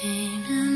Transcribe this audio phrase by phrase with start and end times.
[0.00, 0.67] pain.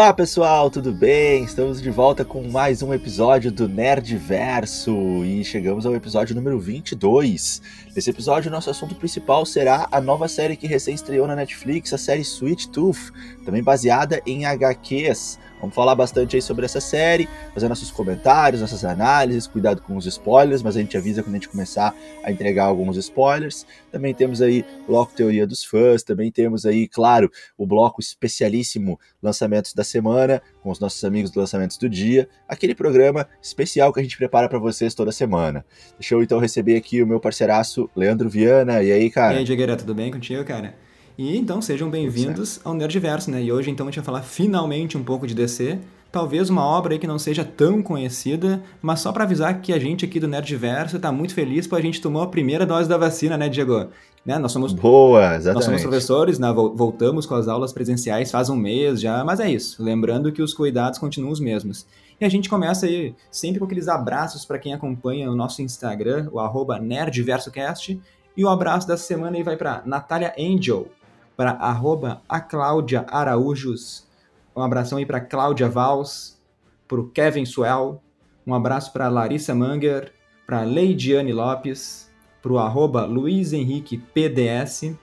[0.00, 1.44] Olá pessoal, tudo bem?
[1.44, 4.90] Estamos de volta com mais um episódio do Nerdverso
[5.26, 7.60] e chegamos ao episódio número 22.
[7.94, 11.98] Nesse episódio, nosso assunto principal será a nova série que recém estreou na Netflix, a
[11.98, 13.12] série Sweet Tooth,
[13.44, 15.38] também baseada em HQs.
[15.60, 20.06] Vamos falar bastante aí sobre essa série, fazer nossos comentários, nossas análises, cuidado com os
[20.06, 23.66] spoilers, mas a gente avisa quando a gente começar a entregar alguns spoilers.
[23.92, 29.74] Também temos aí bloco Teoria dos Fãs, também temos aí, claro, o bloco especialíssimo Lançamentos
[29.74, 34.02] da Semana, com os nossos amigos do Lançamentos do Dia, aquele programa especial que a
[34.02, 35.64] gente prepara para vocês toda semana.
[35.98, 38.82] Deixa eu então receber aqui o meu parceiraço Leandro Viana.
[38.82, 39.40] E aí, cara?
[39.40, 40.74] E aí, tudo bem contigo, cara?
[41.20, 43.42] E então sejam bem-vindos ao Nerdverso, né?
[43.42, 45.78] E hoje então a gente vai falar finalmente um pouco de DC.
[46.10, 49.78] Talvez uma obra aí que não seja tão conhecida, mas só para avisar que a
[49.78, 52.96] gente aqui do Nerdverso tá muito feliz porque a gente tomou a primeira dose da
[52.96, 53.88] vacina, né, Diego?
[54.24, 54.38] Né?
[54.38, 55.54] Nós somos Boa, exatamente.
[55.56, 56.50] Nós somos professores, né?
[56.50, 59.84] voltamos com as aulas presenciais faz um mês já, mas é isso.
[59.84, 61.86] Lembrando que os cuidados continuam os mesmos.
[62.18, 66.30] E a gente começa aí sempre com aqueles abraços para quem acompanha o nosso Instagram,
[66.32, 68.00] o arroba NerdversoCast.
[68.34, 70.88] E o abraço dessa semana aí vai para Natália Angel,
[71.36, 74.06] para arroba a Cláudia Araújos.
[74.54, 76.40] Um abração aí para Cláudia Vals,
[76.86, 78.02] para o Kevin Suel.
[78.46, 80.12] Um abraço para Larissa Manger,
[80.46, 82.10] para Leidiane Lopes,
[82.42, 84.94] para o arroba Luiz Henrique PDS.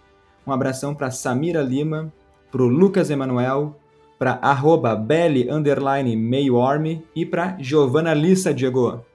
[0.45, 2.11] Um abração para Samira Lima,
[2.51, 3.75] para o Lucas Emanuel,
[4.17, 9.05] para arroba Belly underline Mayorme e para Giovana Lissa Diego.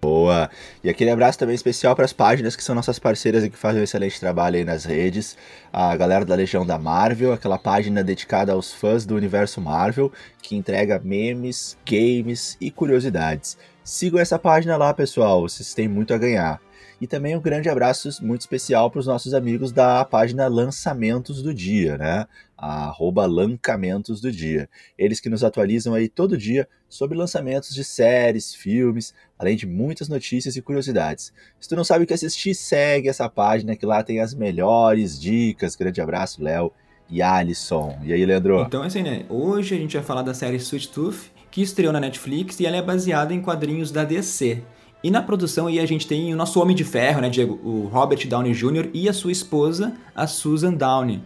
[0.00, 0.48] Boa!
[0.82, 3.82] E aquele abraço também especial para as páginas que são nossas parceiras e que fazem
[3.82, 5.36] um excelente trabalho aí nas redes.
[5.70, 10.10] A galera da Legião da Marvel, aquela página dedicada aos fãs do universo Marvel,
[10.40, 13.58] que entrega memes, games e curiosidades.
[13.84, 16.60] Sigam essa página lá, pessoal, vocês têm muito a ganhar.
[16.98, 21.52] E também um grande abraço muito especial para os nossos amigos da página Lançamentos do
[21.52, 22.26] Dia, né?
[22.56, 24.68] A arroba Lancamentos do Dia.
[24.98, 30.08] Eles que nos atualizam aí todo dia sobre lançamentos de séries, filmes, além de muitas
[30.08, 31.32] notícias e curiosidades.
[31.58, 35.18] Se tu não sabe o que assistir, segue essa página que lá tem as melhores
[35.18, 35.76] dicas.
[35.76, 36.72] Grande abraço, Léo
[37.08, 37.96] e Alisson.
[38.02, 38.62] E aí, Leandro?
[38.62, 39.24] Então é assim, né?
[39.28, 42.76] Hoje a gente vai falar da série Sweet Tooth, que estreou na Netflix e ela
[42.76, 44.60] é baseada em quadrinhos da DC.
[45.02, 47.58] E na produção aí a gente tem o nosso Homem de Ferro, né, Diego?
[47.64, 48.90] O Robert Downey Jr.
[48.92, 51.22] e a sua esposa, a Susan Downey.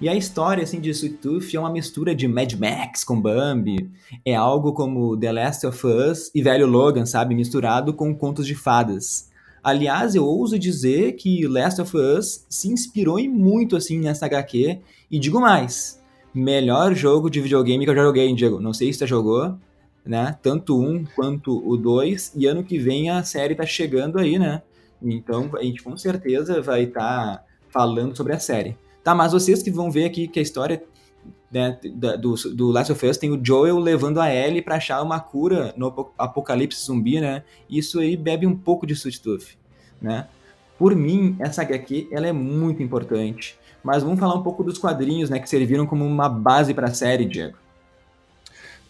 [0.00, 3.90] E a história assim de Sweet Tooth é uma mistura de Mad Max com Bambi.
[4.24, 7.34] É algo como The Last of Us e Velho Logan, sabe?
[7.34, 9.28] Misturado com contos de fadas.
[9.60, 14.78] Aliás, eu ouso dizer que Last of Us se inspirou em muito assim nessa HQ.
[15.10, 16.00] E digo mais,
[16.32, 18.60] melhor jogo de videogame que eu já joguei, Diego.
[18.60, 19.58] Não sei se você jogou,
[20.06, 20.38] né?
[20.40, 24.62] Tanto um quanto o dois, e ano que vem a série tá chegando aí, né?
[25.02, 28.76] Então a gente com certeza vai estar tá falando sobre a série.
[29.08, 30.82] Tá, mas vocês que vão ver aqui que a história
[31.50, 31.78] né,
[32.20, 35.72] do, do Last of Us tem o Joel levando a Ellie para achar uma cura
[35.78, 37.42] no apocalipse zumbi, né?
[37.70, 39.56] Isso aí bebe um pouco de Tooth,
[39.98, 40.28] né?
[40.78, 43.58] Por mim, essa HQ ela é muito importante.
[43.82, 46.92] Mas vamos falar um pouco dos quadrinhos, né, que serviram como uma base para a
[46.92, 47.56] série, Diego.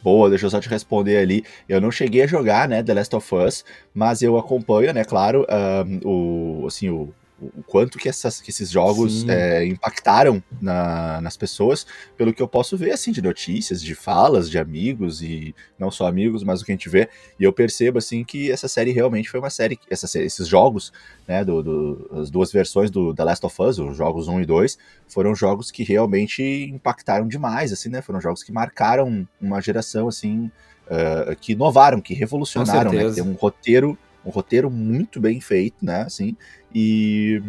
[0.03, 1.45] Boa, deixa eu só te responder ali.
[1.69, 3.65] Eu não cheguei a jogar, né, The Last of Us,
[3.95, 5.47] mas eu acompanho, né, claro,
[5.87, 11.37] um, o, assim, o, o quanto que, essas, que esses jogos é, impactaram na, nas
[11.37, 15.91] pessoas, pelo que eu posso ver, assim, de notícias, de falas de amigos, e não
[15.91, 18.91] só amigos, mas o que a gente vê, e eu percebo, assim, que essa série
[18.91, 20.93] realmente foi uma série, essa, esses jogos,
[21.29, 24.47] né, do, do, as duas versões do The Last of Us, os jogos 1 e
[24.47, 30.09] 2, foram jogos que realmente impactaram demais, assim, né, foram jogos que marcaram uma geração,
[30.09, 30.51] assim,
[30.87, 35.85] uh, que inovaram, que revolucionaram, né, que tem um roteiro um roteiro muito bem feito,
[35.85, 36.03] né?
[36.03, 36.37] Assim,
[36.75, 37.43] e,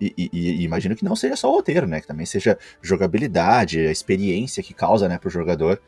[0.00, 2.00] e, e, e, imagino que não seja só o roteiro, né?
[2.00, 5.80] Que também seja jogabilidade, a experiência que causa, né, para o jogador.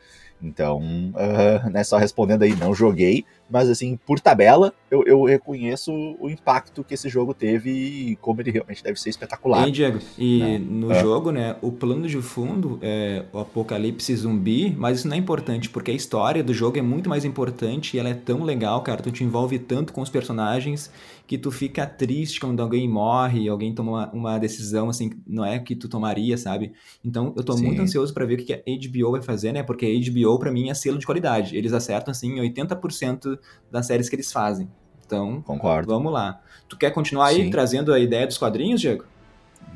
[0.43, 5.91] Então, uh, né, só respondendo aí, não joguei, mas assim, por tabela, eu, eu reconheço
[6.19, 9.67] o impacto que esse jogo teve e como ele realmente deve ser espetacular.
[9.67, 10.57] E Diego, e né?
[10.59, 10.95] no ah.
[10.95, 15.69] jogo, né, o plano de fundo é o apocalipse zumbi, mas isso não é importante,
[15.69, 19.01] porque a história do jogo é muito mais importante e ela é tão legal, cara,
[19.01, 20.91] tu te envolve tanto com os personagens
[21.33, 25.57] que tu fica triste quando alguém morre, alguém toma uma, uma decisão assim, não é
[25.57, 26.73] que tu tomaria, sabe?
[27.03, 27.65] Então, eu tô Sim.
[27.65, 29.63] muito ansioso para ver o que a HBO vai fazer, né?
[29.63, 31.57] Porque a HBO para mim é selo de qualidade.
[31.57, 33.39] Eles acertam assim 80%
[33.71, 34.69] das séries que eles fazem.
[35.03, 35.87] Então, Concordo.
[35.91, 36.39] vamos lá.
[36.69, 37.49] Tu quer continuar aí Sim.
[37.49, 39.03] trazendo a ideia dos quadrinhos, Diego?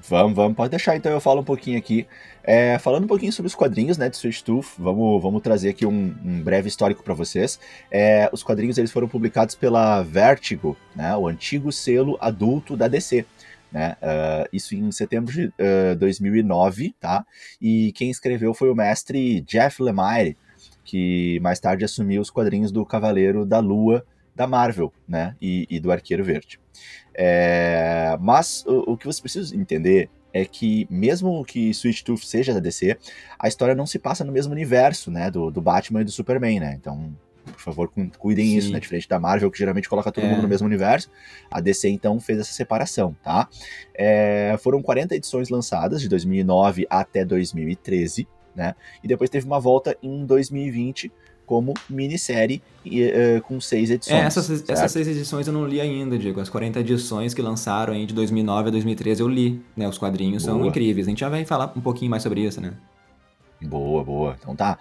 [0.07, 2.05] Vamos, vamos, pode deixar então eu falo um pouquinho aqui.
[2.49, 5.85] É, falando um pouquinho sobre os quadrinhos né, de Sweet Tooth, vamos, vamos trazer aqui
[5.85, 7.59] um, um breve histórico para vocês.
[7.91, 13.25] É, os quadrinhos eles foram publicados pela Vertigo, né, o antigo selo adulto da DC.
[13.69, 17.25] Né, uh, isso em setembro de uh, 2009, tá?
[17.61, 20.37] E quem escreveu foi o mestre Jeff Lemire,
[20.85, 25.35] que mais tarde assumiu os quadrinhos do Cavaleiro da Lua da Marvel, né?
[25.41, 26.61] E, e do Arqueiro Verde.
[27.13, 30.09] É, mas o, o, que você precisa entender
[30.41, 32.97] é que, mesmo que Sweet Tooth seja da DC,
[33.39, 35.31] a história não se passa no mesmo universo, né?
[35.31, 36.77] Do, do Batman e do Superman, né?
[36.79, 37.13] Então,
[37.45, 38.57] por favor, cuidem Sim.
[38.57, 38.79] isso, né?
[38.79, 40.29] Diferente da Marvel, que geralmente coloca todo é.
[40.29, 41.09] mundo no mesmo universo,
[41.49, 43.47] a DC então fez essa separação, tá?
[43.93, 48.75] É, foram 40 edições lançadas, de 2009 até 2013, né?
[49.03, 51.11] E depois teve uma volta em 2020
[51.47, 54.19] como minissérie uh, com seis edições.
[54.19, 56.41] É, essas, essas seis edições eu não li ainda, Diego.
[56.41, 59.87] As 40 edições que lançaram aí de 2009 a 2013 eu li, né?
[59.87, 60.57] Os quadrinhos Boa.
[60.57, 61.07] são incríveis.
[61.07, 62.73] A gente já vai falar um pouquinho mais sobre isso, né?
[63.61, 64.37] Boa, boa.
[64.39, 64.77] Então tá.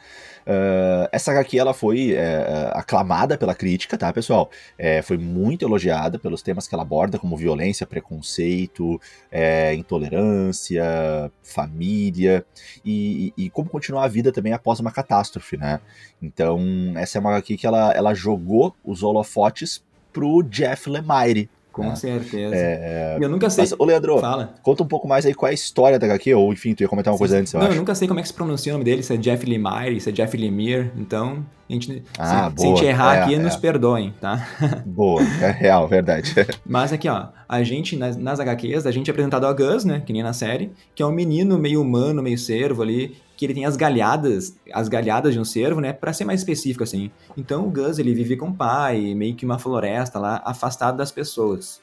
[0.46, 4.50] Uh, essa HQ ela foi é, aclamada pela crítica, tá, pessoal?
[4.78, 9.00] É, foi muito elogiada pelos temas que ela aborda, como violência, preconceito,
[9.32, 12.44] é, intolerância, família
[12.84, 15.80] e, e, e, como continuar a vida também após uma catástrofe, né?
[16.20, 16.60] Então,
[16.96, 19.82] essa é uma HQ que ela, ela jogou os holofotes
[20.12, 21.94] pro Jeff Lemire, com é.
[21.94, 22.56] certeza.
[22.56, 23.18] É...
[23.20, 23.64] Eu nunca sei.
[23.64, 24.54] Mas, ô, Leandro, Fala.
[24.62, 26.88] conta um pouco mais aí qual é a história da HQ, ou enfim, tu ia
[26.88, 27.20] comentar uma Sim.
[27.20, 27.76] coisa antes, eu Não, acho.
[27.76, 30.00] eu nunca sei como é que se pronuncia o nome dele, se é Jeff Lemire,
[30.00, 33.34] se é Jeff Lemire, então, a gente, ah, se, se, a gente errar é, aqui,
[33.34, 33.38] é.
[33.38, 34.48] nos perdoem, tá?
[34.86, 36.34] Boa, é real, verdade.
[36.64, 40.02] Mas aqui, ó, a gente, nas, nas HQs, a gente é apresentado a Gus, né,
[40.04, 43.54] que nem na série, que é um menino meio humano, meio servo ali, que ele
[43.54, 47.10] tem as galhadas, as galhadas de um cervo, né, para ser mais específico assim.
[47.36, 51.12] Então o Gus, ele vive com o pai, meio que uma floresta lá, afastado das
[51.12, 51.80] pessoas.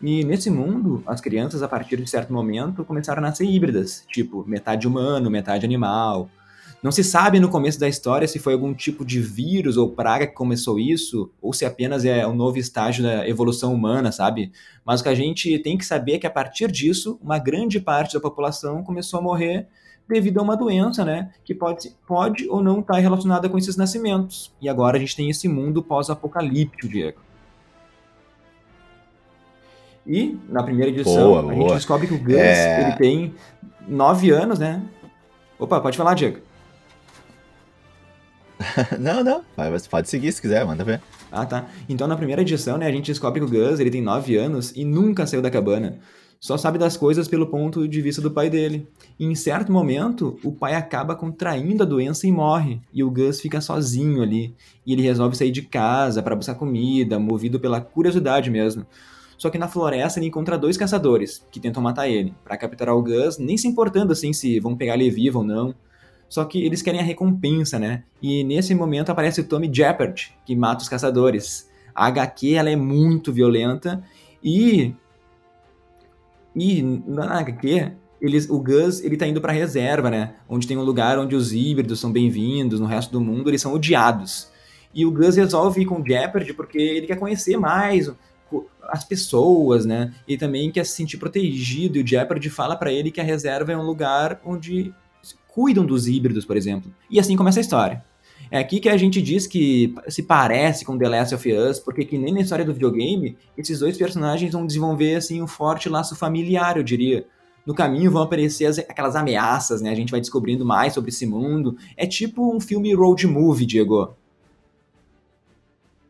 [0.00, 4.44] E nesse mundo, as crianças, a partir de certo momento, começaram a nascer híbridas, tipo,
[4.46, 6.28] metade humano, metade animal.
[6.82, 10.26] Não se sabe no começo da história se foi algum tipo de vírus ou praga
[10.26, 14.52] que começou isso, ou se apenas é um novo estágio da evolução humana, sabe?
[14.84, 17.80] Mas o que a gente tem que saber é que a partir disso, uma grande
[17.80, 19.66] parte da população começou a morrer
[20.08, 21.30] devido a uma doença, né?
[21.44, 24.52] Que pode, pode ou não estar relacionada com esses nascimentos.
[24.60, 27.20] E agora a gente tem esse mundo pós-apocalíptico, Diego.
[30.06, 31.54] E na primeira edição boa, a boa.
[31.54, 32.82] gente descobre que o Gus é...
[32.82, 33.34] ele tem
[33.88, 34.82] nove anos, né?
[35.58, 36.40] Opa, pode falar, Diego.
[39.00, 39.44] não, não,
[39.90, 41.00] pode seguir se quiser, manda ver.
[41.32, 41.66] Ah, tá.
[41.88, 44.72] Então na primeira edição, né, a gente descobre que o Gus ele tem nove anos
[44.76, 45.98] e nunca saiu da cabana.
[46.44, 48.86] Só sabe das coisas pelo ponto de vista do pai dele.
[49.18, 52.82] E em certo momento, o pai acaba contraindo a doença e morre.
[52.92, 54.54] E o Gus fica sozinho ali.
[54.84, 58.84] E ele resolve sair de casa para buscar comida, movido pela curiosidade mesmo.
[59.38, 63.02] Só que na floresta ele encontra dois caçadores que tentam matar ele, para capturar o
[63.02, 65.74] Gus, nem se importando assim se vão pegar ele vivo ou não.
[66.28, 68.04] Só que eles querem a recompensa, né?
[68.20, 71.70] E nesse momento aparece o Tommy Jeppard, que mata os caçadores.
[71.94, 74.04] A HQ ela é muito violenta
[74.42, 74.92] e
[76.54, 80.34] e na HQ eles, o Gus ele tá indo para reserva, né?
[80.48, 83.74] Onde tem um lugar onde os híbridos são bem-vindos, no resto do mundo eles são
[83.74, 84.48] odiados.
[84.94, 88.10] E o Gus resolve ir com o Jeopardy porque ele quer conhecer mais
[88.88, 90.14] as pessoas, né?
[90.26, 91.98] E também quer se sentir protegido.
[91.98, 94.94] E o Jeopardy fala para ele que a reserva é um lugar onde
[95.48, 96.92] cuidam dos híbridos, por exemplo.
[97.10, 98.04] E assim começa a história.
[98.54, 102.04] É aqui que a gente diz que se parece com The Last of Us, porque
[102.04, 106.14] que nem na história do videogame, esses dois personagens vão desenvolver assim um forte laço
[106.14, 107.26] familiar, eu diria.
[107.66, 109.90] No caminho vão aparecer as, aquelas ameaças, né?
[109.90, 111.76] A gente vai descobrindo mais sobre esse mundo.
[111.96, 114.14] É tipo um filme road movie, Diego.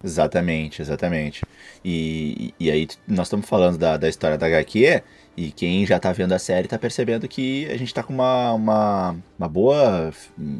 [0.04, 1.42] Exatamente, exatamente.
[1.82, 5.02] E, e aí nós estamos falando da, da história da HQ,
[5.36, 8.52] e quem já tá vendo a série tá percebendo que a gente tá com uma,
[8.52, 10.12] uma, uma boa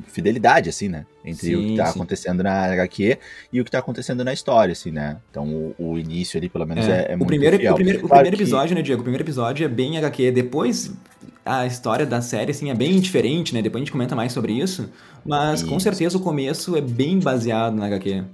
[0.09, 1.07] fidelidade, assim, né?
[1.25, 1.93] Entre sim, o que tá sim.
[1.93, 3.19] acontecendo na HQ
[3.53, 5.19] e o que tá acontecendo na história, assim, né?
[5.31, 7.73] Então o, o início ali, pelo menos, é, é, é muito primeiro, fiel.
[7.73, 8.75] O primeiro, claro o primeiro episódio, que...
[8.75, 9.01] né, Diego?
[9.01, 10.33] O primeiro episódio é bem HQ.
[10.33, 10.93] Depois
[11.45, 13.63] a história da série, assim, é bem diferente, né?
[13.63, 14.91] Depois a gente comenta mais sobre isso.
[15.25, 15.69] Mas isso.
[15.69, 18.25] com certeza o começo é bem baseado na HQ.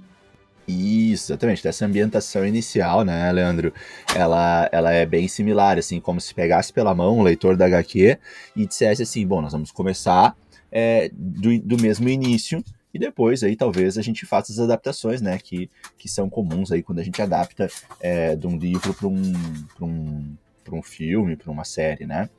[0.71, 1.63] Isso, exatamente.
[1.63, 3.73] Dessa ambientação inicial, né, Leandro?
[4.15, 8.17] Ela, ela é bem similar, assim, como se pegasse pela mão o leitor da HQ
[8.55, 10.35] e dissesse assim: bom, nós vamos começar
[10.71, 12.63] é, do, do mesmo início
[12.93, 16.83] e depois aí talvez a gente faça as adaptações, né, que, que são comuns aí
[16.83, 17.69] quando a gente adapta
[18.01, 19.33] é, de um livro para um,
[19.81, 20.35] um,
[20.71, 22.29] um filme, para uma série, né?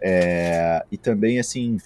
[0.00, 1.78] É, e também, assim,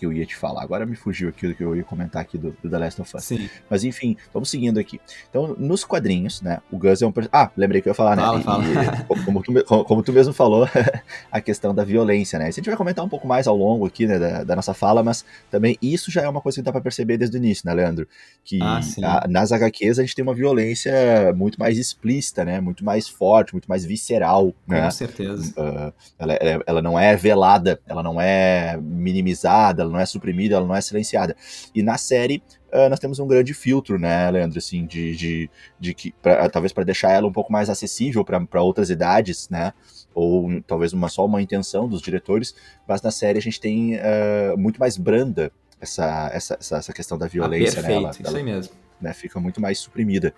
[0.00, 0.62] que eu ia te falar?
[0.62, 3.22] Agora me fugiu aquilo que eu ia comentar aqui do, do The Last of Us.
[3.24, 3.48] Sim.
[3.68, 4.98] Mas enfim, vamos seguindo aqui.
[5.28, 7.12] Então, nos quadrinhos, né, o Gus é um...
[7.30, 8.44] Ah, lembrei que eu ia falar, Fala, né?
[8.44, 8.64] fala.
[8.64, 10.66] e- como, tu, como- como tu mesmo falou,
[11.30, 12.48] a questão da violência, né?
[12.48, 14.72] Isso a gente vai comentar um pouco mais ao longo aqui, né, da, da nossa
[14.74, 17.62] fala, mas também isso já é uma coisa que dá pra perceber desde o início,
[17.66, 18.08] né, Leandro?
[18.44, 20.92] Que Ah, a- nas HQs a gente tem uma violência
[21.36, 22.60] muito mais explícita, né?
[22.60, 24.82] Muito mais forte, muito mais visceral, né?
[24.82, 25.52] Com certeza.
[25.58, 30.54] Uh, ela, ela- ela não é velada, ela não é minimizada, ela não é suprimida,
[30.56, 31.36] ela não é silenciada.
[31.74, 32.42] E na série
[32.72, 36.72] uh, nós temos um grande filtro, né, Leandro, assim, de, de, de que pra- talvez
[36.72, 39.72] para deixar ela um pouco mais acessível para outras idades, né?
[40.14, 42.54] Ou talvez uma só uma intenção dos diretores,
[42.86, 47.26] mas na série a gente tem uh, muito mais branda essa, essa, essa, questão da
[47.26, 47.88] Ah, violência, né?
[47.88, 48.72] perfeito, Ela- isso ela- aí mesmo.
[49.00, 50.34] Né, fica muito mais suprimida.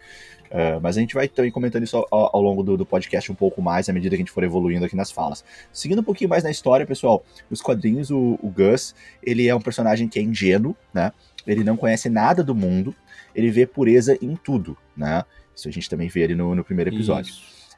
[0.51, 3.35] Uh, mas a gente vai também comentando isso ao, ao longo do, do podcast um
[3.35, 5.43] pouco mais à medida que a gente for evoluindo aqui nas falas.
[5.73, 9.61] Seguindo um pouquinho mais na história, pessoal, os quadrinhos, o, o Gus, ele é um
[9.61, 11.11] personagem que é ingênuo, né?
[11.47, 12.95] Ele não conhece nada do mundo,
[13.35, 15.25] ele vê pureza em tudo, né?
[15.57, 17.35] Isso a gente também vê ali no, no primeiro episódio.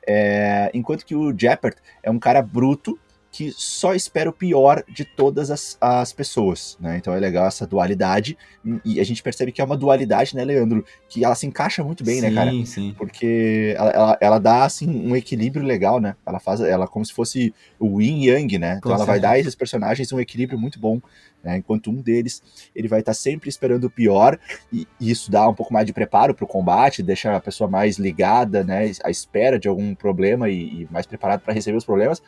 [0.06, 2.98] É, enquanto que o Jeppert é um cara bruto
[3.34, 6.96] que só espera o pior de todas as, as pessoas, né?
[6.98, 8.38] Então é legal essa dualidade
[8.84, 10.84] e a gente percebe que é uma dualidade, né, Leandro?
[11.08, 12.52] Que ela se encaixa muito bem, sim, né, cara?
[12.64, 16.14] Sim, Porque ela, ela, ela dá, assim, um equilíbrio legal, né?
[16.24, 18.76] Ela faz ela como se fosse o yin yang, né?
[18.78, 21.00] Então Com ela vai dar a esses personagens um equilíbrio muito bom,
[21.42, 21.56] né?
[21.56, 22.40] Enquanto um deles,
[22.72, 24.38] ele vai estar sempre esperando o pior
[24.72, 27.68] e, e isso dá um pouco mais de preparo para o combate, deixa a pessoa
[27.68, 28.92] mais ligada, né?
[29.02, 32.22] À espera de algum problema e, e mais preparado para receber os problemas.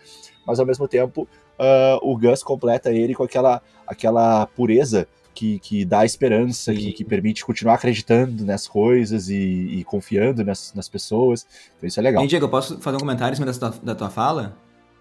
[0.46, 5.84] Mas ao mesmo tempo, ah, o Gus completa ele com aquela, aquela pureza que, que
[5.84, 11.46] dá esperança, que, que permite continuar acreditando nas coisas e, e confiando nas, nas pessoas.
[11.76, 12.24] Então isso é legal.
[12.24, 14.56] E, Diego, eu posso fazer um comentário em cima dessa da tua fala?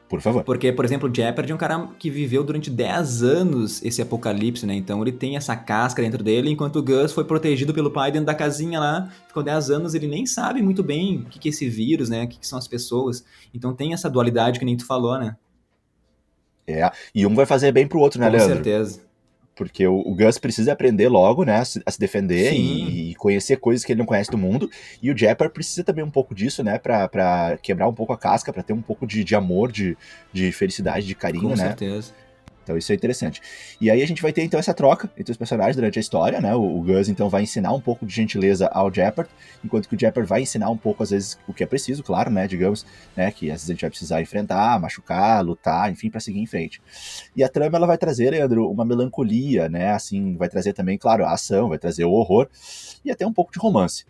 [0.07, 0.43] Por favor.
[0.43, 4.65] Porque, por exemplo, o Jeopardy é um cara que viveu durante 10 anos esse apocalipse,
[4.65, 4.75] né?
[4.75, 8.27] Então ele tem essa casca dentro dele, enquanto o Gus foi protegido pelo pai dentro
[8.27, 11.51] da casinha lá, ficou 10 anos, ele nem sabe muito bem o que, que é
[11.51, 12.23] esse vírus, né?
[12.23, 13.25] O que, que são as pessoas.
[13.53, 15.35] Então tem essa dualidade que nem tu falou, né?
[16.67, 16.89] É.
[17.13, 18.53] E um vai fazer bem pro outro, né, Com Leandro?
[18.55, 19.01] certeza.
[19.55, 23.15] Porque o, o Gus precisa aprender logo, né, a se, a se defender e, e
[23.15, 24.69] conhecer coisas que ele não conhece do mundo.
[25.01, 28.17] E o Jepper precisa também um pouco disso, né, pra, pra quebrar um pouco a
[28.17, 29.97] casca, pra ter um pouco de, de amor, de,
[30.33, 31.67] de felicidade, de carinho, Com né?
[31.67, 32.13] certeza.
[32.65, 33.41] Então isso é interessante.
[33.79, 36.41] E aí a gente vai ter então essa troca entre os personagens durante a história,
[36.41, 36.55] né?
[36.55, 39.29] O, Gus então vai ensinar um pouco de gentileza ao Jeppard,
[39.63, 42.31] enquanto que o Jeppard vai ensinar um pouco às vezes o que é preciso, claro,
[42.31, 42.47] né?
[42.47, 43.31] Digamos, né?
[43.31, 46.81] Que às vezes a gente vai precisar enfrentar, machucar, lutar, enfim, para seguir em frente.
[47.35, 49.91] E a trama ela vai trazer, Leandro, uma melancolia, né?
[49.91, 52.49] Assim, vai trazer também, claro, a ação, vai trazer o horror
[53.05, 54.05] e até um pouco de romance.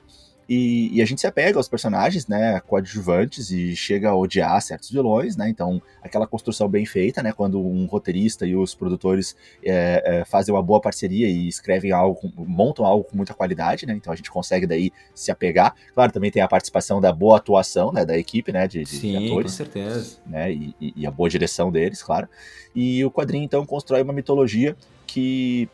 [0.48, 4.92] E, e, a gente se apega aos personagens, né, coadjuvantes e chega a odiar certos
[4.92, 10.04] vilões, né, então aquela construção bem feita, né, quando um roteirista e os produtores é,
[10.06, 14.14] é, fazem uma boa parceria e escrevem algo, montam algo com muita qualidade, né, então
[14.14, 15.74] a gente consegue daí se apegar.
[15.94, 19.26] Claro, também tem a participação da boa atuação, né, da equipe, né, de, de, Sim,
[19.26, 19.52] atores.
[19.52, 20.18] com certeza.
[20.28, 22.30] Né, e, e a boa direção deles, claro.
[22.76, 24.76] E o quadrinho, então, constrói uma mitologia
[25.08, 25.70] que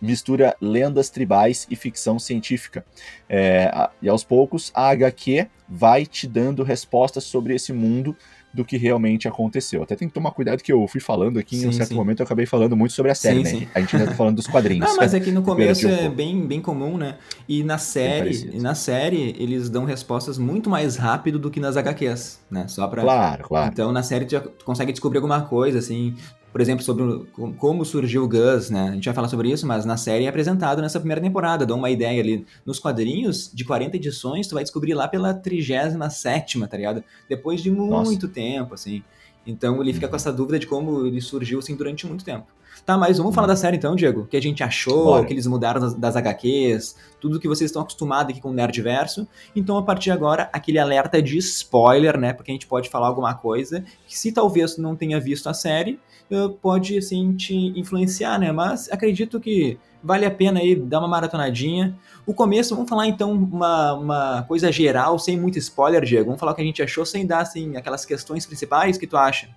[0.00, 2.84] mistura lendas tribais e ficção científica.
[3.28, 3.70] É,
[4.02, 8.16] e aos poucos a HQ vai te dando respostas sobre esse mundo
[8.54, 9.82] do que realmente aconteceu.
[9.82, 11.94] Até tem que tomar cuidado que eu fui falando aqui Sim, em um certo sim.
[11.96, 13.60] momento eu acabei falando muito sobre a série, Sim, né?
[13.60, 13.68] sim.
[13.74, 14.88] A gente ainda tá falando dos quadrinhos.
[14.88, 17.16] Não, mas é que no começo é bem, bem comum, né?
[17.48, 21.76] E na série, e na série eles dão respostas muito mais rápido do que nas
[21.76, 22.68] HQs, né?
[22.68, 23.70] Só pra Claro, claro.
[23.72, 26.14] Então, na série, tu já tu consegue descobrir alguma coisa, assim.
[26.54, 28.90] Por exemplo, sobre o- como surgiu o Gus, né?
[28.90, 31.66] A gente vai falar sobre isso, mas na série é apresentado nessa primeira temporada.
[31.66, 32.46] Dá uma ideia ali.
[32.64, 37.02] Nos quadrinhos, de 40 edições, tu vai descobrir lá pela 37, tá ligado?
[37.28, 39.02] Depois de muito tempo, assim.
[39.44, 40.10] Então, ele fica Uhum.
[40.10, 42.46] com essa dúvida de como ele surgiu, assim, durante muito tempo.
[42.84, 44.22] Tá, mas vamos falar da série então, Diego?
[44.22, 45.22] O que a gente achou, Bora.
[45.22, 48.52] o que eles mudaram das, das HQs, tudo que vocês estão acostumados aqui com o
[48.52, 49.26] Nerdverso.
[49.56, 52.32] Então, a partir de agora, aquele alerta de spoiler, né?
[52.32, 55.98] Porque a gente pode falar alguma coisa que, se talvez não tenha visto a série,
[56.30, 58.52] eh, pode, assim, te influenciar, né?
[58.52, 61.96] Mas acredito que vale a pena aí dar uma maratonadinha.
[62.26, 66.26] O começo, vamos falar então uma, uma coisa geral, sem muito spoiler, Diego.
[66.26, 69.16] Vamos falar o que a gente achou, sem dar, assim, aquelas questões principais que tu
[69.16, 69.48] acha.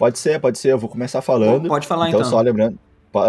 [0.00, 0.72] Pode ser, pode ser.
[0.72, 1.68] Eu vou começar falando.
[1.68, 2.30] Pode falar então, então.
[2.30, 2.78] só lembrando.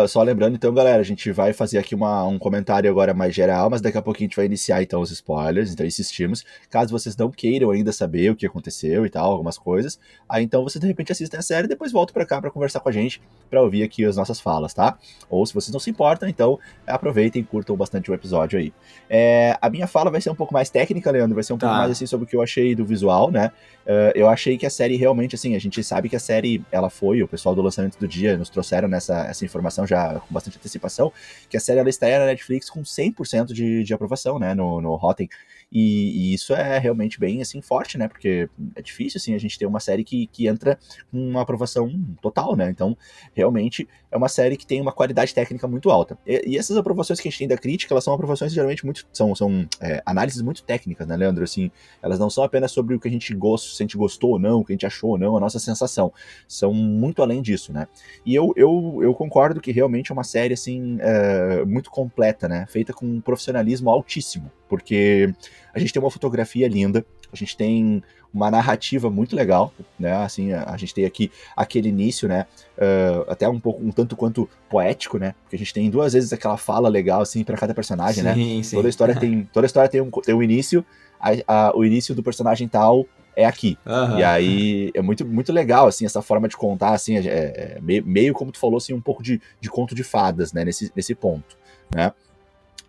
[0.07, 3.67] Só lembrando, então, galera, a gente vai fazer aqui uma, um comentário agora mais geral,
[3.67, 6.45] mas daqui a pouquinho a gente vai iniciar, então, os spoilers, então insistimos.
[6.69, 9.99] Caso vocês não queiram ainda saber o que aconteceu e tal, algumas coisas,
[10.29, 12.79] aí então vocês de repente assistem a série e depois voltam pra cá pra conversar
[12.79, 14.99] com a gente, pra ouvir aqui as nossas falas, tá?
[15.27, 18.71] Ou se vocês não se importam, então aproveitem e curtam bastante o episódio aí.
[19.09, 21.73] É, a minha fala vai ser um pouco mais técnica, Leandro, vai ser um pouco
[21.73, 21.79] Tá.
[21.79, 23.51] mais assim sobre o que eu achei do visual, né?
[23.85, 26.89] Uh, eu achei que a série realmente, assim, a gente sabe que a série, ela
[26.89, 30.57] foi, o pessoal do lançamento do dia nos trouxeram nessa essa informação já com bastante
[30.57, 31.11] antecipação,
[31.50, 34.95] que a série ela estreia na Netflix com 100% de, de aprovação, né, no, no
[34.95, 35.27] Rotten.
[35.71, 38.07] E, e, isso é realmente bem assim forte, né?
[38.07, 40.77] Porque é difícil assim a gente ter uma série que, que entra
[41.09, 41.89] com uma aprovação
[42.21, 42.69] total, né?
[42.69, 42.97] Então,
[43.33, 46.17] realmente é uma série que tem uma qualidade técnica muito alta.
[46.27, 49.07] E, e essas aprovações que a gente tem da crítica, elas são aprovações geralmente muito
[49.13, 51.43] são, são é, análises muito técnicas, né, Leandro?
[51.43, 54.31] Assim, elas não são apenas sobre o que a gente gosta, se a gente gostou
[54.31, 56.11] ou não, o que a gente achou ou não, a nossa sensação.
[56.47, 57.87] São muito além disso, né?
[58.25, 62.65] E eu, eu, eu concordo que realmente é uma série assim é, muito completa, né?
[62.69, 65.33] Feita com um profissionalismo altíssimo, porque
[65.73, 68.03] a gente tem uma fotografia linda, a gente tem
[68.33, 70.13] uma narrativa muito legal, né?
[70.13, 72.45] Assim, a, a gente tem aqui aquele início, né?
[72.77, 75.35] Uh, até um pouco, um tanto quanto poético, né?
[75.43, 78.33] Porque a gente tem duas vezes aquela fala legal, assim, para cada personagem, né?
[78.33, 78.63] sim, né?
[78.63, 78.75] Sim.
[78.75, 80.85] Toda a história tem, toda a história tem um, tem um início,
[81.19, 83.77] a, a, o início do personagem tal é aqui.
[83.85, 84.17] Uhum.
[84.17, 88.05] E aí é muito, muito legal, assim, essa forma de contar, assim, é, é meio,
[88.05, 90.63] meio, como tu falou, assim, um pouco de, de conto de fadas, né?
[90.65, 91.57] Nesse, nesse ponto,
[91.93, 92.13] né?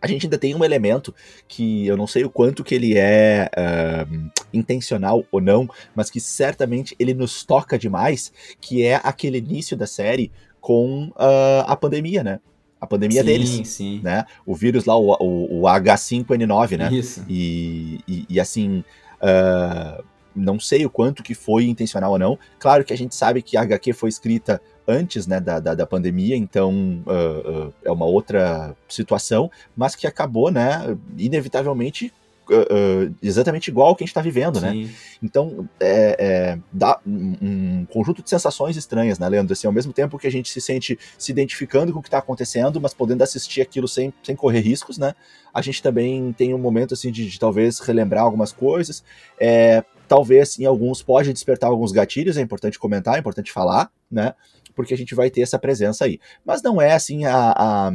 [0.02, 1.14] A gente ainda tem um elemento
[1.46, 6.18] que eu não sei o quanto que ele é uh, intencional ou não, mas que
[6.18, 12.24] certamente ele nos toca demais, que é aquele início da série com uh, a pandemia,
[12.24, 12.40] né?
[12.80, 14.00] A pandemia sim, deles, sim.
[14.02, 14.24] né?
[14.44, 16.92] O vírus lá, o, o, o H5N9, né?
[16.92, 17.24] Isso.
[17.28, 18.82] E, e, e assim,
[19.22, 20.02] uh,
[20.34, 22.38] não sei o quanto que foi intencional ou não.
[22.58, 25.86] Claro que a gente sabe que a HQ foi escrita antes né, da, da, da
[25.86, 32.12] pandemia, então uh, uh, é uma outra situação, mas que acabou, né, inevitavelmente
[32.50, 34.72] Uh, uh, exatamente igual ao que a gente está vivendo, né?
[34.72, 34.84] Sim.
[34.84, 34.90] né?
[35.22, 39.52] Então, é, é, dá um, um, conjunto de sensações estranhas, né, Leandro?
[39.52, 42.18] Assim, ao mesmo tempo que a gente se sente se identificando com o que está
[42.18, 45.14] acontecendo, mas podendo assistir aquilo sem, sem correr riscos, né?
[45.54, 49.04] A gente também tem um momento, assim, de, de talvez relembrar algumas coisas.
[49.38, 54.34] É, talvez, em alguns, pode despertar alguns gatilhos, é importante comentar, é importante falar, né?
[54.74, 56.18] Porque a gente vai ter essa presença aí.
[56.44, 57.92] Mas não é assim a, a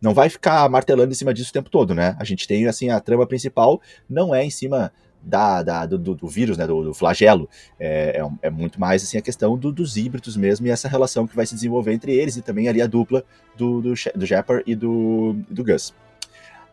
[0.00, 2.16] não vai ficar martelando em cima disso o tempo todo, né?
[2.18, 6.28] A gente tem assim a trama principal não é em cima da, da do, do,
[6.28, 7.48] vírus, né, do, do flagelo,
[7.80, 11.26] é, é, é, muito mais assim a questão do, dos híbridos mesmo e essa relação
[11.26, 13.24] que vai se desenvolver entre eles e também ali a dupla
[13.56, 15.94] do, do, do Shepard e do, do Gus.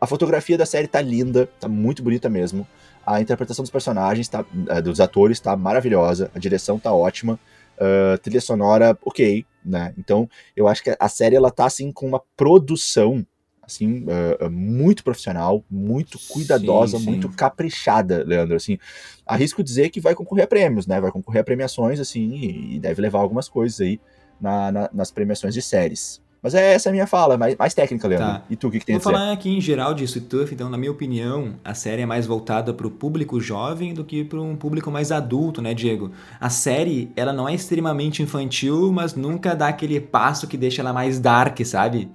[0.02, 2.66] A fotografia da série tá linda, tá muito bonita mesmo.
[3.06, 6.28] A interpretação dos personagens, tá, eh, dos atores, tá maravilhosa.
[6.34, 7.38] A direção tá ótima.
[7.78, 9.92] Uh, trilha sonora, ok, né?
[9.98, 13.26] Então, eu acho que a série ela tá assim com uma produção
[13.62, 17.10] assim uh, muito profissional, muito cuidadosa, sim, sim.
[17.10, 18.56] muito caprichada, Leandro.
[18.56, 18.78] Assim,
[19.26, 21.00] arrisco dizer que vai concorrer a prêmios, né?
[21.00, 24.00] Vai concorrer a premiações assim e, e deve levar algumas coisas aí
[24.40, 26.21] na, na, nas premiações de séries.
[26.42, 28.26] Mas é essa a minha fala, mais, mais técnica, Leandro.
[28.26, 28.42] Tá.
[28.50, 29.12] E tu, o que, que tem Vou a dizer?
[29.12, 32.74] falar aqui em geral de Tooth, então, na minha opinião, a série é mais voltada
[32.74, 36.10] para o público jovem do que para um público mais adulto, né, Diego?
[36.40, 40.92] A série, ela não é extremamente infantil, mas nunca dá aquele passo que deixa ela
[40.92, 42.10] mais dark, sabe?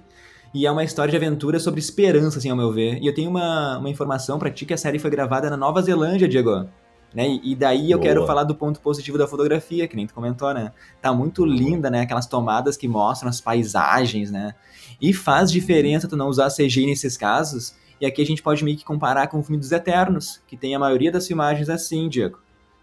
[0.52, 2.98] E é uma história de aventura sobre esperança, assim, ao meu ver.
[3.02, 5.80] E eu tenho uma, uma informação para ti que a série foi gravada na Nova
[5.80, 6.68] Zelândia, Diego.
[7.14, 7.40] Né?
[7.42, 8.08] E daí eu Boa.
[8.08, 10.72] quero falar do ponto positivo da fotografia, que nem tu comentou, né?
[11.00, 12.02] Tá muito linda, né?
[12.02, 14.54] Aquelas tomadas que mostram as paisagens, né?
[15.00, 17.74] E faz diferença tu não usar CGI nesses casos.
[18.00, 20.74] E aqui a gente pode meio que comparar com o filme dos Eternos, que tem
[20.74, 22.38] a maioria das filmagens assim, Diego.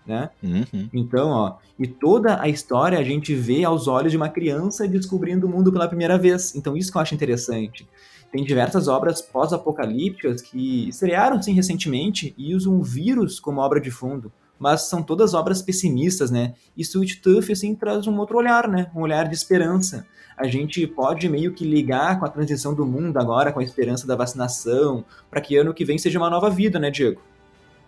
[0.06, 0.30] Né?
[0.44, 0.90] Uhum.
[0.94, 5.48] Então, ó, e toda a história a gente vê aos olhos de uma criança descobrindo
[5.48, 6.56] o mundo pela primeira vez.
[6.56, 7.88] Então, isso que eu acho interessante.
[8.32, 13.92] Tem diversas obras pós-apocalípticas que estrearam sim recentemente e usam um vírus como obra de
[13.92, 16.54] fundo, mas são todas obras pessimistas, né?
[16.76, 18.92] E Sweet Tooth assim traz um outro olhar, né?
[18.96, 20.06] Um olhar de esperança.
[20.38, 24.06] A gente pode meio que ligar com a transição do mundo agora, com a esperança
[24.06, 27.22] da vacinação, para que ano que vem seja uma nova vida, né, Diego?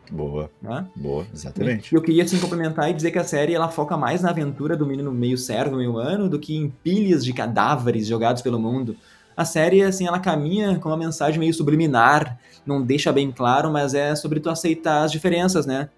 [0.09, 0.49] Boa.
[0.61, 0.85] Né?
[0.95, 1.93] Boa, exatamente.
[1.93, 4.85] Eu queria assim complementar e dizer que a série ela foca mais na aventura do
[4.85, 8.95] menino meio servo, meio humano, do que em pilhas de cadáveres jogados pelo mundo
[9.37, 13.93] a série, assim, ela caminha com uma mensagem meio subliminar, não deixa bem claro, mas
[13.93, 15.89] é sobre tu aceitar as diferenças, né?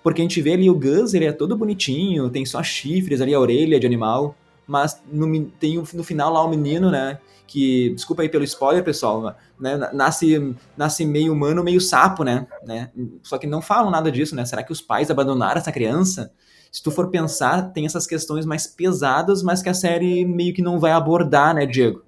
[0.00, 3.34] Porque a gente vê ali o Gus, ele é todo bonitinho, tem só chifres ali,
[3.34, 7.18] a orelha de animal, mas no, tem no final lá o menino, né?
[7.48, 9.90] Que, desculpa aí pelo spoiler, pessoal, né?
[9.92, 12.46] Nasce, nasce meio humano, meio sapo, né?
[12.64, 12.90] né?
[13.24, 14.44] Só que não falam nada disso, né?
[14.44, 16.32] Será que os pais abandonaram essa criança?
[16.70, 20.62] Se tu for pensar, tem essas questões mais pesadas, mas que a série meio que
[20.62, 22.02] não vai abordar, né, Diego?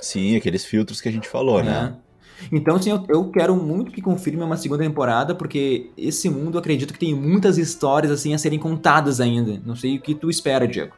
[0.00, 1.70] Sim, aqueles filtros que a gente falou, né?
[1.70, 1.82] é.
[1.82, 1.96] né?
[2.50, 6.92] Então, assim, eu, eu, quero muito que confirme uma segunda temporada, porque esse mundo acredito
[6.92, 9.60] que tem muitas histórias, assim, a serem contadas ainda.
[9.64, 10.94] Não sei o que tu espera, Diego.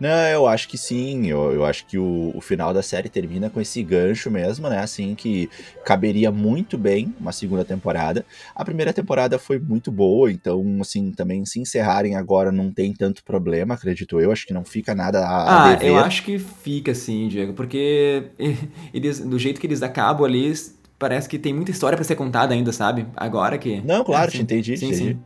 [0.00, 1.26] Não, eu acho que sim.
[1.26, 4.78] Eu, eu acho que o, o final da série termina com esse gancho mesmo, né?
[4.78, 5.50] Assim, que
[5.84, 8.24] caberia muito bem uma segunda temporada.
[8.54, 13.24] A primeira temporada foi muito boa, então, assim, também se encerrarem agora não tem tanto
[13.24, 14.30] problema, acredito eu.
[14.30, 15.86] Acho que não fica nada a, Ah, dever.
[15.86, 18.30] eu acho que fica sim, Diego, porque
[18.92, 20.52] eles, do jeito que eles acabam ali,
[20.98, 23.06] parece que tem muita história pra ser contada ainda, sabe?
[23.16, 23.82] Agora que.
[23.82, 24.42] Não, claro, É, te sim.
[24.42, 25.12] entendi, te Sim, entendi.
[25.14, 25.24] sim.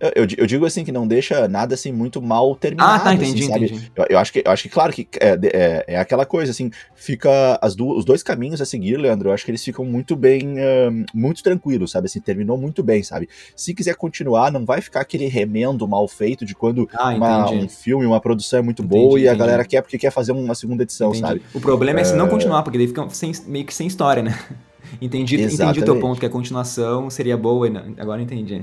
[0.00, 2.94] Eu, eu di- eu digo assim que não deixa nada assim muito mal terminado.
[2.94, 3.64] Ah, tá, entendi, assim, sabe?
[3.66, 3.92] entendi.
[3.94, 6.70] Eu, eu acho que, eu acho que, claro, que é, é, é aquela coisa, assim,
[6.94, 10.16] fica as du- os dois caminhos a seguir, Leandro, eu acho que eles ficam muito
[10.16, 13.28] bem, ahn, muito tranquilos, sabe, assim, terminou muito bem, sabe?
[13.56, 17.64] Se quiser continuar, não vai ficar aquele remendo mal feito de quando Ah, uma- entendi.
[17.64, 19.38] um filme, uma produção é muito Entendi, boa e a entendi.
[19.38, 21.26] galera quer porque quer fazer uma segunda edição, Entendi.
[21.26, 21.42] sabe?
[21.54, 24.32] O problema é se não continuar, porque daí fica sem- meio que sem história, né?
[25.00, 28.62] Entendi, entendi o teu ponto, que a continuação seria boa, e não- agora entendi.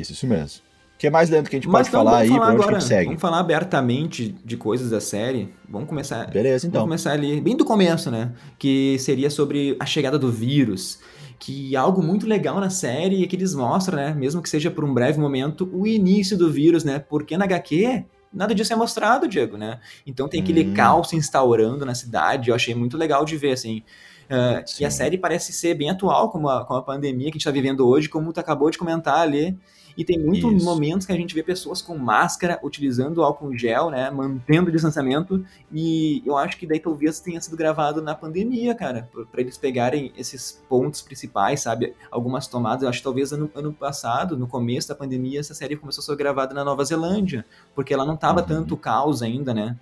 [0.00, 0.60] Isso, isso mesmo.
[0.94, 2.72] O que mais, Leandro, que a gente Mas pode então, falar aí, falar que agora,
[2.80, 3.06] gente segue?
[3.06, 5.48] vamos falar abertamente de coisas da série.
[5.68, 6.82] Vamos começar, Beleza, então.
[6.82, 8.32] Vamos começar ali, bem do começo, né?
[8.58, 11.00] Que seria sobre a chegada do vírus.
[11.38, 14.12] Que algo muito legal na série é que eles mostram, né?
[14.12, 16.98] Mesmo que seja por um breve momento, o início do vírus, né?
[16.98, 19.80] Porque na HQ, nada disso é mostrado, Diego, né?
[20.06, 20.74] Então tem aquele Hum.
[20.74, 22.50] caos se instaurando na cidade.
[22.50, 23.82] Eu achei muito legal de ver, assim.
[24.30, 27.32] Ah, e a série parece ser bem atual com a, com a pandemia que a
[27.32, 29.58] gente está vivendo hoje, como tu acabou de comentar ali.
[29.98, 30.64] E tem muitos Isso.
[30.64, 34.08] momentos que a gente vê pessoas com máscara, utilizando álcool gel, né?
[34.08, 35.44] Mantendo o distanciamento.
[35.70, 39.08] E eu acho que daí talvez tenha sido gravado na pandemia, cara.
[39.12, 41.92] pra- Pra eles pegarem esses pontos principais, sabe?
[42.08, 42.84] Algumas tomadas.
[42.84, 46.04] Eu acho que talvez ano, ano passado, no começo da pandemia, essa série começou a
[46.04, 47.44] ser gravada na Nova Zelândia.
[47.74, 48.46] Porque ela não tava Uhum.
[48.46, 49.76] tanto caos ainda, né?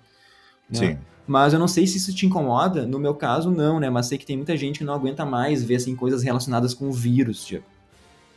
[0.69, 0.79] Né?
[0.79, 0.97] Sim.
[1.27, 2.87] Mas eu não sei se isso te incomoda.
[2.87, 3.89] No meu caso, não, né?
[3.89, 6.87] Mas sei que tem muita gente que não aguenta mais ver assim, coisas relacionadas com
[6.87, 7.65] o vírus, tipo.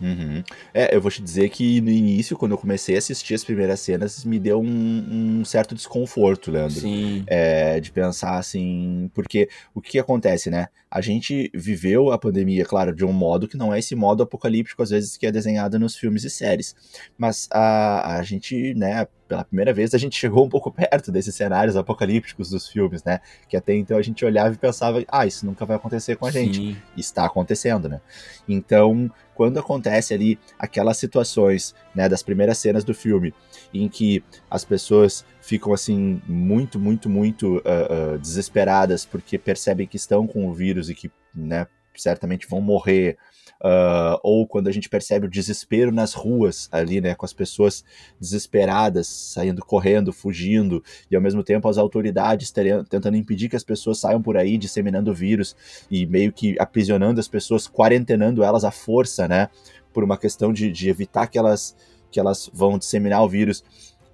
[0.03, 0.43] Uhum.
[0.75, 3.79] É, eu vou te dizer que no início, quando eu comecei a assistir as primeiras
[3.79, 6.81] cenas, me deu um, um certo desconforto, Leandro.
[6.81, 7.23] Sim.
[7.27, 10.67] É, de pensar assim, porque o que acontece, né?
[10.91, 14.83] A gente viveu a pandemia, claro, de um modo que não é esse modo apocalíptico,
[14.83, 16.75] às vezes, que é desenhado nos filmes e séries.
[17.17, 21.35] Mas a, a gente, né, pela primeira vez, a gente chegou um pouco perto desses
[21.35, 23.21] cenários apocalípticos dos filmes, né?
[23.49, 26.31] Que até então a gente olhava e pensava, ah, isso nunca vai acontecer com a
[26.31, 26.77] gente Sim.
[26.99, 27.99] está acontecendo, né?
[28.47, 33.33] Então, quando acontece ali aquelas situações, né, das primeiras cenas do filme,
[33.73, 39.97] em que as pessoas ficam assim muito, muito, muito ah, ah, desesperadas porque percebem que
[39.97, 43.17] estão com o vírus e que, né, certamente vão morrer,
[43.63, 47.85] ah, ou quando a gente percebe o desespero nas ruas ali, né, com as pessoas
[48.21, 53.99] desesperadas, saindo correndo, fugindo, e ao mesmo tempo as autoridades tentando impedir que as pessoas
[53.99, 55.55] saiam por aí disseminando vírus
[55.89, 59.49] e meio que aprisionando as pessoas, quarentenando elas à força, né?
[59.93, 61.77] Por uma questão de, de evitar que elas,
[62.11, 63.63] que elas vão disseminar o vírus.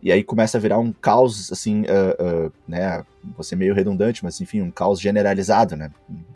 [0.02, 3.04] E aí começa a virar um caos, assim, ah, ah, né?
[3.34, 5.90] Vou ser meio redundante, mas enfim, um caos generalizado, né?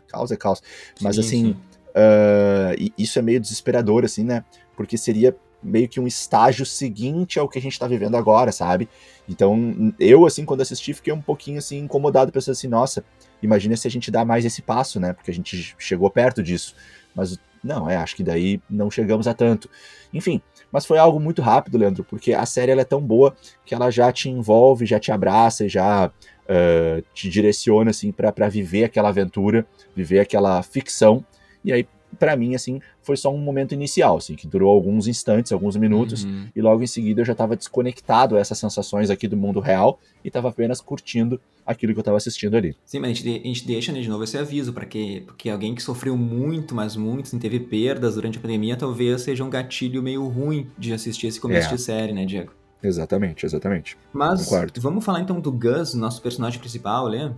[0.07, 0.61] Caos é caos.
[0.99, 1.55] Mas Sim, assim, sim.
[1.93, 4.43] Ah, e isso é meio desesperador, assim, né?
[4.75, 8.89] Porque seria meio que um estágio seguinte ao que a gente tá vivendo agora, sabe?
[9.29, 13.03] Então, eu, assim, quando assisti, fiquei um pouquinho, assim, incomodado, pensando assim, nossa,
[13.41, 15.13] imagina se a gente dá mais esse passo, né?
[15.13, 16.75] Porque a gente chegou perto disso.
[17.15, 19.69] Mas, não, é, acho que daí não chegamos a tanto.
[20.13, 23.33] Enfim, mas foi algo muito rápido, Leandro, porque a série ela é tão boa
[23.65, 26.11] que ela já te envolve, já te abraça já
[26.49, 31.25] ah, te direciona, assim, pra viver aquela aventura, viver aquela ficção.
[31.63, 31.87] E aí,
[32.19, 36.23] pra mim, assim, foi só um momento inicial, assim, que durou alguns instantes, alguns minutos,
[36.23, 36.47] Uhum.
[36.55, 39.99] e logo em seguida eu já estava desconectado a essas sensações aqui do mundo real
[40.23, 42.75] e estava apenas curtindo aquilo que eu estava assistindo ali.
[42.85, 45.49] Sim, mas a gente, a gente deixa, né, de novo esse aviso, para que porque
[45.49, 49.49] alguém que sofreu muito, mas muito, assim, teve perdas durante a pandemia, talvez seja um
[49.49, 51.75] gatilho meio ruim de assistir esse começo É.
[51.75, 52.51] de série, né, Diego?
[52.83, 53.97] Exatamente, exatamente.
[54.11, 54.79] Mas Concordo.
[54.81, 57.33] vamos falar então do Gus, nosso personagem principal, né?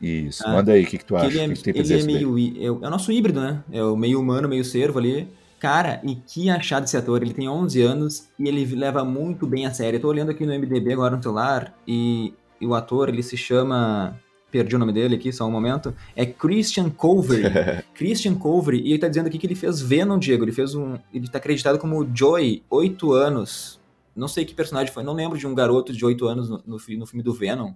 [0.00, 0.42] Isso.
[0.46, 1.42] Ah, Manda aí, o que, que tu Que acha?
[1.42, 2.38] ele é, que, que ele é meio.
[2.38, 3.62] É, é o nosso híbrido, né?
[3.72, 5.28] É o meio humano, meio cervo ali.
[5.58, 7.22] Cara, e que achado esse ator.
[7.22, 9.96] Ele tem 11 anos e ele leva muito bem a série.
[9.96, 13.36] Eu tô olhando aqui no MDB agora no celular e, e o ator, ele se
[13.36, 14.18] chama.
[14.50, 15.92] Perdi o nome dele aqui, só um momento.
[16.14, 17.42] É Christian Covery.
[17.94, 18.80] Christian Covery.
[18.80, 20.44] E ele tá dizendo aqui que ele fez Venom, Diego.
[20.44, 20.96] Ele fez um.
[21.12, 23.80] Ele tá acreditado como Joy, 8 anos.
[24.14, 25.02] Não sei que personagem foi.
[25.02, 27.72] Não lembro de um garoto de 8 anos no, no, no filme do Venom.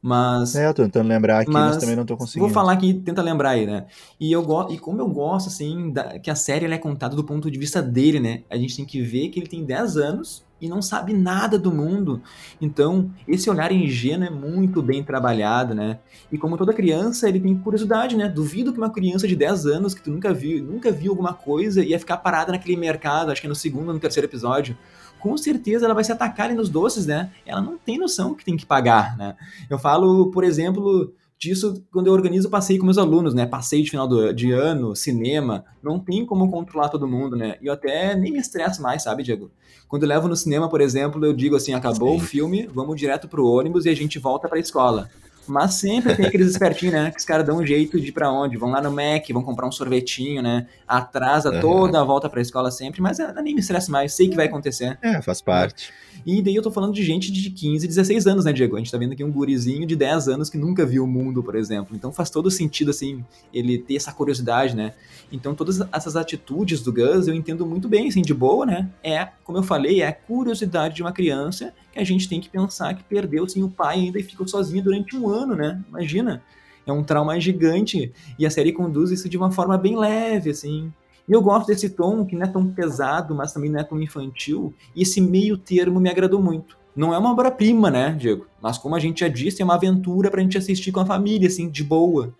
[0.00, 0.54] Mas.
[0.54, 2.46] É, eu tô tentando lembrar aqui, mas, Mas também não tô conseguindo.
[2.46, 3.86] Vou falar aqui, tenta lembrar aí, né?
[4.18, 7.16] E, eu go e como eu gosto, assim, da- que a série ela é contada
[7.16, 8.42] do ponto de vista dele, né?
[8.48, 11.72] A gente tem que ver que ele tem 10 anos e não sabe nada do
[11.72, 12.20] mundo.
[12.60, 15.98] Então, esse olhar ingênuo é muito bem trabalhado, né?
[16.32, 18.28] E como toda criança, ele tem curiosidade, né?
[18.28, 21.84] Duvido que uma criança de 10 anos que tu nunca viu, nunca viu alguma coisa
[21.84, 24.76] ia ficar parada naquele mercado, acho que é no segundo ou no terceiro episódio,
[25.18, 27.30] com certeza ela vai se atacar ali nos doces, né?
[27.44, 29.36] Ela não tem noção que tem que pagar, né?
[29.68, 33.46] Eu falo, por exemplo, disso quando eu organizo passeio com meus alunos, né?
[33.46, 37.56] Passeio de final do, de ano, cinema, não tem como controlar todo mundo, né?
[37.62, 39.50] E eu até nem me estresso mais, sabe, Diego?
[39.88, 42.16] Quando eu levo no cinema, por exemplo, eu digo assim, acabou Sim.
[42.16, 45.08] o filme, vamos direto pro ônibus e a gente volta pra escola.
[45.48, 47.10] Mas sempre tem aqueles espertinhos, né?
[47.10, 48.56] Que os caras dão um jeito de ir pra onde?
[48.56, 50.66] Vão lá no Mac, vão comprar um sorvetinho, né?
[50.86, 51.60] Atrasa uhum.
[51.60, 54.46] toda a volta pra escola sempre, mas eu nem me estresso mais, sei que vai
[54.46, 54.98] acontecer.
[55.02, 55.92] É, faz parte.
[56.26, 58.76] E daí eu tô falando de gente de 15, 16 anos, né, Diego?
[58.76, 61.42] A gente tá vendo aqui um gurizinho de 10 anos que nunca viu o mundo,
[61.42, 61.96] por exemplo.
[61.96, 64.92] Então faz todo sentido, assim, ele ter essa curiosidade, né?
[65.30, 68.88] Então todas essas atitudes do Gus eu entendo muito bem, assim, de boa, né?
[69.02, 72.94] É, como eu falei, é a curiosidade de uma criança a gente tem que pensar
[72.94, 75.82] que perdeu, assim, o pai ainda e ficou sozinho durante um ano, né?
[75.88, 76.42] Imagina.
[76.86, 78.12] É um trauma gigante.
[78.38, 80.92] E a série conduz isso de uma forma bem leve, assim.
[81.28, 84.00] E eu gosto desse tom que não é tão pesado, mas também não é tão
[84.00, 84.72] infantil.
[84.96, 86.78] E esse meio termo me agradou muito.
[86.96, 88.46] Não é uma obra-prima, né, Diego?
[88.60, 91.46] Mas como a gente já disse, é uma aventura pra gente assistir com a família,
[91.46, 92.34] assim, de boa.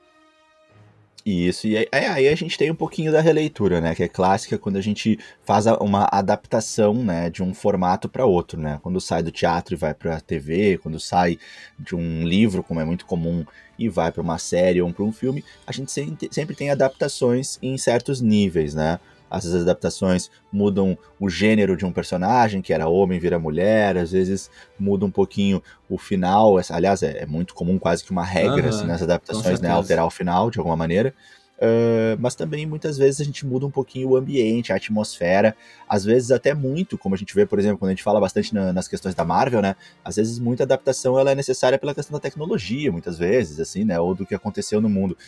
[1.31, 3.95] Isso, e aí, aí, a gente tem um pouquinho da releitura, né?
[3.95, 8.59] Que é clássica quando a gente faz uma adaptação, né, de um formato para outro,
[8.59, 8.81] né?
[8.83, 11.39] Quando sai do teatro e vai para a TV, quando sai
[11.79, 13.45] de um livro, como é muito comum,
[13.79, 15.93] e vai para uma série ou para um filme, a gente
[16.31, 18.99] sempre tem adaptações em certos níveis, né?
[19.31, 24.51] Essas adaptações mudam o gênero de um personagem, que era homem vira mulher, às vezes
[24.79, 26.57] muda um pouquinho o final.
[26.71, 29.71] Aliás, é, é muito comum, quase que uma regra uhum, assim, nas adaptações, né?
[29.71, 31.15] Alterar o final de alguma maneira.
[31.59, 35.57] Uh, mas também muitas vezes a gente muda um pouquinho o ambiente, a atmosfera,
[35.89, 38.55] às vezes até muito, como a gente vê, por exemplo, quando a gente fala bastante
[38.55, 39.75] na, nas questões da Marvel, né?
[40.05, 43.99] Às vezes muita adaptação ela é necessária pela questão da tecnologia, muitas vezes, assim, né?
[43.99, 45.19] Ou do que aconteceu no mundo.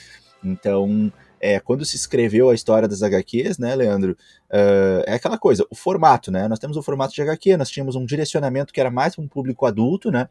[0.43, 4.13] Então, é, quando se escreveu a história das HQs, né, Leandro,
[4.51, 6.47] uh, é aquela coisa, o formato, né?
[6.47, 9.29] Nós temos o formato de HQ, nós tínhamos um direcionamento que era mais para um
[9.29, 10.29] público adulto, né?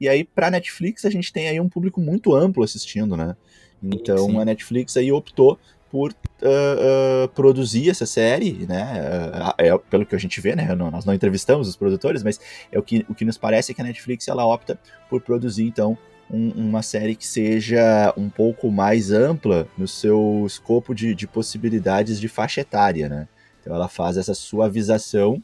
[0.00, 3.34] E aí, para Netflix, a gente tem aí um público muito amplo assistindo, né?
[3.82, 4.38] Então Sim.
[4.38, 5.58] a Netflix aí optou
[5.90, 9.00] por uh, uh, produzir essa série, né?
[9.00, 10.74] Uh, é, pelo que a gente vê, né?
[10.74, 13.74] Não, nós não entrevistamos os produtores, mas é o que, o que nos parece é
[13.74, 14.78] que a Netflix ela opta
[15.08, 15.96] por produzir então
[16.30, 22.20] um, uma série que seja um pouco mais ampla no seu escopo de, de possibilidades
[22.20, 23.28] de faixa etária, né?
[23.60, 25.42] Então ela faz essa suavização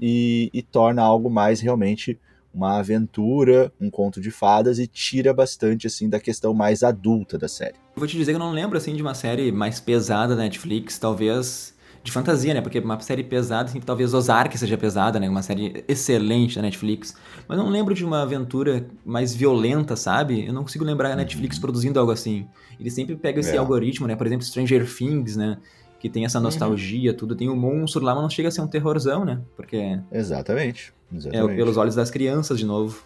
[0.00, 2.18] e, e torna algo mais realmente
[2.54, 7.48] uma aventura, um conto de fadas e tira bastante assim da questão mais adulta da
[7.48, 7.74] série.
[7.94, 10.98] vou te dizer que eu não lembro assim de uma série mais pesada da Netflix,
[10.98, 11.75] talvez
[12.06, 12.60] de fantasia, né?
[12.60, 15.28] Porque uma série pesada, assim, talvez Ozark seja pesada, né?
[15.28, 17.14] Uma série excelente da Netflix.
[17.48, 20.46] Mas não lembro de uma aventura mais violenta, sabe?
[20.46, 21.62] Eu não consigo lembrar a Netflix uhum.
[21.62, 22.46] produzindo algo assim.
[22.78, 23.58] Ele sempre pega esse é.
[23.58, 24.14] algoritmo, né?
[24.14, 25.58] Por exemplo, Stranger Things, né?
[25.98, 26.44] Que tem essa uhum.
[26.44, 27.16] nostalgia, uhum.
[27.16, 27.34] tudo.
[27.34, 29.40] Tem o um monstro lá, mas não chega a ser um terrorzão, né?
[29.56, 29.98] Porque.
[30.12, 30.94] Exatamente.
[31.12, 31.52] Exatamente.
[31.52, 33.02] É pelos olhos das crianças, de novo.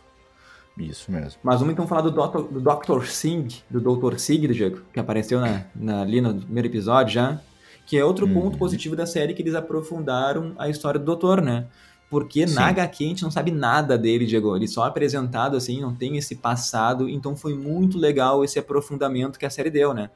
[0.78, 1.40] Isso mesmo.
[1.42, 2.52] Mas vamos então falar do Dr.
[2.52, 3.06] Do Dr.
[3.06, 4.18] Sig, do Dr.
[4.18, 7.40] Sig, Diego, que apareceu na, na, ali no primeiro episódio já.
[7.90, 8.58] Que é outro ponto uhum.
[8.58, 11.66] positivo da série que eles aprofundaram a história do doutor, né?
[12.08, 12.54] Porque Sim.
[12.54, 14.54] na HQ a gente não sabe nada dele, Diego.
[14.54, 17.08] Ele só é apresentado assim, não tem esse passado.
[17.08, 20.08] Então foi muito legal esse aprofundamento que a série deu, né?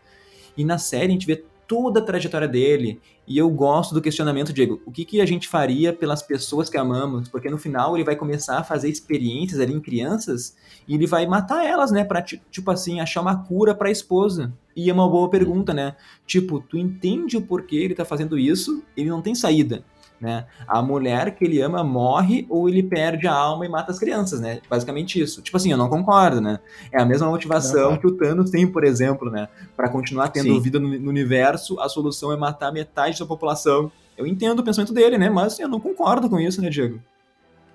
[0.56, 3.00] E na série a gente vê toda a trajetória dele.
[3.26, 4.82] E eu gosto do questionamento, Diego.
[4.84, 7.28] O que, que a gente faria pelas pessoas que amamos?
[7.28, 11.26] Porque no final ele vai começar a fazer experiências ali em crianças e ele vai
[11.26, 12.04] matar elas, né?
[12.04, 14.52] Pra, tipo assim, achar uma cura pra esposa.
[14.76, 15.96] E é uma boa pergunta, né?
[16.26, 18.82] Tipo, tu entende o porquê ele tá fazendo isso?
[18.96, 19.84] Ele não tem saída
[20.24, 20.46] né?
[20.66, 24.40] A mulher que ele ama morre ou ele perde a alma e mata as crianças,
[24.40, 24.60] né?
[24.70, 25.42] Basicamente isso.
[25.42, 26.58] Tipo assim, eu não concordo, né?
[26.90, 29.48] É a mesma motivação não, que o Thanos tem, por exemplo, né?
[29.76, 30.60] Para continuar tendo Sim.
[30.60, 33.92] vida no, no, universo, a solução é matar metade da população.
[34.16, 35.28] Eu entendo o pensamento dele, né?
[35.28, 36.98] Mas eu não concordo com isso, né, Diego?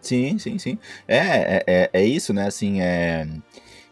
[0.01, 0.79] Sim, sim, sim.
[1.07, 2.47] É, é, é, é isso, né?
[2.47, 3.27] Assim, é,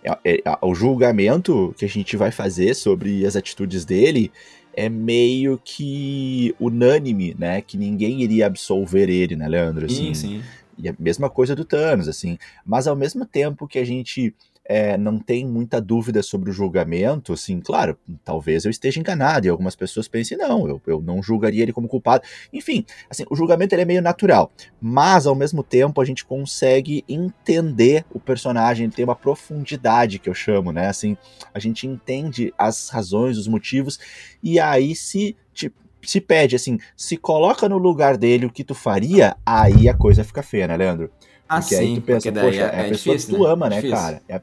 [0.04, 4.32] é, é, o julgamento que a gente vai fazer sobre as atitudes dele
[4.78, 7.62] é meio que unânime, né?
[7.62, 9.88] Que ninguém iria absolver ele, né, Leandro?
[9.88, 10.44] Assim, sim, sim.
[10.78, 12.38] E a mesma coisa do Thanos, assim.
[12.64, 14.36] Mas ao mesmo tempo que a gente
[14.70, 19.50] é, não tem muita dúvida sobre o julgamento, assim, claro, talvez eu esteja enganado e
[19.50, 22.24] algumas pessoas pensem, não, eu, eu não julgaria ele como culpado.
[22.52, 24.52] Enfim, assim, o julgamento ele é meio natural,
[24.82, 30.30] mas ao mesmo tempo a gente consegue entender o personagem, ele tem uma profundidade que
[30.30, 30.88] eu chamo, né?
[30.88, 31.16] Assim,
[31.54, 33.98] a gente entende as razões, os motivos,
[34.44, 38.76] e aí se tipo, se pede assim, se coloca no lugar dele o que tu
[38.76, 41.10] faria, aí a coisa fica feia, né, Leandro?
[41.48, 43.54] Ah, porque sim, aí tu pensa, poxa, é, é, a pessoa difícil, que tu né?
[43.54, 43.98] ama, né, difícil.
[43.98, 44.22] cara?
[44.28, 44.42] É, a,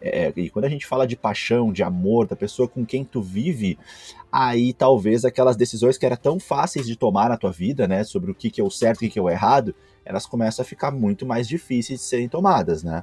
[0.00, 3.22] é, e quando a gente fala de paixão, de amor, da pessoa com quem tu
[3.22, 3.78] vive,
[4.30, 8.30] aí talvez aquelas decisões que eram tão fáceis de tomar na tua vida, né, sobre
[8.30, 10.62] o que, que é o certo e o que, que é o errado, elas começam
[10.62, 13.02] a ficar muito mais difíceis de serem tomadas, né?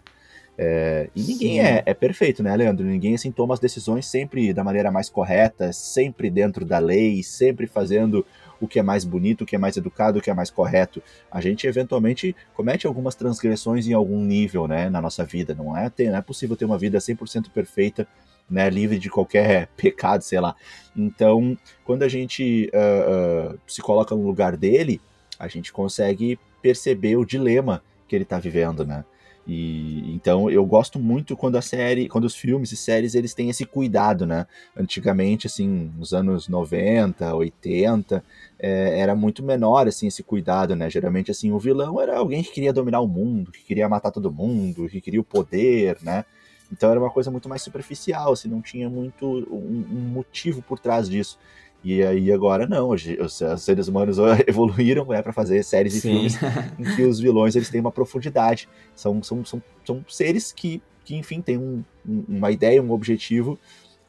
[0.57, 2.85] É, e ninguém é, é, perfeito, né, Leandro?
[2.85, 7.65] Ninguém assim toma as decisões sempre da maneira mais correta, sempre dentro da lei, sempre
[7.65, 8.23] fazendo
[8.61, 11.01] o que é mais bonito, o que é mais educado, o que é mais correto.
[11.29, 15.55] A gente eventualmente comete algumas transgressões em algum nível, né, na nossa vida.
[15.55, 18.07] Não é, ter, não é possível ter uma vida 100% perfeita,
[18.49, 20.55] né, livre de qualquer pecado, sei lá.
[20.95, 25.01] Então, quando a gente uh, uh, se coloca no lugar dele,
[25.39, 29.03] a gente consegue perceber o dilema que ele está vivendo, né?
[29.47, 33.49] E então eu gosto muito quando a série, quando os filmes e séries eles têm
[33.49, 34.45] esse cuidado, né?
[34.77, 38.23] Antigamente, assim, nos anos 90, 80,
[38.59, 40.89] é, era muito menor assim esse cuidado, né?
[40.89, 44.31] Geralmente assim, o vilão era alguém que queria dominar o mundo, que queria matar todo
[44.31, 46.23] mundo, que queria o poder, né?
[46.71, 50.79] Então era uma coisa muito mais superficial, assim, não tinha muito um, um motivo por
[50.79, 51.37] trás disso.
[51.83, 56.37] E aí agora não, os, os seres humanos evoluíram é, para fazer séries e filmes
[56.77, 58.69] em que os vilões eles têm uma profundidade.
[58.95, 63.57] São, são, são, são seres que, que enfim, têm um, uma ideia, um objetivo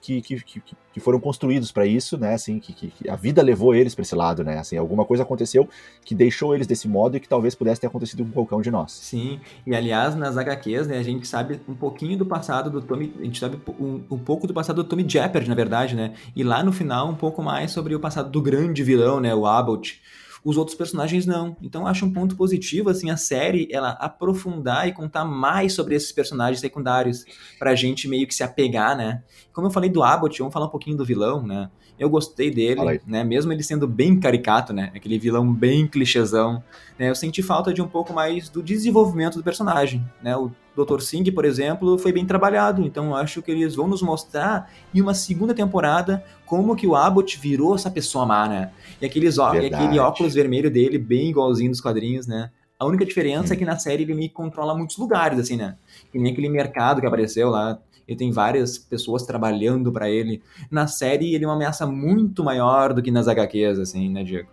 [0.03, 0.61] que, que,
[0.93, 2.35] que, foram construídos para isso, né?
[2.35, 4.59] Assim, que, que, a vida levou eles para esse lado, né?
[4.59, 5.69] Assim, alguma coisa aconteceu
[6.05, 8.71] que deixou eles desse modo e que talvez pudesse ter acontecido com qualquer um de
[8.71, 8.91] nós.
[8.91, 13.15] Sim, e aliás, nas HQs, né, a gente sabe um pouquinho do passado do Tommy,
[13.21, 16.15] a gente sabe um, um pouco do passado do Tommy Jeopardy, na verdade, né?
[16.35, 19.47] E lá no final um pouco mais sobre o passado do grande vilão, né, o
[19.47, 20.03] Abbott
[20.45, 21.57] os outros personagens não.
[21.63, 26.11] Então acho um ponto positivo assim a série ela aprofundar e contar mais sobre esses
[26.11, 27.25] personagens secundários
[27.59, 29.23] pra gente meio que se apegar, né?
[29.53, 31.71] Como eu falei do Abbott, vamos falar um pouquinho do vilão, né?
[31.99, 33.23] Eu gostei dele, né?
[33.23, 34.91] Mesmo ele sendo bem caricato, né?
[34.95, 36.63] Aquele vilão bem clichêzão,
[36.99, 37.09] né?
[37.11, 40.37] Eu senti falta de um pouco mais do desenvolvimento do personagem, né?
[40.37, 41.01] O Dr.
[41.01, 45.01] Singh, por exemplo, foi bem trabalhado, então eu acho que eles vão nos mostrar em
[45.01, 48.71] uma segunda temporada como que o Abbott virou essa pessoa má, né?
[49.01, 52.51] E, aqueles, e aquele óculos vermelho dele, bem igualzinho dos quadrinhos, né?
[52.79, 53.57] A única diferença hum.
[53.57, 55.77] é que na série ele me controla muitos lugares, assim, né?
[56.11, 60.43] Que nem aquele mercado que apareceu lá, ele tem várias pessoas trabalhando para ele.
[60.71, 64.49] Na série, ele é uma ameaça muito maior do que nas HQs, assim, né, Diego?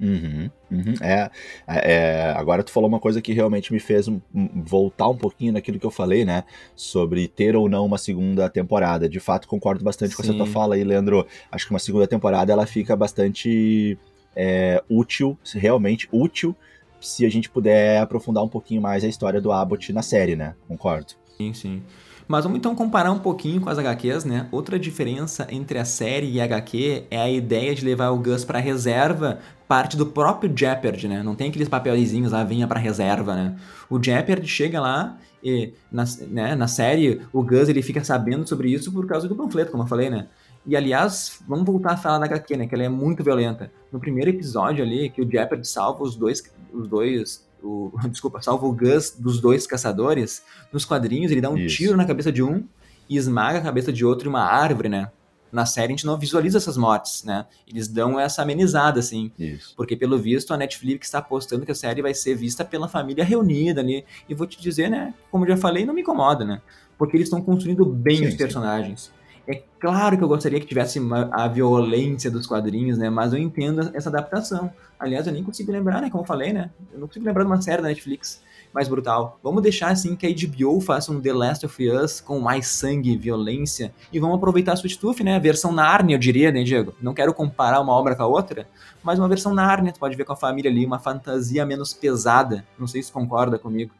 [0.00, 0.94] Uhum, uhum.
[1.00, 1.30] É,
[1.66, 5.78] é, é, agora tu falou uma coisa que realmente me fez voltar um pouquinho naquilo
[5.78, 6.44] que eu falei, né?
[6.74, 9.08] Sobre ter ou não uma segunda temporada.
[9.08, 10.16] De fato, concordo bastante Sim.
[10.16, 11.26] com essa tua fala aí, Leandro.
[11.50, 13.96] Acho que uma segunda temporada ela fica bastante
[14.34, 16.54] é, útil, realmente útil,
[17.00, 20.54] se a gente puder aprofundar um pouquinho mais a história do Abbott na série, né?
[20.66, 21.14] Concordo.
[21.36, 21.82] Sim, sim.
[22.26, 24.48] Mas vamos então comparar um pouquinho com as HQs, né?
[24.50, 28.44] Outra diferença entre a série e a HQ é a ideia de levar o Gus
[28.44, 31.22] para reserva, parte do próprio Jeopardy, né?
[31.22, 33.56] Não tem aqueles papelzinhos lá, vinha para reserva, né?
[33.90, 38.72] O Jeopardy chega lá e na, né, na série o Gus ele fica sabendo sobre
[38.72, 40.28] isso por causa do panfleto, como eu falei, né?
[40.66, 42.66] E aliás, vamos voltar a falar da HQ, né?
[42.66, 43.70] Que ela é muito violenta.
[43.92, 48.66] No primeiro episódio ali, que o Jeopardy salva os dois, os dois o, desculpa, salva
[48.66, 51.76] o Gus dos dois caçadores, nos quadrinhos ele dá um Isso.
[51.76, 52.64] tiro na cabeça de um
[53.08, 55.10] e esmaga a cabeça de outro em uma árvore, né?
[55.50, 57.46] Na série a gente não visualiza essas mortes, né?
[57.66, 59.30] Eles dão essa amenizada, assim.
[59.38, 59.72] Isso.
[59.76, 63.24] Porque, pelo visto, a Netflix está apostando que a série vai ser vista pela família
[63.24, 64.04] reunida ali.
[64.28, 65.14] E vou te dizer, né?
[65.30, 66.60] Como já falei, não me incomoda, né?
[66.98, 69.02] Porque eles estão construindo bem sim, os personagens.
[69.02, 69.10] Sim.
[69.46, 70.98] É claro que eu gostaria que tivesse
[71.30, 73.10] a violência dos quadrinhos, né?
[73.10, 74.72] Mas eu entendo essa adaptação.
[74.98, 76.08] Aliás, eu nem consigo lembrar, né?
[76.08, 76.70] Como eu falei, né?
[76.92, 78.42] Eu não consigo lembrar de uma série da Netflix
[78.74, 79.38] mais brutal.
[79.42, 83.12] Vamos deixar assim que a HBO faça um The Last of Us com mais sangue
[83.12, 85.36] e violência e vamos aproveitar a Sweet Tooth, né?
[85.36, 86.92] A versão Narnia, eu diria, né, Diego?
[87.00, 88.66] Não quero comparar uma obra com a outra,
[89.02, 92.64] mas uma versão Narnia, tu pode ver com a família ali, uma fantasia menos pesada.
[92.76, 93.92] Não sei se concorda comigo.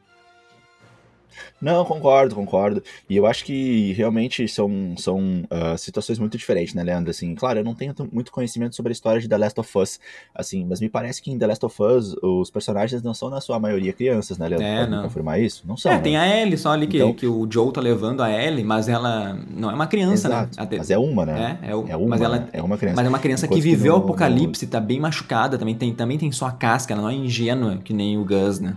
[1.60, 2.82] Não, concordo, concordo.
[3.08, 7.10] E eu acho que realmente são, são uh, situações muito diferentes, né, Leandro?
[7.10, 10.00] Assim, claro, eu não tenho muito conhecimento sobre a história de The Last of Us,
[10.34, 13.40] assim, mas me parece que em The Last of Us os personagens não são, na
[13.40, 14.66] sua maioria, crianças, né, Leandro?
[14.66, 15.02] É, Pode não.
[15.02, 15.64] confirmar isso?
[15.66, 15.92] Não são.
[15.92, 16.00] É, né?
[16.00, 17.12] tem a Ellie só ali que, então...
[17.12, 20.48] que o Joe tá levando a Ellie, mas ela não é uma criança, né?
[20.50, 20.78] Exato, né?
[20.78, 21.58] Mas é uma, né?
[21.62, 21.86] É, é, o...
[21.88, 22.48] é uma, mas ela né?
[22.52, 22.96] é uma criança.
[22.96, 24.70] Mas é uma criança Enquanto que viveu o apocalipse, no...
[24.70, 28.18] tá bem machucada, também tem, também tem sua casca, ela não é ingênua que nem
[28.18, 28.76] o Gus, né?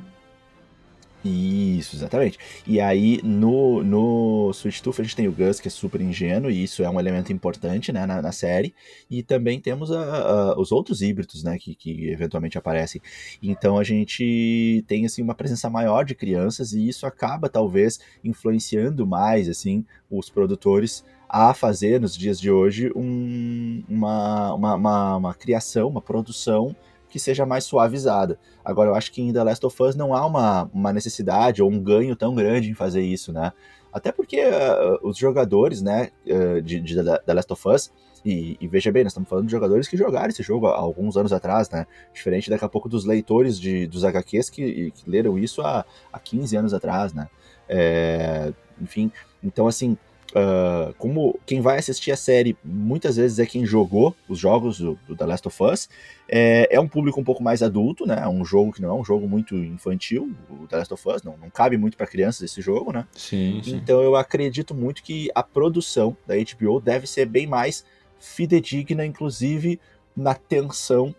[1.28, 2.38] Isso, exatamente.
[2.66, 6.50] E aí, no, no Sweet Tooth, a gente tem o Gus, que é super ingênuo,
[6.50, 8.74] e isso é um elemento importante né, na, na série.
[9.10, 13.02] E também temos a, a, os outros híbridos, né, que, que eventualmente aparecem.
[13.42, 19.06] Então, a gente tem, assim, uma presença maior de crianças, e isso acaba, talvez, influenciando
[19.06, 25.34] mais, assim, os produtores a fazer, nos dias de hoje, um, uma, uma, uma, uma
[25.34, 26.76] criação, uma produção
[27.10, 28.40] que seja mais suavizada.
[28.64, 31.70] Agora, eu acho que em The Last of Us não há uma, uma necessidade ou
[31.70, 33.52] um ganho tão grande em fazer isso, né?
[33.92, 36.82] Até porque uh, os jogadores, né, uh, de,
[37.26, 37.92] The Last of Us,
[38.26, 41.16] E, e, veja bem, nós estamos falando de jogadores que jogaram esse jogo há alguns
[41.16, 41.86] anos atrás, né?
[42.14, 46.20] Diferente daqui a pouco dos leitores de, dos HQs que, que leram isso há, há
[46.20, 47.30] 15 anos atrás, né?
[47.70, 49.12] É, enfim,
[49.44, 49.98] então assim,
[50.38, 54.98] uh, como quem vai assistir a série muitas vezes é quem jogou os jogos do,
[55.08, 55.90] do The Last of Us,
[56.30, 58.20] é, é, um público um pouco mais adulto, né?
[58.22, 61.24] É um jogo que não é um jogo muito infantil, o The Last of Us,
[61.24, 63.08] não, não cabe muito para crianças esse jogo, né?
[63.14, 63.76] Sim, sim.
[63.76, 67.86] Então eu acredito muito que a produção da HBO deve ser bem mais
[68.20, 69.80] fidedigna, inclusive
[70.16, 71.14] na tensão,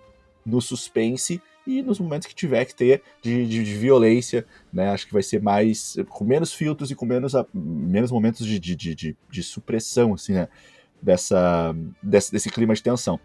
[0.45, 4.89] no suspense e nos momentos que tiver que ter de, de, de, violência, né?
[4.89, 5.99] Acho que vai ser mais.
[6.09, 10.49] com menos filtros e com menos, menos momentos de, de, de, de supressão, assim, né?
[11.01, 13.21] Dessa, desse, desse clima de tensão.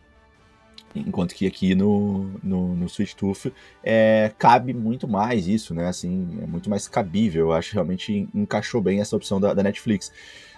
[0.94, 5.88] Enquanto que aqui no, no, no Sweet Tooth é, cabe muito mais isso, né?
[5.88, 7.46] Assim, é muito mais cabível.
[7.46, 10.12] Eu acho que realmente encaixou bem essa opção da, da Netflix.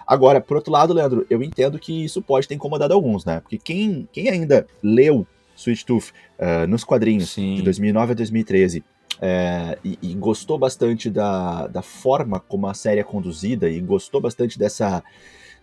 [0.04, 3.40] Agora, por outro lado, Leandro, eu entendo que isso pode ter incomodado alguns, né?
[3.40, 5.24] Porque quem, quem ainda leu
[5.56, 7.56] Sweet Tooth uh, nos quadrinhos Sim.
[7.56, 8.84] de 2009 a 2013
[9.20, 14.20] é, e, e, gostou bastante da, da forma como a série é conduzida e gostou
[14.20, 15.02] bastante dessa,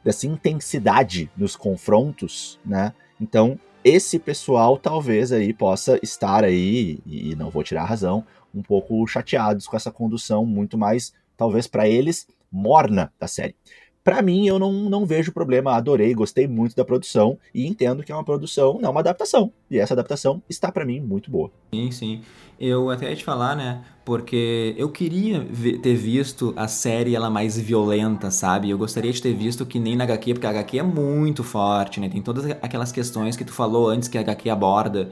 [0.03, 2.93] dessa intensidade nos confrontos, né?
[3.21, 8.61] Então, esse pessoal talvez aí possa estar aí, e não vou tirar a razão, um
[8.61, 13.55] pouco chateados com essa condução muito mais, talvez para eles, morna da série.
[14.03, 18.11] Para mim, eu não, não vejo problema, adorei, gostei muito da produção e entendo que
[18.11, 19.51] é uma produção, não uma adaptação.
[19.71, 21.49] E essa adaptação está para mim muito boa.
[21.73, 22.21] Sim, sim.
[22.59, 23.83] Eu até ia te falar, né?
[24.05, 25.45] Porque eu queria
[25.81, 28.69] ter visto a série ela mais violenta, sabe?
[28.69, 31.99] Eu gostaria de ter visto que nem na HQ, porque a HQ é muito forte,
[31.99, 32.09] né?
[32.09, 35.09] Tem todas aquelas questões que tu falou antes que a HQ aborda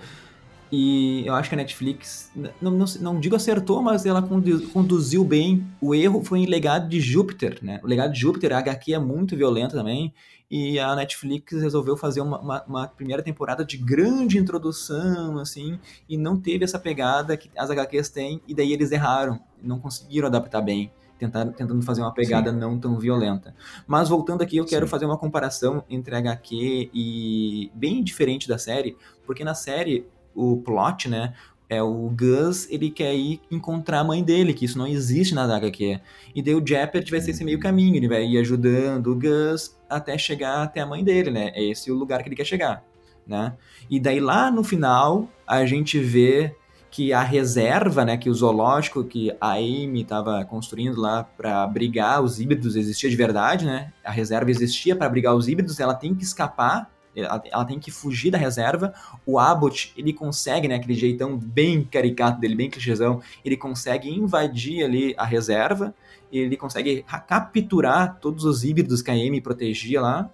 [0.72, 5.68] e eu acho que a Netflix, não, não, não digo acertou, mas ela conduziu bem.
[5.82, 7.82] O erro foi em Legado de Júpiter, né?
[7.84, 10.14] O Legado de Júpiter, a HQ é muito violenta também.
[10.50, 15.78] E a Netflix resolveu fazer uma, uma, uma, primeira temporada de grande introdução, assim,
[16.10, 20.28] e não teve essa pegada que as HQs têm, e daí eles erraram, não conseguiram
[20.28, 20.92] adaptar bem.
[21.18, 22.58] Tentando, tentando fazer uma pegada Sim.
[22.58, 23.54] não tão violenta.
[23.86, 24.90] Mas voltando aqui, eu quero Sim.
[24.90, 30.58] fazer uma comparação entre a HQ e bem diferente da série, porque na série o
[30.58, 31.34] plot, né?
[31.70, 35.46] É o Gus, ele quer ir encontrar a mãe dele, que isso não existe na
[35.46, 36.02] HQ.
[36.36, 39.78] E daí o Jeopardy vai ser esse meio caminho, ele vai ir ajudando o Gus
[39.90, 41.52] até chegar até a mãe dele, né?
[41.56, 42.84] É esse o lugar que ele quer chegar,
[43.26, 43.54] né?
[43.90, 46.54] E daí lá no final, a gente vê
[46.92, 52.22] que a reserva, né, que o zoológico que a Amy estava construindo lá para abrigar
[52.22, 53.94] os híbridos existia de verdade, né?
[54.04, 57.92] A reserva existia para abrigar os híbridos, ela tem que escapar ela, ela, tem que
[57.92, 58.94] fugir da reserva.
[59.26, 64.84] O Abbott, ele consegue, né, aquele jeitão bem caricato dele, bem clichêzão, ele consegue invadir
[64.84, 65.94] ali a reserva,
[66.32, 70.30] ele consegue capturar todos os híbridos que a Amy protegia lá.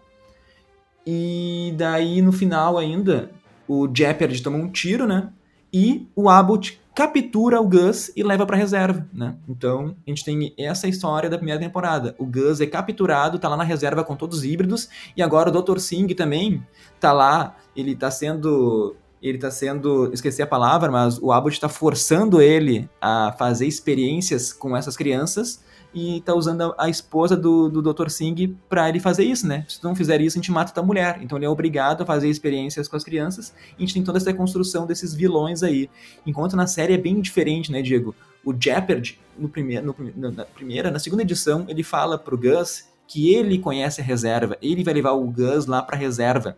[1.05, 3.32] E daí, no final ainda,
[3.67, 5.32] o Jeopardy toma um tiro, né?
[5.73, 9.36] E o Abbott captura o Gus e leva para reserva, né?
[9.48, 12.16] Então, a gente tem essa história da primeira temporada.
[12.18, 15.62] O Gus é capturado, tá lá na reserva com todos os híbridos, e agora o
[15.62, 15.78] Dr.
[15.78, 16.66] Singh também
[17.00, 21.70] tá lá, ele tá sendo ele tá sendo, esqueci a palavra, mas o Abbott está
[21.70, 25.64] forçando ele a fazer experiências com essas crianças
[25.98, 28.10] e tá usando a, esposa do, do Dr.
[28.10, 29.66] Singh para ele fazer isso, né?
[29.68, 31.18] Se tu não fizer isso, a gente mata tua mulher.
[31.24, 33.52] Então ele é obrigado a fazer experiências com as crianças.
[33.72, 35.89] E a gente tem toda essa construção desses vilões aí.
[36.24, 38.14] Enquanto na série é bem diferente, né, Diego?
[38.45, 43.34] O Jeopardy, no primeiro, no, na primeira, na segunda edição, ele fala pro Gus que
[43.34, 46.58] ele conhece a reserva, ele vai levar o Gus lá pra reserva.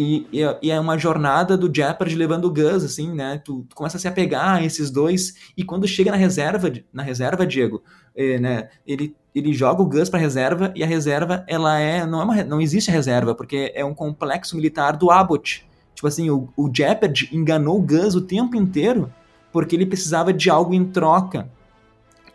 [0.00, 0.28] E,
[0.62, 3.42] e, é uma jornada do Jeopardy levando o Gus, assim, né?
[3.44, 7.02] Tu, tu, começa a se apegar a esses dois, e quando chega na reserva, na
[7.02, 7.82] reserva, Diego,
[8.14, 8.68] é, né?
[8.86, 12.06] Ele, ele joga o Gus pra reserva, e a reserva, ela é.
[12.06, 15.66] Não, é uma, não existe reserva, porque é um complexo militar do Abbott.
[15.96, 19.12] Tipo assim, o, o Jeopardy enganou o Gus o tempo inteiro,
[19.50, 21.50] porque ele precisava de algo em troca.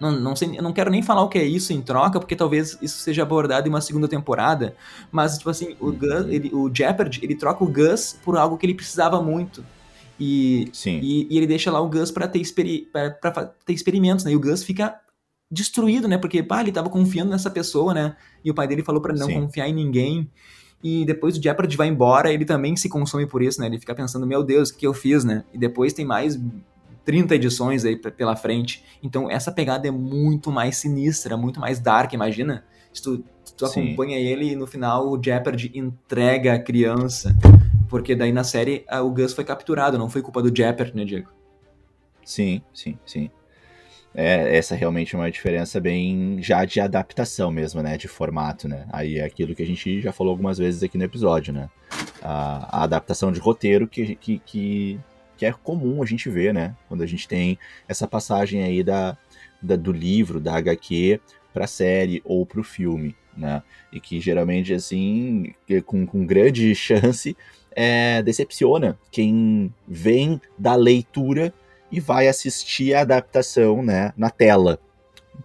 [0.04, 2.36] Não, não, sei, eu não quero nem falar o que é isso em troca, porque
[2.36, 4.76] talvez isso seja abordado em uma segunda temporada.
[5.12, 8.66] Mas, tipo assim, o, Gus, ele, o Jeopardy, ele troca o Gus por algo que
[8.66, 9.64] ele precisava muito.
[10.20, 12.88] E, e, e, ele deixa lá o Gus para ter, experi
[13.66, 14.32] ter experimentos, né?
[14.32, 15.00] E o Gus fica
[15.50, 16.18] destruído, né?
[16.18, 18.16] Porque, pá, ele tava confiando nessa pessoa, né?
[18.44, 19.42] E o pai dele falou para não Sim.
[19.42, 20.30] confiar em ninguém.
[20.84, 23.68] E depois o Jeopardy vai embora, ele também se consome por isso, né?
[23.68, 25.46] Ele fica pensando, meu Deus, o que eu fiz, né?
[25.54, 26.38] E depois tem mais
[27.06, 28.84] 30 edições aí pela frente.
[29.02, 32.64] Então essa pegada é muito mais sinistra, muito mais dark, imagina?
[32.94, 33.24] Se tu,
[33.58, 37.36] tu acompanha ele e no final o Jeopardy entrega a criança.
[37.90, 41.30] Porque daí na série o Gus foi capturado, não foi culpa do Jeopardy, né, Diego?
[42.26, 43.30] Sim, sim, sim.
[44.16, 47.98] É, essa realmente é uma diferença bem já de adaptação mesmo, né?
[47.98, 48.86] De formato, né?
[48.92, 51.70] Aí é aquilo que a gente já falou algumas vezes aqui no episódio, né?
[52.24, 55.00] a, a adaptação de roteiro que, que, que,
[55.44, 56.76] que, é comum a gente ver, né?
[56.88, 59.18] Quando a gente tem essa passagem aí da,
[59.62, 61.20] da do livro, da HQ,
[61.54, 63.62] para a série ou para o filme, né?
[63.92, 65.54] E que geralmente, assim,
[65.86, 67.36] com, com grande chance,
[67.72, 71.54] é, decepciona quem vem da leitura
[71.92, 74.80] e vai assistir a adaptação, né, na tela.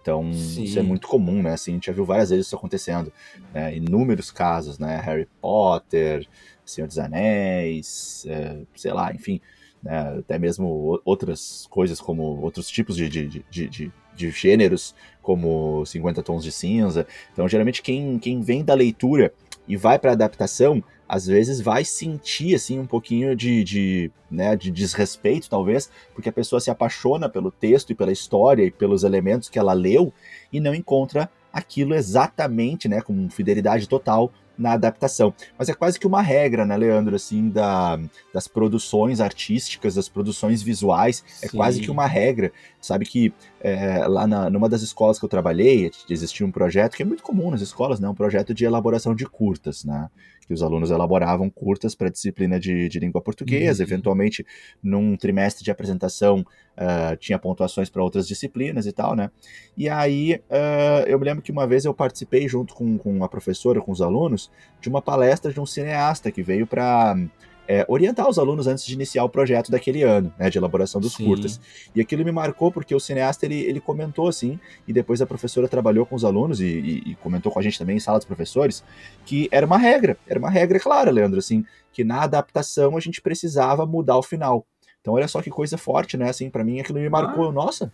[0.01, 0.63] Então, Sim.
[0.63, 1.53] isso é muito comum, né?
[1.53, 3.11] Assim, a gente já viu várias vezes isso acontecendo.
[3.53, 3.75] Né?
[3.75, 5.01] Inúmeros casos, né?
[5.03, 6.27] Harry Potter,
[6.63, 9.41] Senhor dos Anéis, é, sei lá, enfim,
[9.81, 10.19] né?
[10.19, 16.21] até mesmo outras coisas como outros tipos de, de, de, de, de gêneros, como 50
[16.23, 17.07] Tons de Cinza.
[17.33, 19.33] Então, geralmente, quem, quem vem da leitura
[19.67, 24.55] e vai para a adaptação às vezes vai sentir assim um pouquinho de, de, né,
[24.55, 29.03] de desrespeito, talvez, porque a pessoa se apaixona pelo texto e pela história e pelos
[29.03, 30.13] elementos que ela leu
[30.53, 35.33] e não encontra aquilo exatamente, né, com fidelidade total na adaptação.
[35.57, 37.97] Mas é quase que uma regra, né, Leandro, assim, da,
[38.33, 41.57] das produções artísticas, das produções visuais, é Sim.
[41.57, 42.51] quase que uma regra.
[42.81, 47.03] Sabe que é, lá na, numa das escolas que eu trabalhei, existia um projeto que
[47.03, 50.09] é muito comum nas escolas, né, um projeto de elaboração de curtas, né,
[50.49, 53.87] que os alunos elaboravam curtas para a disciplina de, de língua portuguesa, uhum.
[53.87, 54.43] eventualmente
[54.81, 59.29] num trimestre de apresentação uh, tinha pontuações para outras disciplinas e tal, né?
[59.77, 63.29] E aí uh, eu me lembro que uma vez eu participei junto com, com a
[63.29, 64.49] professora, com os alunos,
[64.81, 67.15] de uma palestra de um cineasta que veio para
[67.69, 71.13] é, orientar os alunos antes de iniciar o projeto daquele ano, né, de elaboração dos
[71.13, 71.25] Sim.
[71.25, 71.61] curtas.
[71.93, 75.67] E aquilo me marcou porque o cineasta ele, ele comentou assim, e depois a professora
[75.67, 78.25] trabalhou com os alunos e, e, e, comentou com a gente também em sala dos
[78.25, 78.83] professores,
[79.23, 81.63] que era uma regra, era uma regra clara, Leandro, assim,
[81.93, 84.65] que na adaptação a gente precisava mudar o final.
[84.99, 87.51] Então olha só que coisa forte, né, assim, para mim aquilo me marcou, ah.
[87.51, 87.93] nossa,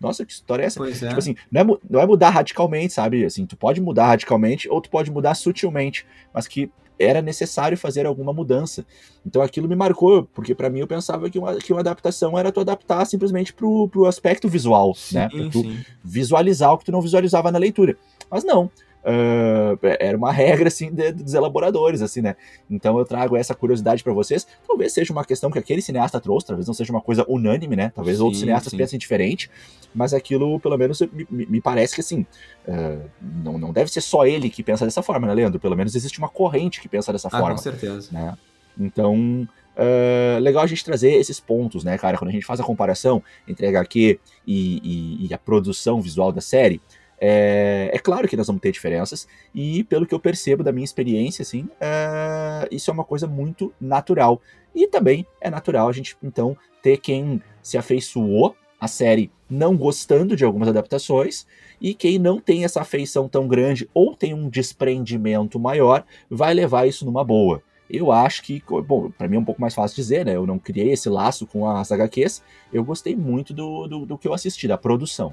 [0.00, 0.78] nossa, que história é essa?
[0.78, 1.08] Pois é.
[1.08, 3.24] Tipo assim, não é, não é mudar radicalmente, sabe?
[3.24, 8.06] Assim, tu pode mudar radicalmente ou tu pode mudar sutilmente, mas que era necessário fazer
[8.06, 8.84] alguma mudança.
[9.24, 12.52] Então aquilo me marcou, porque para mim eu pensava que uma, que uma adaptação era
[12.52, 15.28] tu adaptar simplesmente pro, pro aspecto visual, sim, né?
[15.28, 15.78] Pra tu sim.
[16.02, 17.96] visualizar o que tu não visualizava na leitura.
[18.30, 18.70] Mas não,
[19.06, 22.34] Uh, era uma regra assim de, dos elaboradores, assim, né?
[22.68, 24.44] Então eu trago essa curiosidade para vocês.
[24.66, 27.92] Talvez seja uma questão que aquele cineasta trouxe, talvez não seja uma coisa unânime, né?
[27.94, 28.76] Talvez sim, outros cineastas sim.
[28.76, 29.48] pensem diferente,
[29.94, 31.00] mas aquilo, pelo menos,
[31.30, 32.26] me, me parece que assim,
[32.66, 35.60] uh, não, não deve ser só ele que pensa dessa forma, né, Leandro?
[35.60, 37.50] Pelo menos existe uma corrente que pensa dessa ah, forma.
[37.54, 38.08] Com certeza.
[38.10, 38.36] Né?
[38.76, 39.46] Então,
[39.76, 42.16] Uh, legal a gente trazer esses pontos, né, cara?
[42.16, 46.32] Quando a gente faz a comparação entre a HQ e, e, e, a produção visual
[46.32, 46.80] da série,
[47.18, 50.84] é, é, claro que nós vamos ter diferenças, e pelo que eu percebo da minha
[50.84, 54.40] experiência, assim, é, isso é uma coisa muito natural.
[54.74, 60.36] E também é natural a gente, então, ter quem se afeiçoou a série não gostando
[60.36, 61.46] de algumas adaptações,
[61.80, 66.86] e quem não tem essa afeição tão grande ou tem um desprendimento maior, vai levar
[66.86, 67.62] isso numa boa.
[67.88, 70.34] Eu acho que, bom, para mim é um pouco mais fácil dizer, né?
[70.34, 72.42] Eu não criei esse laço com as HQs,
[72.72, 75.32] eu gostei muito do, do, do que eu assisti, da produção.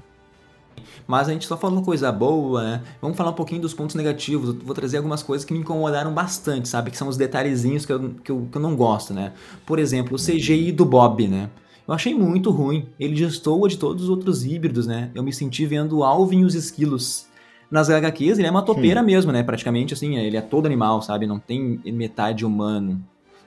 [1.06, 2.82] Mas a gente só falou coisa boa, né?
[3.00, 4.48] Vamos falar um pouquinho dos pontos negativos.
[4.48, 6.90] Eu vou trazer algumas coisas que me incomodaram bastante, sabe?
[6.90, 9.32] Que são os detalhezinhos que eu, que eu, que eu não gosto, né?
[9.66, 11.50] Por exemplo, o CGI do Bob, né?
[11.86, 12.86] Eu achei muito ruim.
[12.98, 15.10] Ele destoa de todos os outros híbridos, né?
[15.14, 17.26] Eu me senti vendo Alvin e os esquilos.
[17.70, 19.06] Nas HQs, ele é uma topeira Sim.
[19.06, 19.42] mesmo, né?
[19.42, 21.26] Praticamente, assim, ele é todo animal, sabe?
[21.26, 23.04] Não tem metade humano.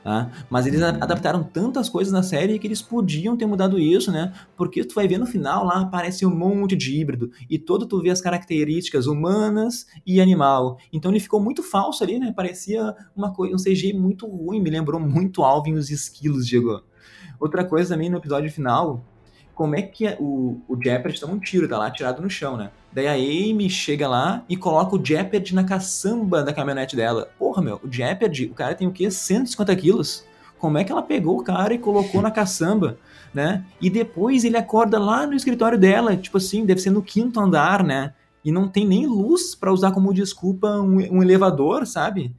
[0.07, 0.31] Tá?
[0.49, 0.87] Mas eles uhum.
[0.87, 4.31] adaptaram tantas coisas na série que eles podiam ter mudado isso, né?
[4.55, 8.01] Porque tu vai ver no final lá aparece um monte de híbrido e todo tu
[8.01, 10.77] vê as características humanas e animal.
[10.93, 12.31] Então ele ficou muito falso ali, né?
[12.33, 16.81] Parecia uma coisa, um CG muito ruim, me lembrou muito Alvin e os esquilos, Diego.
[17.37, 19.03] Outra coisa também no episódio final,
[19.57, 22.69] como é que o, o Jeopardy toma um tiro, tá lá tirado no chão, né?
[22.93, 27.27] Daí a Amy chega lá e coloca o Jeopardy na caçamba da caminhonete dela.
[27.39, 29.09] Porra, meu, o Jeopardy, o cara tem o quê?
[29.09, 30.23] 150 quilos?
[30.59, 32.99] Como é que ela pegou o cara e colocou na caçamba,
[33.33, 33.65] né?
[33.81, 37.83] E depois ele acorda lá no escritório dela, tipo assim, deve ser no quinto andar,
[37.83, 38.13] né?
[38.45, 42.31] E não tem nem luz para usar como desculpa um, um elevador, sabe?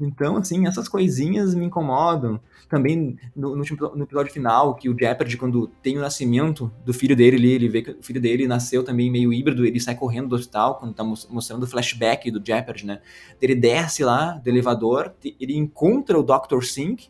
[0.00, 2.38] Então, assim, essas coisinhas me incomodam.
[2.68, 7.16] Também no, no, no, episódio final, que o Jeopardy, quando tem o nascimento do filho
[7.16, 10.28] dele, ele, ele vê que o filho dele nasceu também meio híbrido, ele sai correndo
[10.28, 13.00] do hospital, quando tá mostrando o flashback do Jeopardy, né?
[13.40, 16.62] Ele desce lá do elevador, ele encontra o Dr.
[16.62, 17.08] Sink,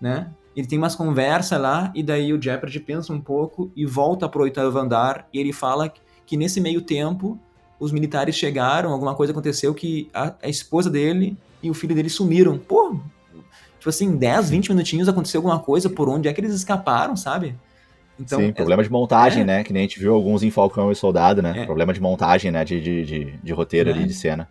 [0.00, 0.32] né?
[0.54, 4.42] Ele tem umas conversas lá, e daí o Jeopardy pensa um pouco e volta pro
[4.42, 7.38] oitavo andar, e ele fala que, que nesse meio tempo
[7.80, 12.08] os militares chegaram, alguma coisa aconteceu que a, a esposa dele e o filho dele
[12.08, 12.58] sumiram.
[12.58, 12.96] Pô,
[13.78, 17.54] tipo assim, 10, 20 minutinhos aconteceu alguma coisa, por onde é que eles escaparam, sabe?
[18.18, 19.64] Então, Sim, é, problema de montagem, é, né?
[19.64, 21.62] Que nem a gente viu alguns em Falcão e Soldado, né?
[21.62, 22.64] É, problema de montagem, né?
[22.64, 24.06] De, de, de, de roteiro ali, é.
[24.06, 24.48] de cena.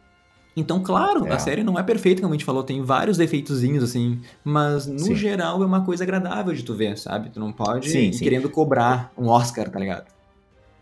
[0.55, 1.31] Então, claro, É.
[1.33, 4.99] a série não é perfeita, como a gente falou, tem vários defeitozinhos, assim, mas no
[4.99, 5.15] Sim.
[5.15, 7.29] geral é uma coisa agradável de tu ver, sabe?
[7.29, 8.23] Tu não pode Sim, ir sim.
[8.23, 10.11] querendo cobrar um Oscar, tá ligado?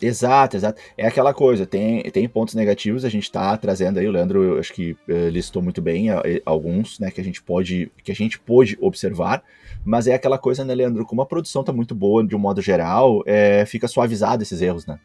[0.02, 0.82] Exato, exato.
[0.97, 4.72] É aquela coisa, tem, tem pontos negativos, a gente tá trazendo aí, o Leandro, acho
[4.74, 6.08] que eh, listou muito bem
[6.45, 9.43] alguns, né, que a gente pode, que a gente pôde observar,
[9.84, 12.62] mas é aquela coisa, né, Leandro, como a produção tá muito boa de um modo
[12.62, 15.00] geral, eh, fica suavizado esses erros, né?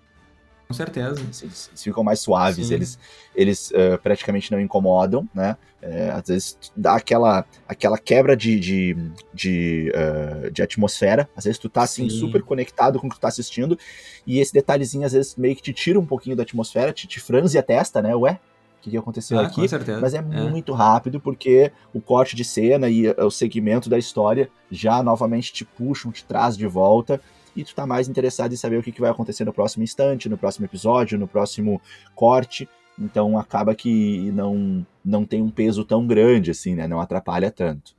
[0.66, 1.20] Com certeza.
[1.20, 2.74] Eles, eles ficam mais suaves, Sim.
[2.74, 2.98] eles,
[3.34, 5.56] eles eh, praticamente não incomodam, né?
[5.82, 8.96] Eh, às vezes dá aquela, aquela quebra de, de,
[9.32, 12.18] de, eh, de atmosfera, às vezes tu tá assim Sim.
[12.18, 13.78] super conectado com o que tu tá assistindo,
[14.26, 17.20] e esse detalhezinho às vezes meio que te tira um pouquinho da atmosfera, te, te
[17.20, 18.16] franze a testa, né?
[18.16, 18.40] Ué,
[18.78, 19.56] o que, aconteceu Ah, aqui?
[19.56, 20.00] com certeza.
[20.00, 25.02] Mas é muito rápido porque o corte de cena e o segmento da história já
[25.02, 27.20] novamente te puxam, te traz de volta
[27.57, 30.28] e tu tá mais interessado em saber o que, que vai acontecer no próximo instante,
[30.28, 31.80] no próximo episódio, no próximo
[32.14, 32.68] corte.
[32.98, 36.88] Então acaba que não não tem um peso tão grande assim, né?
[36.88, 37.94] Não atrapalha tanto.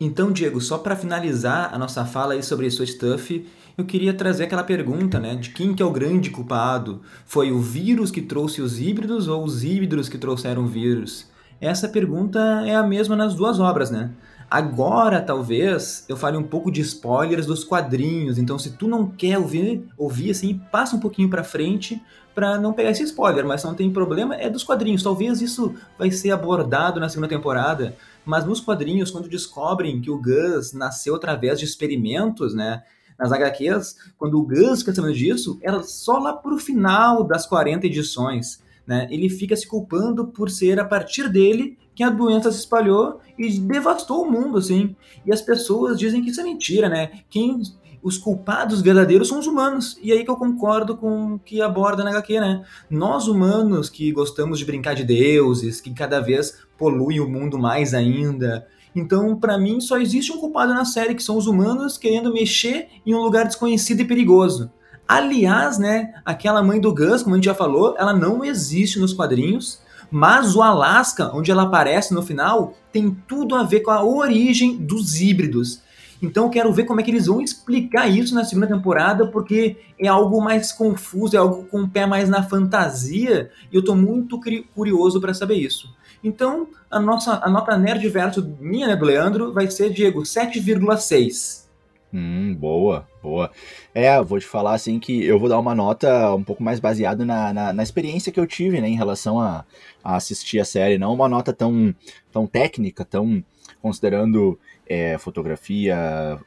[0.00, 4.44] Então, Diego, só pra finalizar a nossa fala aí sobre Sweet Stuff, eu queria trazer
[4.44, 5.34] aquela pergunta, né?
[5.34, 7.00] De quem que é o grande culpado?
[7.26, 11.28] Foi o vírus que trouxe os híbridos ou os híbridos que trouxeram o vírus?
[11.60, 14.10] Essa pergunta é a mesma nas duas obras, né?
[14.50, 18.38] Agora, talvez, eu fale um pouco de spoilers dos quadrinhos.
[18.38, 22.02] Então, se tu não quer ouvir, ouvir assim, passa um pouquinho pra frente
[22.34, 23.44] pra não pegar esse spoiler.
[23.44, 25.02] Mas não tem problema, é dos quadrinhos.
[25.02, 27.94] Talvez isso vai ser abordado na segunda temporada.
[28.24, 32.82] Mas nos quadrinhos, quando descobrem que o Gus nasceu através de experimentos, né?
[33.18, 37.86] Nas HQs, quando o Gus fica sabendo disso, era só lá pro final das 40
[37.86, 38.62] edições.
[38.86, 39.06] Né?
[39.10, 43.58] Ele fica se culpando por ser a partir dele que a doença se espalhou e
[43.58, 44.94] devastou o mundo, assim.
[45.26, 47.10] E as pessoas dizem que isso é mentira, né?
[47.28, 47.60] Quem
[48.00, 49.98] os culpados verdadeiros são os humanos.
[50.00, 52.64] E aí que eu concordo com o que aborda na HQ, né?
[52.88, 57.92] Nós humanos que gostamos de brincar de deuses, que cada vez poluem o mundo mais
[57.92, 58.68] ainda.
[58.94, 62.86] Então, pra mim, só existe um culpado na série, que são os humanos querendo mexer
[63.04, 64.70] em um lugar desconhecido e perigoso.
[65.08, 69.12] Aliás, né, aquela mãe do Gus, como a gente já falou, ela não existe nos
[69.12, 69.80] quadrinhos,
[70.10, 74.76] mas o Alaska, onde ela aparece no final, tem tudo a ver com a origem
[74.76, 75.82] dos híbridos.
[76.20, 79.76] Então eu quero ver como é que eles vão explicar isso na segunda temporada, porque
[79.98, 83.94] é algo mais confuso, é algo com o pé mais na fantasia, e eu tô
[83.94, 84.40] muito
[84.74, 85.94] curioso para saber isso.
[86.22, 91.67] Então, a nossa a nota nerd verso minha, né, do Leandro, vai ser, Diego, 7,6.
[92.12, 93.50] Hum, boa, boa.
[93.94, 97.22] É, vou te falar assim que eu vou dar uma nota um pouco mais baseada
[97.22, 99.62] na, na, na experiência que eu tive, né, em relação a,
[100.02, 101.94] a assistir a série, não uma nota tão,
[102.32, 103.44] tão técnica, tão
[103.82, 105.94] considerando é, fotografia,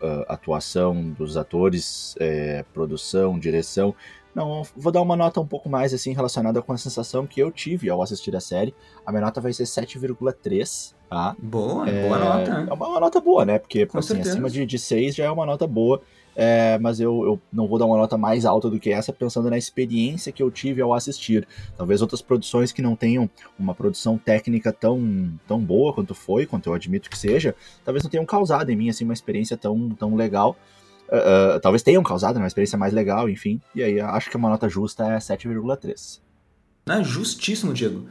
[0.02, 3.94] a- atuação dos atores, é, produção, direção.
[4.34, 7.52] Não, vou dar uma nota um pouco mais assim relacionada com a sensação que eu
[7.52, 8.74] tive ao assistir a série.
[9.06, 11.36] A minha nota vai ser 7,3, tá?
[11.38, 12.52] Boa, É, boa nota.
[12.70, 13.60] É uma, uma nota boa, né?
[13.60, 14.32] Porque assim, certeza.
[14.32, 16.02] acima de, de 6 já é uma nota boa.
[16.36, 19.50] É, mas eu, eu não vou dar uma nota mais alta do que essa, pensando
[19.50, 21.48] na experiência que eu tive ao assistir.
[21.76, 23.30] Talvez outras produções que não tenham
[23.60, 27.54] uma produção técnica tão, tão boa quanto foi, quanto eu admito que seja,
[27.84, 30.56] talvez não tenham causado em mim assim, uma experiência tão, tão legal.
[31.12, 33.60] Ah, talvez tenham causado né, uma experiência mais legal, enfim.
[33.76, 36.22] E aí acho que uma nota justa é 7,3.
[36.88, 38.08] Ah, justíssimo, Diego.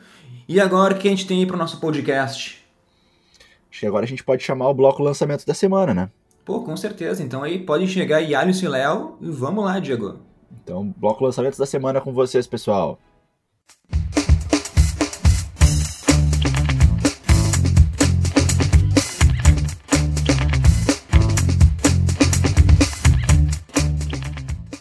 [0.47, 2.63] E agora o que a gente tem aí pro nosso podcast?
[3.71, 6.11] Acho que agora a gente pode chamar o bloco lançamento da semana, né?
[6.45, 7.23] Pô, com certeza.
[7.23, 10.19] Então aí podem chegar Alisson e Léo e vamos lá, Diego.
[10.63, 12.99] Então, bloco lançamentos da semana com vocês, pessoal.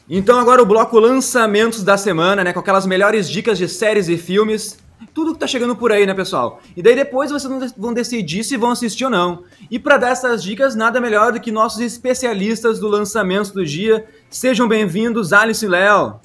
[0.10, 2.51] Então agora o bloco lançamentos da semana, né?
[2.51, 4.78] Com aquelas melhores dicas de séries e filmes.
[5.14, 6.62] Tudo que tá chegando por aí, né, pessoal?
[6.76, 9.43] E daí depois vocês vão de- vão decidir se vão assistir ou não.
[9.70, 14.05] E pra dar essas dicas, nada melhor do que nossos especialistas do lançamento do dia.
[14.30, 16.20] Sejam bem-vindos, Alisson e Léo.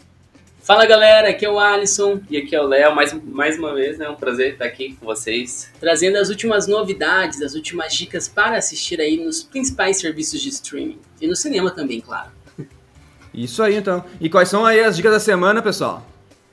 [0.63, 3.99] Fala galera, aqui é o Alisson e aqui é o Léo, mais, mais uma vez,
[3.99, 4.07] né?
[4.07, 8.57] É um prazer estar aqui com vocês, trazendo as últimas novidades, as últimas dicas para
[8.57, 12.31] assistir aí nos principais serviços de streaming e no cinema também, claro.
[13.35, 14.05] Isso aí, então.
[14.21, 16.07] E quais são aí as dicas da semana, pessoal?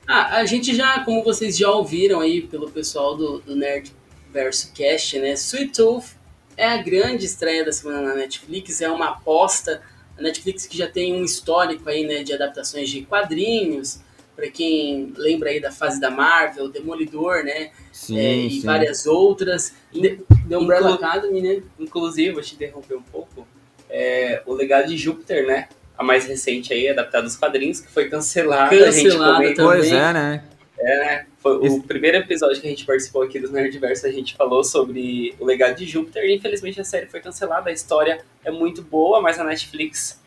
[0.06, 3.92] Ah, a gente já, como vocês já ouviram aí pelo pessoal do, do Nerd
[4.32, 5.32] Verso Cast, né?
[5.34, 6.16] Sweet Tooth
[6.56, 9.80] é a grande estreia da semana na Netflix, é uma aposta.
[10.18, 14.00] A Netflix que já tem um histórico aí, né, de adaptações de quadrinhos,
[14.36, 17.70] para quem lembra aí da fase da Marvel, Demolidor, né?
[17.92, 19.72] Sim, é, e várias outras.
[19.92, 20.18] The,
[20.48, 21.62] The Umbrella Inclu- Academy, né?
[21.78, 23.46] Inclusive, vou te interromper um pouco,
[23.88, 25.68] é, o legado de Júpiter, né?
[26.02, 28.74] A mais recente aí, adaptada dos quadrinhos, que foi cancelada.
[28.74, 29.54] a gente Cancelada também.
[29.54, 30.44] Pois é, né?
[30.80, 31.80] É, foi o Esse...
[31.82, 35.76] primeiro episódio que a gente participou aqui do Nerdverso, a gente falou sobre o legado
[35.76, 36.24] de Júpiter.
[36.24, 37.70] E infelizmente a série foi cancelada.
[37.70, 40.20] A história é muito boa, mas a Netflix,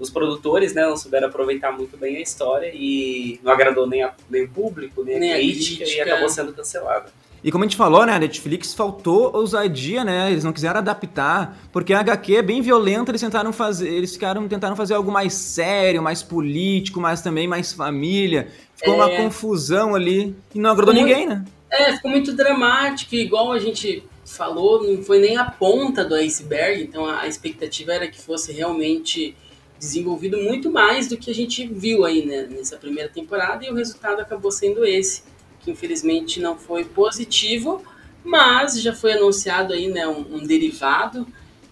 [0.00, 4.12] os produtores, né, não souberam aproveitar muito bem a história e não agradou nem, a,
[4.28, 7.12] nem o público, nem, nem a, crítica, a crítica, e acabou sendo cancelada.
[7.42, 10.30] E como a gente falou, né, a Netflix faltou ousadia, né?
[10.30, 14.46] Eles não quiseram adaptar, porque a HQ é bem violenta, eles tentaram fazer, eles ficaram
[14.46, 18.48] tentaram fazer algo mais sério, mais político, mas também mais família.
[18.76, 18.96] Ficou é...
[18.96, 21.40] uma confusão ali e não agradou ficou ninguém, muito...
[21.40, 21.44] né?
[21.70, 26.82] É, ficou muito dramático, igual a gente falou, não foi nem a ponta do iceberg,
[26.82, 29.36] então a expectativa era que fosse realmente
[29.78, 33.74] desenvolvido muito mais do que a gente viu aí né, nessa primeira temporada e o
[33.74, 35.22] resultado acabou sendo esse
[35.60, 37.82] que infelizmente não foi positivo,
[38.24, 41.26] mas já foi anunciado aí né, um, um derivado.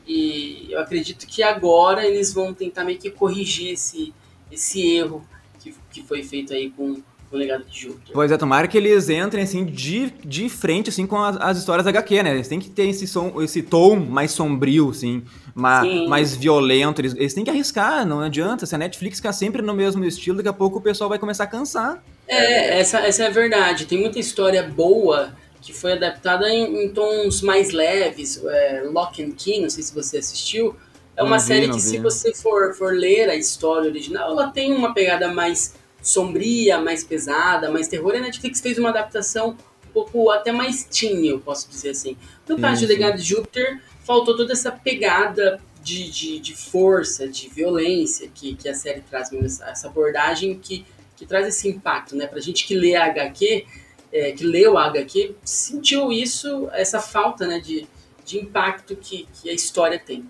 [0.06, 4.14] E eu acredito que agora eles vão tentar meio que corrigir esse,
[4.50, 5.26] esse erro
[5.60, 8.12] que, que foi feito aí com o legado de Júpiter.
[8.12, 11.84] Pois é, tomara que eles entrem assim de, de frente assim com as, as histórias
[11.84, 12.34] da HQ, né?
[12.34, 15.22] Eles têm que ter esse, som, esse tom mais sombrio, assim,
[15.54, 17.00] mais, mais violento.
[17.00, 18.64] Eles, eles têm que arriscar, não adianta.
[18.64, 21.44] Se a Netflix ficar sempre no mesmo estilo, daqui a pouco o pessoal vai começar
[21.44, 22.02] a cansar.
[22.26, 23.86] É, essa, essa é a verdade.
[23.86, 28.42] Tem muita história boa que foi adaptada em, em tons mais leves.
[28.42, 30.74] É, Lock and Key, não sei se você assistiu.
[31.14, 31.80] É uma série que, vi.
[31.80, 35.74] se você for, for ler a história original, ela tem uma pegada mais
[36.08, 38.14] sombria, mais pesada, mais terror.
[38.14, 39.56] E a Netflix fez uma adaptação
[39.88, 42.16] um pouco até mais teen, eu posso dizer assim.
[42.48, 47.28] No sim, caso de Legado de Júpiter, faltou toda essa pegada de, de, de, força,
[47.28, 50.84] de violência que, que a série traz, essa, essa abordagem que
[51.18, 52.28] que traz esse impacto, né?
[52.28, 53.66] Pra gente que lê a HQ,
[54.12, 57.86] é, que leu a HQ, sentiu isso, essa falta, né, de,
[58.24, 60.24] de impacto que, que a história tem.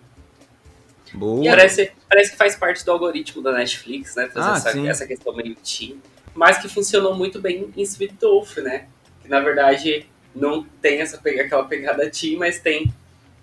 [1.12, 1.44] Boa.
[1.44, 4.28] Parece, parece que faz parte do algoritmo da Netflix, né?
[4.28, 6.00] Fazer ah, essa, essa questão meio teen,
[6.34, 8.88] mas que funcionou muito bem em Sweet Tooth, né?
[9.22, 12.92] Que na verdade não tem essa aquela pegada teen, mas tem,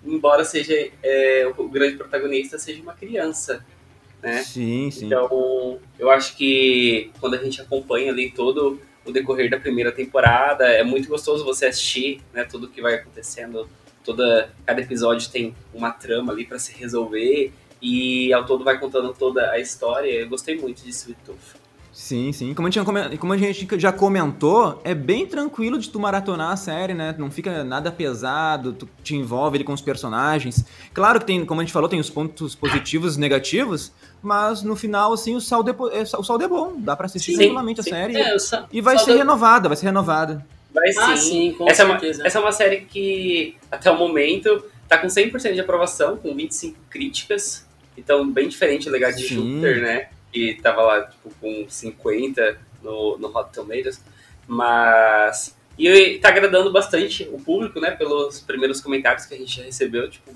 [0.04, 3.64] embora seja é, o grande protagonista seja uma criança
[4.22, 4.42] né?
[4.42, 5.06] Sim, sim.
[5.06, 10.64] Então, eu acho que quando a gente acompanha ali todo o decorrer da primeira temporada,
[10.64, 13.68] é muito gostoso você assistir, né, tudo que vai acontecendo.
[14.06, 17.52] Toda cada episódio tem uma trama ali para se resolver
[17.82, 20.08] e ao todo vai contando toda a história.
[20.08, 21.66] Eu gostei muito de Sweet Tooth.
[21.96, 22.52] Sim, sim.
[22.52, 26.56] Como a, gente, como a gente já comentou, é bem tranquilo de tu maratonar a
[26.56, 27.14] série, né?
[27.16, 30.62] Não fica nada pesado, tu te envolve ali com os personagens.
[30.92, 33.92] Claro que tem, como a gente falou, tem os pontos positivos e negativos,
[34.22, 36.74] mas no final, assim, o saldo é, o saldo é bom.
[36.76, 38.14] Dá pra assistir tranquilamente a série.
[38.14, 38.36] É,
[38.70, 40.46] e vai ser renovada, vai ser renovada.
[40.76, 41.00] Vai sim.
[41.00, 42.20] Ah, sim com essa certeza.
[42.20, 46.16] É uma, essa é uma série que, até o momento, tá com 100% de aprovação,
[46.16, 47.66] com 25 críticas.
[47.96, 50.08] Então, bem diferente do legado de Júpiter, né?
[50.36, 54.02] que tava lá tipo, com 50 no, no Hot Tomatoes,
[54.46, 59.62] mas e tá agradando bastante o público, né, pelos primeiros comentários que a gente já
[59.62, 60.30] recebeu, tipo,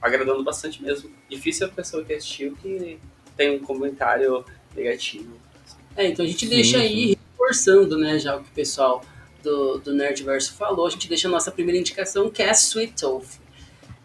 [0.00, 1.10] agradando bastante mesmo.
[1.30, 2.98] Difícil a pessoa que assistiu que
[3.36, 5.38] tem um comentário negativo.
[5.96, 9.02] É, então a gente deixa sim, aí reforçando, né, já o que o pessoal
[9.42, 9.92] do, do
[10.54, 13.40] falou, a gente deixa a nossa primeira indicação, que é Sweet Tooth.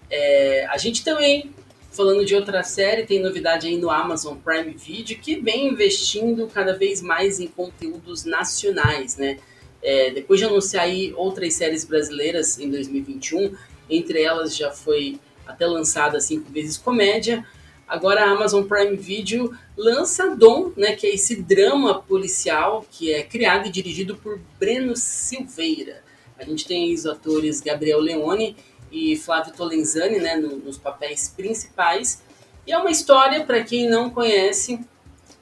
[0.10, 1.54] É, a gente também
[1.98, 6.78] Falando de outra série, tem novidade aí no Amazon Prime Video, que vem investindo cada
[6.78, 9.40] vez mais em conteúdos nacionais, né?
[9.82, 13.52] É, depois de anunciar aí outras séries brasileiras em 2021,
[13.90, 17.44] entre elas já foi até lançada cinco vezes comédia,
[17.88, 23.24] agora a Amazon Prime Video lança Dom, né, que é esse drama policial que é
[23.24, 26.04] criado e dirigido por Breno Silveira.
[26.38, 28.56] A gente tem os atores Gabriel Leone
[28.92, 32.22] e Flávio Tolenzani, né, no, nos papéis principais.
[32.66, 34.80] E é uma história, para quem não conhece,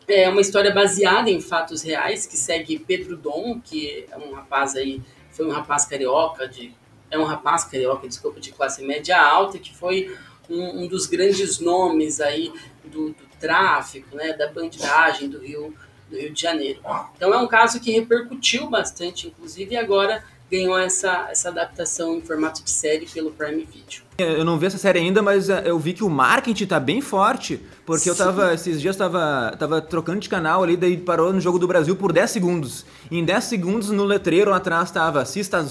[0.08, 4.76] é uma história baseada em fatos reais, que segue Pedro Dom, que é um rapaz
[4.76, 6.72] aí, foi um rapaz carioca, de,
[7.10, 10.16] é um rapaz carioca, desculpa, de classe média alta, que foi
[10.50, 12.52] um, um dos grandes nomes aí
[12.84, 15.74] do, do tráfico, né, da bandidagem do Rio,
[16.10, 16.80] do Rio de Janeiro.
[17.16, 22.22] Então é um caso que repercutiu bastante, inclusive, e agora ganhou essa, essa adaptação em
[22.22, 24.04] formato de série pelo Prime Video.
[24.18, 27.02] Eu não vi essa série ainda, mas eh, eu vi que o marketing tá bem
[27.02, 28.10] forte, porque Sim.
[28.10, 31.68] eu tava, esses dias tava, tava trocando de canal ali, daí parou no Jogo do
[31.68, 32.86] Brasil por 10 segundos.
[33.12, 35.64] E em 10 segundos no letreiro atrás tava assista,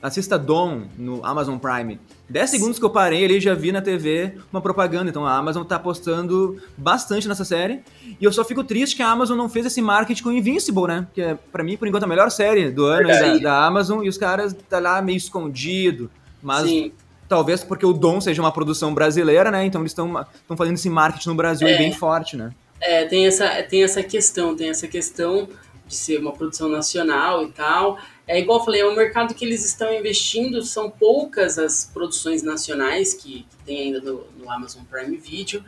[0.00, 2.00] assista Dom no Amazon Prime.
[2.28, 5.62] 10 segundos que eu parei ali já vi na TV uma propaganda, então a Amazon
[5.62, 7.80] tá apostando bastante nessa série.
[8.18, 11.06] E eu só fico triste que a Amazon não fez esse marketing com Invincible, né?
[11.14, 14.08] Que é, pra mim, por enquanto, a melhor série do ano da, da, Amazon, e
[14.08, 16.10] os caras tá lá meio escondido.
[16.42, 16.92] Mas Sim.
[17.28, 19.64] Talvez porque o Dom seja uma produção brasileira, né?
[19.64, 20.24] Então eles estão
[20.56, 22.52] fazendo esse marketing no Brasil é, bem forte, né?
[22.80, 25.48] É, tem essa, tem essa questão, tem essa questão
[25.86, 27.98] de ser uma produção nacional e tal.
[28.26, 32.42] É igual eu falei, é um mercado que eles estão investindo, são poucas as produções
[32.42, 35.64] nacionais que, que tem ainda no, no, Amazon Prime Video,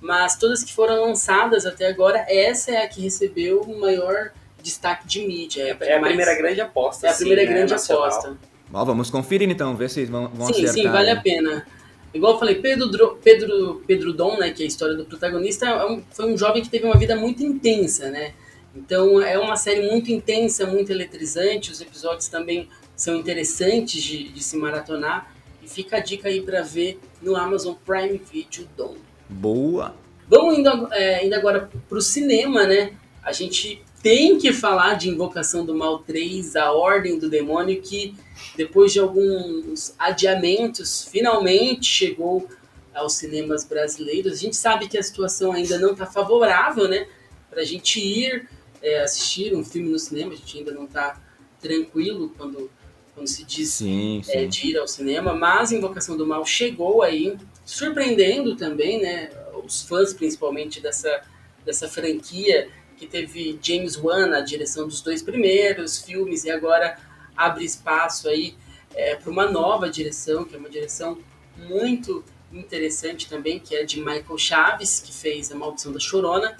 [0.00, 4.30] mas todas que foram lançadas até agora, essa é a que recebeu o maior
[4.62, 5.62] destaque de mídia.
[5.62, 7.06] É, é a mais, primeira grande aposta.
[7.06, 8.38] É a primeira sim, né, grande aposta.
[8.70, 10.74] Bom, vamos conferir então, ver se vão, vão sim, acertar.
[10.74, 11.66] Sim, vale a pena.
[12.12, 15.86] Igual eu falei, Pedro, Pedro, Pedro Dom, né, que é a história do protagonista, é
[15.86, 18.32] um, foi um jovem que teve uma vida muito intensa, né?
[18.74, 21.70] Então é uma série muito intensa, muito eletrizante.
[21.70, 25.32] Os episódios também são interessantes de, de se maratonar.
[25.62, 28.96] E fica a dica aí para ver no Amazon Prime Video Dom.
[29.28, 29.94] Boa!
[30.28, 32.92] Vamos indo, é, indo agora pro cinema, né?
[33.22, 38.14] A gente tem que falar de Invocação do Mal 3, A Ordem do Demônio, que
[38.56, 42.48] depois de alguns adiamentos, finalmente chegou
[42.94, 44.32] aos cinemas brasileiros.
[44.32, 47.06] A gente sabe que a situação ainda não está favorável, né?
[47.50, 48.48] Para a gente ir
[48.82, 51.20] é, assistir um filme no cinema, a gente ainda não está
[51.60, 52.70] tranquilo quando,
[53.14, 54.48] quando se diz sim, é, sim.
[54.48, 59.30] de ir ao cinema, mas Invocação do Mal chegou aí, surpreendendo também, né?
[59.64, 61.22] Os fãs, principalmente, dessa,
[61.64, 66.98] dessa franquia que teve James Wan na direção dos dois primeiros filmes e agora
[67.38, 68.54] abre espaço aí
[68.94, 71.18] é, para uma nova direção, que é uma direção
[71.56, 76.56] muito interessante também, que é de Michael Chaves, que fez A Maldição da Chorona,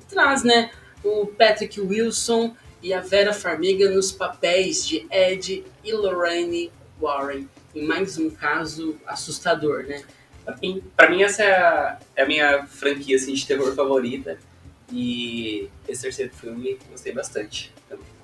[0.00, 0.70] e traz, né,
[1.04, 7.84] o Patrick Wilson e a Vera Farmiga nos papéis de Ed e Lorraine Warren, em
[7.84, 10.02] mais um caso assustador, né?
[10.96, 14.38] Para mim, essa é a, é a minha franquia assim, de terror favorita.
[14.90, 17.72] E esse terceiro filme gostei bastante.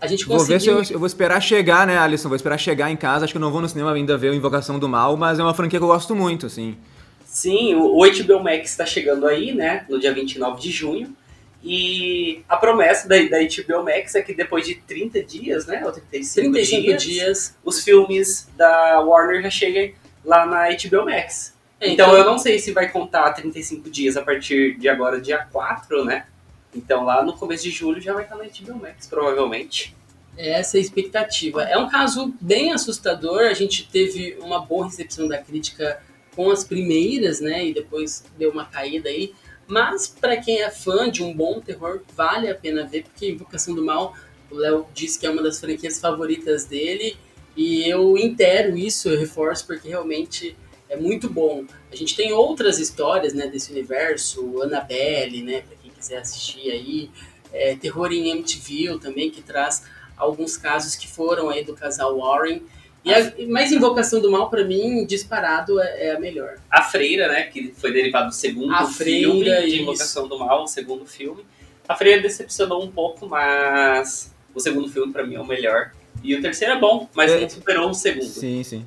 [0.01, 0.38] A gente conseguiu...
[0.38, 2.28] Vou ver se eu, eu, vou esperar chegar, né, Alisson?
[2.28, 3.24] Vou esperar chegar em casa.
[3.24, 5.42] Acho que eu não vou no cinema ainda ver o Invocação do Mal, mas é
[5.42, 6.76] uma franquia que eu gosto muito, assim.
[7.24, 11.14] Sim, o HBO Max está chegando aí, né, no dia 29 de junho.
[11.62, 15.92] E a promessa da, da HBO Max é que depois de 30 dias, né, ou
[15.92, 19.94] 35, 35 dias, dias, os filmes da Warner já cheguem
[20.24, 21.55] lá na HBO Max.
[21.80, 25.20] É, então, então eu não sei se vai contar 35 dias a partir de agora,
[25.20, 26.26] dia 4, né?
[26.75, 29.97] Então lá no começo de julho já vai estar na HBO Max, provavelmente.
[30.37, 31.64] Essa é a expectativa.
[31.64, 33.41] É um caso bem assustador.
[33.43, 36.01] A gente teve uma boa recepção da crítica
[36.37, 37.66] com as primeiras, né?
[37.66, 39.35] E depois deu uma caída aí.
[39.66, 43.75] Mas para quem é fã de um bom terror, vale a pena ver, porque Invocação
[43.75, 44.14] do Mal,
[44.51, 47.16] o Léo disse que é uma das franquias favoritas dele.
[47.57, 50.57] E eu intero isso, eu reforço, porque realmente
[50.89, 51.64] é muito bom.
[51.91, 55.64] A gente tem outras histórias né, desse universo, Annabelle, né?
[55.99, 57.11] Quiser assistir aí.
[57.53, 59.84] É, Terror em MTV também, que traz
[60.16, 62.62] alguns casos que foram aí do casal Warren.
[63.05, 66.59] E a, mais Invocação do Mal, para mim, disparado, é, é, a melhor.
[66.70, 70.34] A Freira, né, que foi derivado do segundo a filme Freira, de Invocação isso.
[70.34, 71.44] do Mal, o segundo filme.
[71.88, 75.92] A Freira decepcionou um pouco, mas o segundo filme, para mim, é o melhor.
[76.22, 78.26] E o terceiro é bom, mas é, não superou o segundo.
[78.26, 78.86] Sim, sim.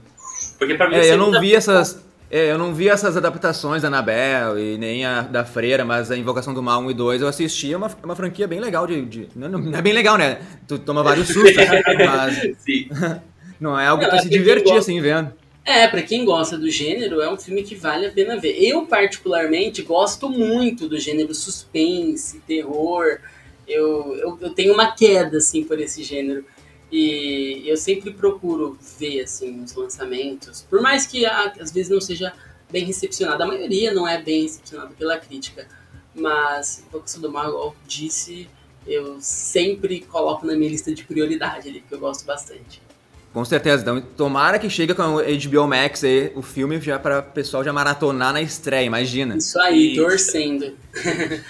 [0.60, 3.90] Porque pra mim é, eu não vi essas é, eu não vi essas adaptações da
[3.90, 7.28] Anabel e nem a da Freira, mas a Invocação do Mal 1 e 2 eu
[7.28, 9.04] assisti, é uma, uma franquia bem legal de...
[9.04, 10.40] de não, não, é bem legal, né?
[10.66, 12.58] Tu toma vários sustos, mas...
[12.60, 12.88] Sim.
[13.60, 14.80] não é algo não, pra é se divertir, gosta...
[14.80, 15.34] assim, vendo.
[15.64, 18.58] É, pra quem gosta do gênero, é um filme que vale a pena ver.
[18.60, 23.20] Eu, particularmente, gosto muito do gênero suspense, terror.
[23.68, 26.44] Eu, eu, eu tenho uma queda, assim, por esse gênero.
[26.92, 32.34] E eu sempre procuro ver assim os lançamentos, por mais que às vezes não seja
[32.70, 35.68] bem recepcionado, a maioria não é bem recepcionado pela crítica,
[36.14, 38.50] mas Invocação do Mal, disse,
[38.86, 42.82] eu sempre coloco na minha lista de prioridade ali, porque eu gosto bastante.
[43.34, 47.20] Com certeza, então tomara que chegue com o HBO Max aí, o filme já para
[47.20, 49.38] o pessoal já maratonar na estreia, imagina.
[49.38, 50.02] Isso aí, Isso.
[50.02, 50.76] torcendo.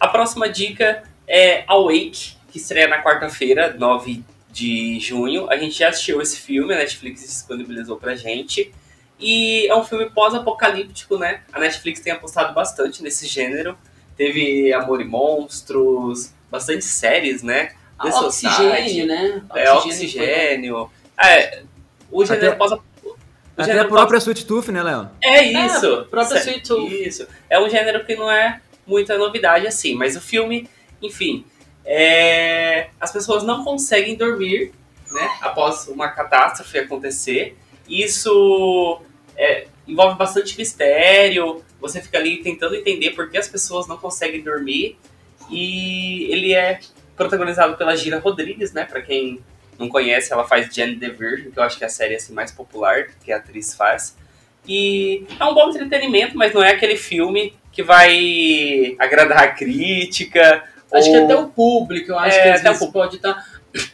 [0.00, 5.50] a próxima dica é Awake, que estreia na quarta-feira, 9 de junho.
[5.50, 8.72] A gente já assistiu esse filme, a Netflix disponibilizou pra gente.
[9.20, 11.42] E é um filme pós-apocalíptico, né?
[11.52, 13.76] A Netflix tem apostado bastante nesse gênero.
[14.16, 17.72] Teve Amor e Monstros, bastante séries, né?
[18.02, 19.42] The oxigênio, né?
[19.54, 20.90] É, oxigênio.
[21.20, 21.62] É,
[22.10, 22.72] o gênero pós
[23.56, 24.22] até a própria pós...
[24.22, 25.10] Sweet Tooth, né, Léo?
[25.20, 25.86] É isso.
[25.86, 26.92] É, própria Sweet Tooth.
[26.92, 27.26] Isso.
[27.50, 30.68] É um gênero que não é muita novidade assim, mas o filme,
[31.02, 31.44] enfim,
[31.90, 34.72] é, as pessoas não conseguem dormir
[35.10, 37.56] né, após uma catástrofe acontecer.
[37.88, 39.00] Isso
[39.34, 44.42] é, envolve bastante mistério, você fica ali tentando entender por que as pessoas não conseguem
[44.42, 44.98] dormir.
[45.50, 46.78] E ele é
[47.16, 48.84] protagonizado pela Gira Rodrigues, né?
[48.84, 49.42] Pra quem
[49.78, 52.34] não conhece, ela faz Jane the Virgin, que eu acho que é a série assim,
[52.34, 54.14] mais popular que a atriz faz.
[54.66, 60.62] E é um bom entretenimento, mas não é aquele filme que vai agradar a crítica
[60.92, 63.34] Acho que até o público, eu acho é, que às vezes pode estar.
[63.34, 63.44] Tá...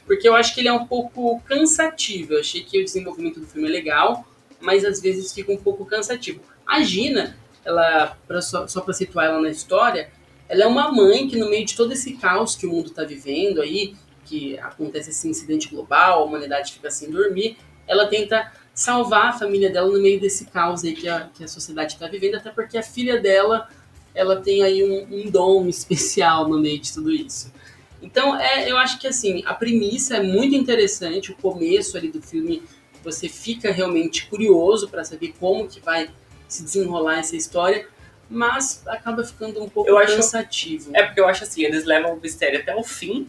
[0.07, 2.35] porque eu acho que ele é um pouco cansativo.
[2.35, 4.25] Eu achei que o desenvolvimento do filme é legal,
[4.61, 6.41] mas às vezes fica um pouco cansativo.
[6.67, 10.11] A Gina, ela, pra, só, só para situar ela na história,
[10.49, 13.05] ela é uma mãe que no meio de todo esse caos que o mundo está
[13.05, 19.29] vivendo aí, que acontece esse incidente global, a humanidade fica sem dormir, ela tenta salvar
[19.29, 22.37] a família dela no meio desse caos aí que a, que a sociedade está vivendo,
[22.37, 23.69] até porque a filha dela
[24.15, 27.53] ela tem aí um, um, dom especial no meio de tudo isso.
[28.01, 32.21] Então, é, eu acho que assim, a premissa é muito interessante, o começo ali do
[32.21, 32.63] filme,
[33.03, 36.11] você fica realmente curioso para saber como que vai
[36.47, 37.87] se desenrolar essa história,
[38.29, 40.91] mas acaba ficando um pouco eu cansativo.
[40.95, 43.27] é porque eu acho assim, eles levam o mistério até o fim,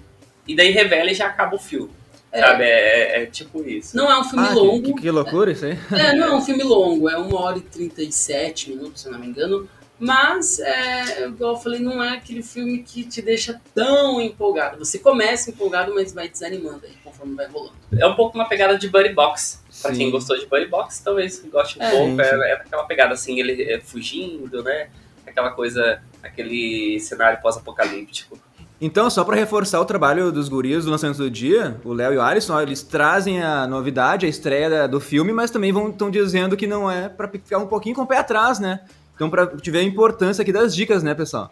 [0.48, 1.92] e daí revela e já acaba o filme.
[2.32, 2.42] É.
[2.42, 2.64] Sabe?
[2.64, 3.96] É, é, é, tipo isso.
[3.96, 4.96] Não é um filme ah, longo.
[4.96, 5.78] Que, que, loucura isso aí.
[5.94, 9.28] É, não é um filme longo, é uma hora e 37 minutos, se não me
[9.28, 9.70] engano.
[9.98, 14.78] Mas, é, igual eu falei, não é aquele filme que te deixa tão empolgado.
[14.78, 17.74] Você começa empolgado, mas vai desanimando aí conforme vai rolando.
[17.98, 19.64] É um pouco uma pegada de Buddy Box.
[19.82, 20.00] Pra sim.
[20.00, 22.22] quem gostou de Buddy Box, talvez goste um é, pouco.
[22.22, 24.90] É, é aquela pegada assim, ele é fugindo, né?
[25.26, 28.38] Aquela coisa, aquele cenário pós-apocalíptico.
[28.80, 32.18] Então, só para reforçar o trabalho dos guris do lançamento do dia, o Léo e
[32.18, 36.68] o Alisson, eles trazem a novidade, a estreia do filme, mas também estão dizendo que
[36.68, 38.82] não é para ficar um pouquinho com o pé atrás, né?
[39.16, 41.52] Então, para tiver a importância aqui das dicas, né, pessoal?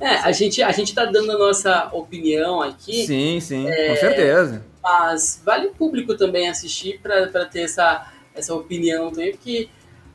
[0.00, 3.04] É, a gente, a gente tá dando a nossa opinião aqui.
[3.04, 4.64] Sim, sim, é, com certeza.
[4.82, 9.68] Mas vale o público também assistir para ter essa, essa opinião também, porque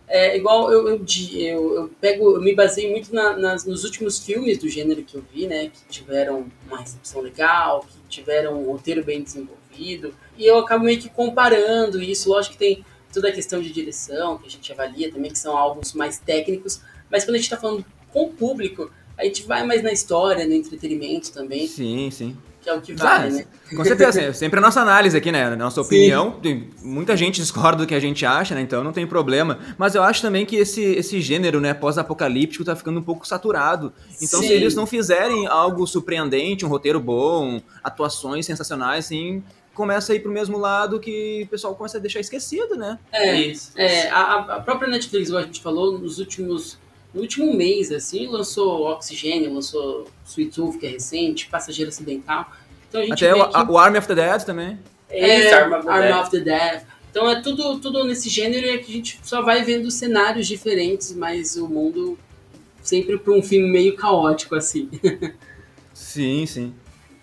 [0.08, 4.20] é igual eu, eu, eu, eu, pego, eu me baseei muito na, nas, nos últimos
[4.20, 5.68] filmes do gênero que eu vi, né?
[5.68, 10.16] Que tiveram uma recepção legal, que tiveram um roteiro bem desenvolvido.
[10.38, 12.30] E eu acabo meio que comparando isso.
[12.30, 12.86] Lógico que tem
[13.16, 16.82] toda a questão de direção, que a gente avalia também, que são álbuns mais técnicos.
[17.10, 20.46] Mas quando a gente está falando com o público, a gente vai mais na história,
[20.46, 21.68] no entretenimento também.
[21.68, 23.46] Sim, sim que é o que vale, ah, né?
[23.76, 25.46] Com certeza, é sempre a nossa análise aqui, né?
[25.46, 26.32] A nossa opinião.
[26.32, 28.62] Tem, muita gente discorda do que a gente acha, né?
[28.62, 29.60] Então não tem problema.
[29.78, 33.94] Mas eu acho também que esse, esse gênero, né, pós-apocalíptico, tá ficando um pouco saturado.
[34.20, 34.48] Então, Sim.
[34.48, 39.44] se eles não fizerem algo surpreendente, um roteiro bom, atuações sensacionais, assim,
[39.76, 42.98] começa a ir pro mesmo lado que o pessoal começa a deixar esquecido, né?
[43.12, 43.72] É, isso.
[43.76, 46.80] É, a, a própria Netflix, como a gente falou, nos últimos
[47.14, 52.52] no último mês, assim, lançou Oxigênio, lançou Sweet Tooth, que é recente, Passageiro Acidental.
[52.90, 53.72] Então a gente Até o, que...
[53.72, 54.78] o Army of the Dead também.
[55.10, 56.22] É, Arm of the, Army Dead.
[56.22, 56.82] of the Dead.
[57.10, 60.46] Então é tudo, tudo nesse gênero e é que a gente só vai vendo cenários
[60.46, 62.20] diferentes, mas o mundo
[62.84, 64.90] sempre para um filme meio caótico, assim.
[65.94, 66.74] sim, sim.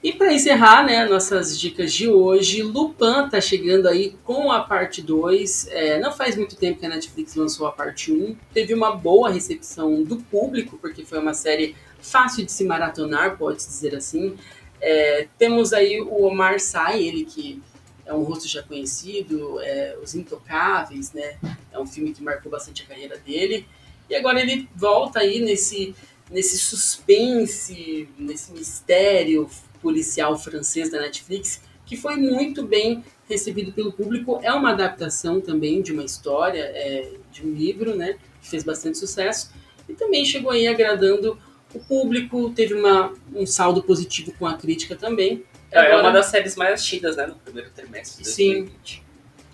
[0.02, 5.00] E para encerrar, né, nossas dicas de hoje, Lupin tá chegando aí com a parte
[5.00, 5.68] 2.
[5.70, 8.16] É, não faz muito tempo que a Netflix lançou a parte 1.
[8.16, 8.36] Um.
[8.52, 13.58] Teve uma boa recepção do público, porque foi uma série fácil de se maratonar, pode
[13.58, 14.36] dizer assim.
[14.80, 17.62] É, temos aí o Omar Sy, ele que
[18.04, 21.36] é um rosto já conhecido, é, Os Intocáveis, né?
[21.70, 23.68] É um filme que marcou bastante a carreira dele.
[24.10, 25.94] E agora ele volta aí nesse,
[26.28, 29.48] nesse suspense, nesse mistério
[29.82, 34.40] policial francês da Netflix, que foi muito bem recebido pelo público.
[34.42, 38.96] É uma adaptação também de uma história, é, de um livro, né, que fez bastante
[38.96, 39.52] sucesso.
[39.88, 41.36] E também chegou aí agradando
[41.74, 45.44] o público, teve uma, um saldo positivo com a crítica também.
[45.70, 48.94] É, agora, é uma das séries mais assistidas, né, no primeiro trimestre de 2020.
[48.94, 49.02] Sim.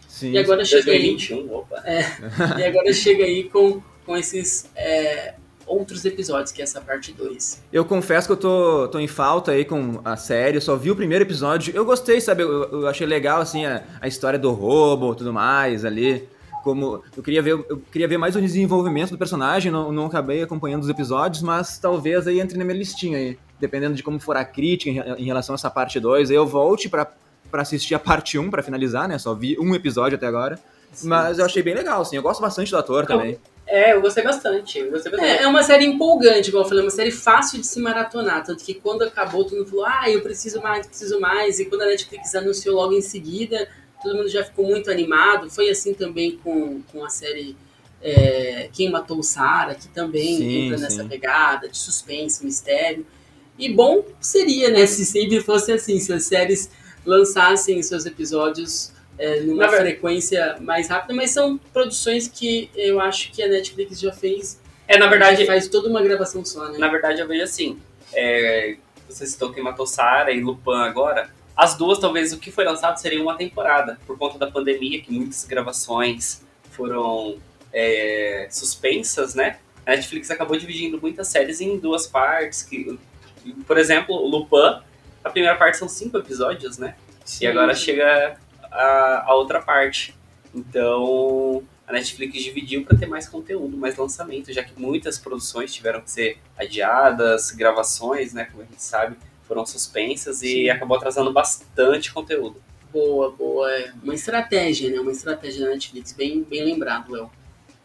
[0.08, 0.32] Sim.
[0.32, 1.82] E agora chega 2021, aí, opa.
[1.84, 2.00] É,
[2.58, 5.34] e agora chega aí com, com esses é,
[5.68, 7.62] outros episódios, que é essa parte 2.
[7.72, 10.90] Eu confesso que eu tô, tô em falta aí com a série, eu só vi
[10.90, 11.74] o primeiro episódio.
[11.74, 12.42] Eu gostei, sabe?
[12.42, 16.28] Eu, eu achei legal, assim, a, a história do roubo tudo mais ali.
[16.64, 20.42] Como eu queria ver, eu queria ver mais o desenvolvimento do personagem, não, não acabei
[20.42, 23.38] acompanhando os episódios, mas talvez aí entre na minha listinha aí.
[23.60, 26.46] Dependendo de como for a crítica em, em relação a essa parte 2, aí eu
[26.46, 27.08] volte para
[27.52, 29.18] assistir a parte 1 um, para finalizar, né?
[29.18, 30.58] Só vi um episódio até agora.
[30.92, 32.16] Sim, mas eu achei bem legal, assim.
[32.16, 33.38] Eu gosto bastante do ator também.
[33.68, 34.78] É, eu gostei bastante.
[34.78, 35.30] Eu gostei bastante.
[35.30, 38.42] É, é, uma série empolgante, igual eu falei, uma série fácil de se maratonar.
[38.42, 41.60] Tanto que quando acabou, todo mundo falou, ah, eu preciso mais, preciso mais.
[41.60, 43.68] E quando a Netflix anunciou logo em seguida,
[44.02, 45.50] todo mundo já ficou muito animado.
[45.50, 47.56] Foi assim também com, com a série
[48.00, 53.06] é, Quem Matou Sarah, que também sim, entra nessa pegada de suspense, mistério.
[53.58, 56.70] E bom seria, né, se sempre fosse assim, se as séries
[57.04, 63.32] lançassem seus episódios é, numa Na frequência mais rápida, mas são produções que eu acho
[63.32, 64.60] que a Netflix já fez.
[64.86, 65.44] É, na verdade.
[65.44, 66.78] faz toda uma gravação só, né?
[66.78, 67.78] Na verdade, eu vejo assim.
[68.14, 68.76] É,
[69.08, 71.30] você citou quem matou Sara e Lupin agora.
[71.56, 75.12] As duas, talvez, o que foi lançado seria uma temporada, por conta da pandemia, que
[75.12, 77.36] muitas gravações foram
[77.72, 79.58] é, suspensas, né?
[79.84, 82.62] A Netflix acabou dividindo muitas séries em duas partes.
[82.62, 82.98] Que,
[83.66, 84.80] por exemplo, Lupin,
[85.24, 86.94] a primeira parte são cinco episódios, né?
[87.24, 87.44] Sim.
[87.44, 88.38] E agora chega
[88.70, 90.14] a, a outra parte.
[90.54, 96.00] Então, a Netflix dividiu para ter mais conteúdo, mais lançamento, já que muitas produções tiveram
[96.00, 100.70] que ser adiadas, gravações, né, como a gente sabe, foram suspensas e Sim.
[100.70, 102.60] acabou atrasando bastante conteúdo.
[102.92, 103.70] Boa, boa.
[103.70, 105.00] É uma estratégia, né?
[105.00, 107.30] Uma estratégia da Netflix, bem, bem lembrado, El.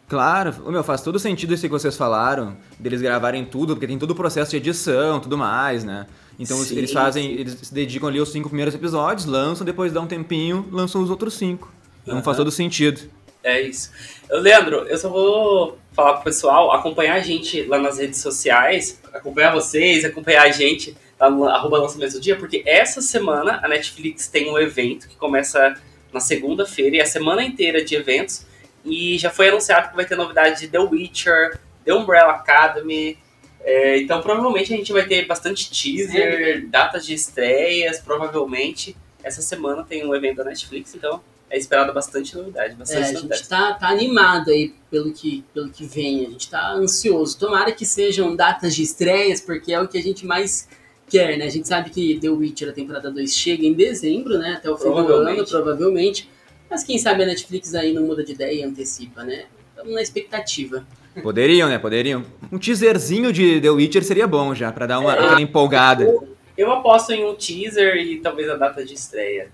[0.08, 3.98] Claro, o meu, faz todo sentido isso que vocês falaram, deles gravarem tudo, porque tem
[3.98, 6.06] todo o processo de edição, tudo mais, né?
[6.40, 7.40] Então sim, eles fazem, sim.
[7.40, 11.10] eles se dedicam ali aos cinco primeiros episódios, lançam, depois dá um tempinho, lançam os
[11.10, 11.72] outros cinco.
[12.04, 12.24] Então uhum.
[12.24, 13.02] faz todo sentido.
[13.44, 13.92] É isso.
[14.30, 19.54] Leandro, eu só vou falar pro pessoal acompanhar a gente lá nas redes sociais, acompanhar
[19.54, 24.28] vocês, acompanhar a gente lá no arroba lançamento do dia, porque essa semana a Netflix
[24.28, 25.76] tem um evento que começa
[26.12, 28.46] na segunda-feira e a semana inteira de eventos.
[28.86, 33.18] E já foi anunciado que vai ter novidade de The Witcher, The Umbrella Academy.
[33.64, 38.95] É, então provavelmente a gente vai ter bastante teaser, datas de estreias, provavelmente.
[39.24, 42.76] Essa semana tem um evento da Netflix, então é esperado bastante novidade.
[42.76, 46.49] Bastante é, a gente tá, tá, animado aí pelo que, pelo que vem, a gente
[46.49, 47.38] tá ansioso.
[47.38, 50.68] Tomara que sejam datas de estreias, porque é o que a gente mais
[51.07, 51.45] quer, né?
[51.45, 54.55] A gente sabe que The Witcher, a temporada 2, chega em dezembro, né?
[54.57, 56.28] Até o fim do ano, provavelmente.
[56.70, 59.45] Mas quem sabe a Netflix aí não muda de ideia e antecipa, né?
[59.70, 60.86] Estamos na expectativa.
[61.22, 61.78] Poderiam, né?
[61.78, 62.24] Poderiam.
[62.51, 66.03] Um teaserzinho de The Witcher seria bom já, para dar uma, é, empolgada.
[66.03, 69.49] Eu, eu aposto em um teaser e talvez a data de estreia.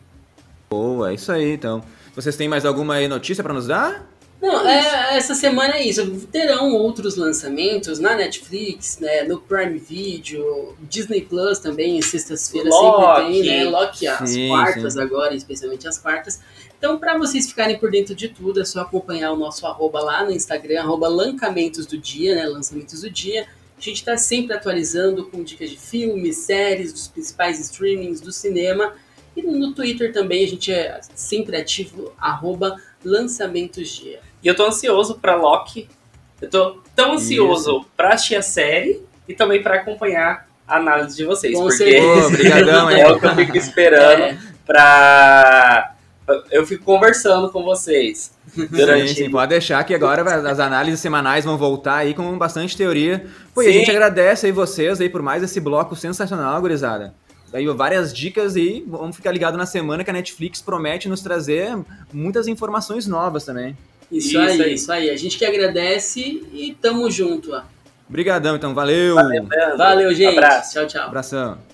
[0.70, 1.84] Boa, é isso aí então.
[2.16, 4.07] Vocês têm mais alguma notícia para nos dar?
[4.41, 6.28] Não, é, essa semana é isso.
[6.32, 13.43] Terão outros lançamentos na Netflix, né, no Prime Video, Disney Plus também, sextas-feiras sempre tem,
[13.43, 13.70] né?
[13.70, 15.01] Loki as sim, quartas sim.
[15.01, 16.39] agora, especialmente as quartas.
[16.80, 20.24] Então, para vocês ficarem por dentro de tudo, é só acompanhar o nosso arroba lá
[20.24, 23.46] no Instagram, arroba lancamentos do dia, né, lançamentos do dia.
[23.78, 28.94] A gente está sempre atualizando com dicas de filmes, séries, dos principais streamings do cinema.
[29.36, 34.22] E no Twitter também a gente é sempre ativo, arroba lançamentosdia.
[34.42, 35.88] E eu tô ansioso para Loki.
[36.42, 41.26] Eu tô tão ansioso para assistir a série e também para acompanhar a análise de
[41.26, 41.54] vocês.
[41.54, 44.38] Com porque obrigadão, é o que eu fico esperando é.
[44.66, 45.96] pra.
[46.52, 48.32] Eu fico conversando com vocês.
[48.56, 49.10] Durante...
[49.10, 53.26] Sim, sim, pode deixar que agora as análises semanais vão voltar aí com bastante teoria.
[53.54, 57.14] Pô, e a gente agradece aí vocês aí por mais esse bloco sensacional, gurizada
[57.54, 61.78] aí várias dicas e vamos ficar ligado na semana que a Netflix promete nos trazer
[62.14, 63.76] muitas informações novas também.
[64.12, 65.10] Isso, isso aí, aí, isso aí.
[65.10, 67.54] A gente que agradece e tamo junto.
[67.54, 67.62] Ó.
[68.08, 68.74] Obrigadão, então.
[68.74, 69.16] Valeu.
[69.16, 70.38] Valeu, Valeu gente.
[70.38, 70.74] Abraço.
[70.74, 71.08] Tchau, tchau.
[71.08, 71.68] Abração.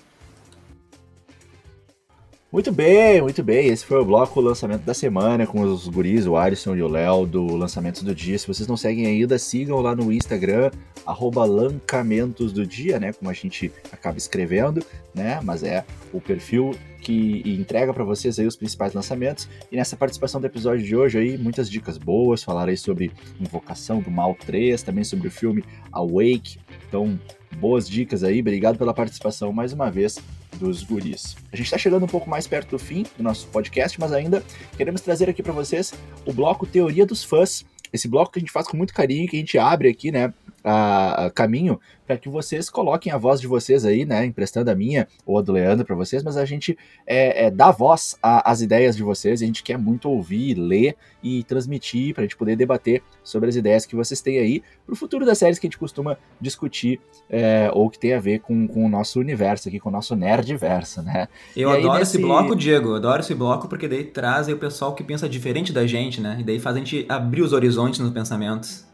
[2.52, 3.66] Muito bem, muito bem.
[3.66, 7.26] Esse foi o bloco lançamento da semana com os guris, o Alisson e o Léo
[7.26, 8.38] do Lançamentos do Dia.
[8.38, 10.70] Se vocês não seguem ainda, sigam lá no Instagram,
[11.04, 13.12] arroba Lancamentos do Dia, né?
[13.12, 14.80] Como a gente acaba escrevendo,
[15.12, 15.40] né?
[15.42, 16.70] Mas é o perfil
[17.00, 19.48] que entrega para vocês aí os principais lançamentos.
[19.70, 24.00] E nessa participação do episódio de hoje aí, muitas dicas boas, falar aí sobre Invocação
[24.00, 26.58] do Mal 3, também sobre o filme Awake.
[26.88, 27.18] Então,
[27.58, 28.40] boas dicas aí.
[28.40, 30.16] Obrigado pela participação mais uma vez
[30.56, 31.36] dos guris.
[31.52, 34.42] A gente está chegando um pouco mais perto do fim do nosso podcast, mas ainda
[34.76, 35.94] queremos trazer aqui para vocês
[36.24, 37.64] o bloco Teoria dos Fãs.
[37.92, 40.32] Esse bloco que a gente faz com muito carinho, que a gente abre aqui, né,
[40.66, 44.74] a, a caminho para que vocês coloquem a voz de vocês aí, né, emprestando a
[44.74, 48.60] minha ou a do Leandro para vocês, mas a gente é, é, dá voz às
[48.60, 52.56] ideias de vocês, a gente quer muito ouvir, ler e transmitir para a gente poder
[52.56, 55.68] debater sobre as ideias que vocês têm aí para o futuro das séries que a
[55.68, 57.00] gente costuma discutir
[57.30, 60.14] é, ou que tem a ver com, com o nosso universo aqui, com o nosso
[60.14, 61.28] nerdverso, né?
[61.56, 62.16] Eu e adoro nesse...
[62.16, 65.72] esse bloco, Diego, eu adoro esse bloco porque daí traz o pessoal que pensa diferente
[65.72, 66.36] da gente, né?
[66.40, 68.86] E daí faz a gente abrir os horizontes nos pensamentos.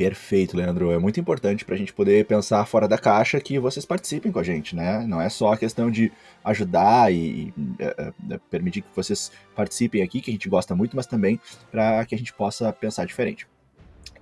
[0.00, 0.92] Perfeito, Leandro.
[0.92, 4.38] É muito importante para a gente poder pensar fora da caixa que vocês participem com
[4.38, 5.04] a gente, né?
[5.06, 6.10] Não é só a questão de
[6.42, 11.06] ajudar e, é, é, permitir que vocês participem aqui, que a gente gosta muito, mas
[11.06, 11.38] também
[11.70, 13.46] para que a gente possa pensar diferente.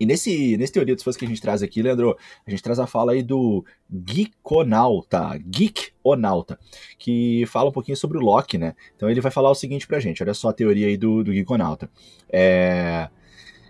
[0.00, 2.80] E nesse, nesse Teoria dos Fãs que a gente traz aqui, Leandro, a gente traz
[2.80, 3.64] a fala aí do
[4.04, 6.58] Geekonauta, Geekonauta,
[6.98, 8.74] que fala um pouquinho sobre o Loki, né?
[8.96, 11.32] Então ele vai falar o seguinte pra gente, olha só a teoria aí do, do
[11.32, 11.88] Geekonauta.
[12.28, 13.08] É...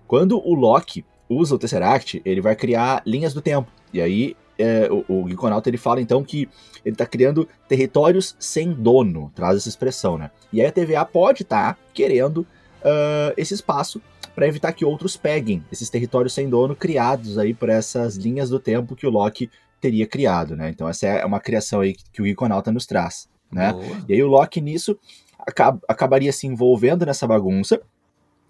[0.06, 3.70] Quando o Loki usa o Tesseract, ele vai criar linhas do tempo.
[3.92, 5.28] E aí é, o, o
[5.66, 6.48] ele fala então que
[6.84, 10.30] ele está criando territórios sem dono, traz essa expressão, né?
[10.52, 14.00] E aí a TVA pode estar tá querendo uh, esse espaço
[14.34, 18.58] para evitar que outros peguem esses territórios sem dono criados aí por essas linhas do
[18.58, 19.50] tempo que o Loki
[19.80, 20.70] teria criado, né?
[20.70, 23.72] Então essa é uma criação aí que o Geekonauta nos traz, né?
[23.72, 23.84] Boa.
[24.08, 24.98] E aí o Loki nisso
[25.38, 27.80] acab acabaria se envolvendo nessa bagunça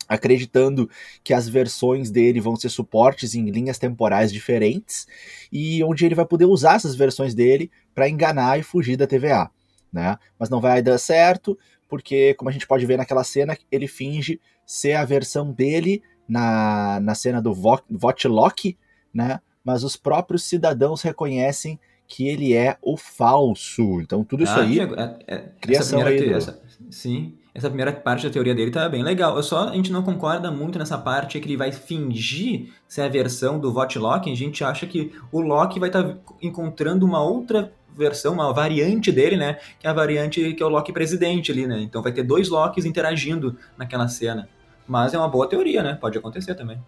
[0.08, 0.88] acreditando
[1.22, 5.06] que as versões dele vão ser suportes em linhas temporais diferentes
[5.52, 9.50] e onde ele vai poder usar essas versões dele para enganar e fugir da TVA.
[9.92, 10.16] né?
[10.38, 11.58] Mas não vai dar certo,
[11.88, 17.00] porque, como a gente pode ver naquela cena, ele finge ser a versão dele na,
[17.00, 18.76] na cena do Votlock,
[19.12, 19.40] né?
[19.64, 24.00] Mas os próprios cidadãos reconhecem que ele é o falso.
[24.00, 24.80] Então, tudo isso ah, aí.
[24.80, 26.32] É, é, criação essa aí.
[26.32, 29.36] Essa, sim, essa primeira parte da teoria dele tá bem legal.
[29.36, 33.08] Eu só a gente não concorda muito nessa parte que ele vai fingir ser a
[33.08, 34.30] versão do Votlock.
[34.30, 39.10] A gente acha que o Loki vai estar tá encontrando uma outra versão, uma variante
[39.10, 39.58] dele, né?
[39.78, 41.80] Que é a variante que é o Loki presidente ali, né?
[41.80, 44.48] Então vai ter dois Locks interagindo naquela cena.
[44.86, 45.94] Mas é uma boa teoria, né?
[45.94, 46.78] Pode acontecer também.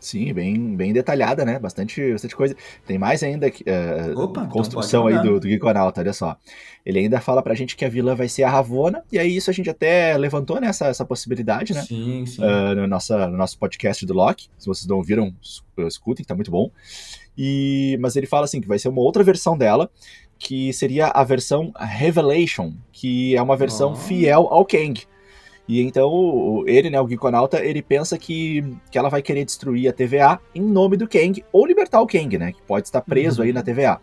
[0.00, 1.58] Sim, bem, bem detalhada, né?
[1.58, 2.56] Bastante, bastante coisa.
[2.86, 6.36] Tem mais ainda uh, Opa, então construção então aí do, do Geekonauta, olha só.
[6.84, 9.50] Ele ainda fala pra gente que a vilã vai ser a Ravona, e aí isso
[9.50, 11.82] a gente até levantou né, essa possibilidade, né?
[11.82, 12.42] Sim, sim.
[12.42, 14.48] Uh, no, nossa, no nosso podcast do Loki.
[14.56, 15.34] Se vocês não ouviram,
[15.86, 16.70] escutem, que tá muito bom.
[17.36, 19.90] E, mas ele fala assim que vai ser uma outra versão dela,
[20.38, 23.96] que seria a versão Revelation, que é uma versão oh.
[23.96, 25.02] fiel ao Kang.
[25.70, 29.92] E então ele, né, o Geekonauta, ele pensa que, que ela vai querer destruir a
[29.92, 33.46] TVA em nome do Kang, ou libertar o Kang, né, que pode estar preso uhum.
[33.46, 34.00] aí na TVA.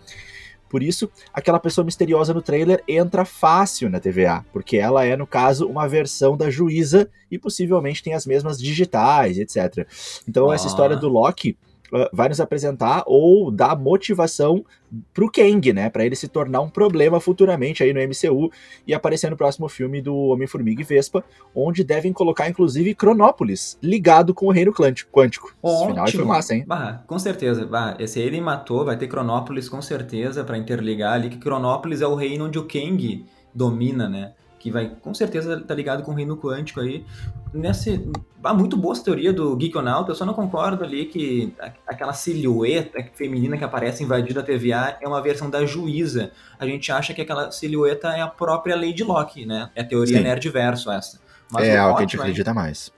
[0.69, 5.27] Por isso, aquela pessoa misteriosa no trailer entra fácil na TVA, porque ela é, no
[5.27, 9.85] caso, uma versão da juíza e possivelmente tem as mesmas digitais, etc.
[10.25, 11.57] Então, essa história do Loki
[11.91, 14.65] uh, vai nos apresentar ou dar motivação
[15.13, 18.49] pro Kang, né, para ele se tornar um problema futuramente aí no MCU
[18.85, 21.23] e aparecer no próximo filme do Homem-Formiga e Vespa,
[21.53, 25.53] onde devem colocar inclusive Cronópolis ligado com o Reino Quântico.
[25.61, 25.89] Ótimo.
[25.89, 26.63] final foi massa, hein?
[26.65, 27.65] Bah, com certeza.
[27.65, 32.07] Bah, esse ele matou, vai ter Cronópolis com certeza para interligar ali que Cronópolis é
[32.07, 34.33] o reino onde o Kang domina, né?
[34.59, 37.05] Que vai com certeza estar tá ligado com o reino quântico aí.
[37.53, 38.09] Nesse,
[38.43, 41.53] ah, muito boa essa teoria do Geekonauta, eu só não concordo ali que
[41.85, 46.31] aquela silhueta feminina que aparece invadindo a TVA é uma versão da juíza.
[46.59, 49.69] A gente acha que aquela silhueta é a própria Lady Locke, né?
[49.75, 50.23] É a teoria Sim.
[50.23, 51.19] nerd-verso essa.
[51.51, 52.91] Mas é, algo que a gente acredita mais.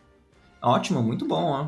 [0.61, 1.67] Ótimo, muito bom, ó.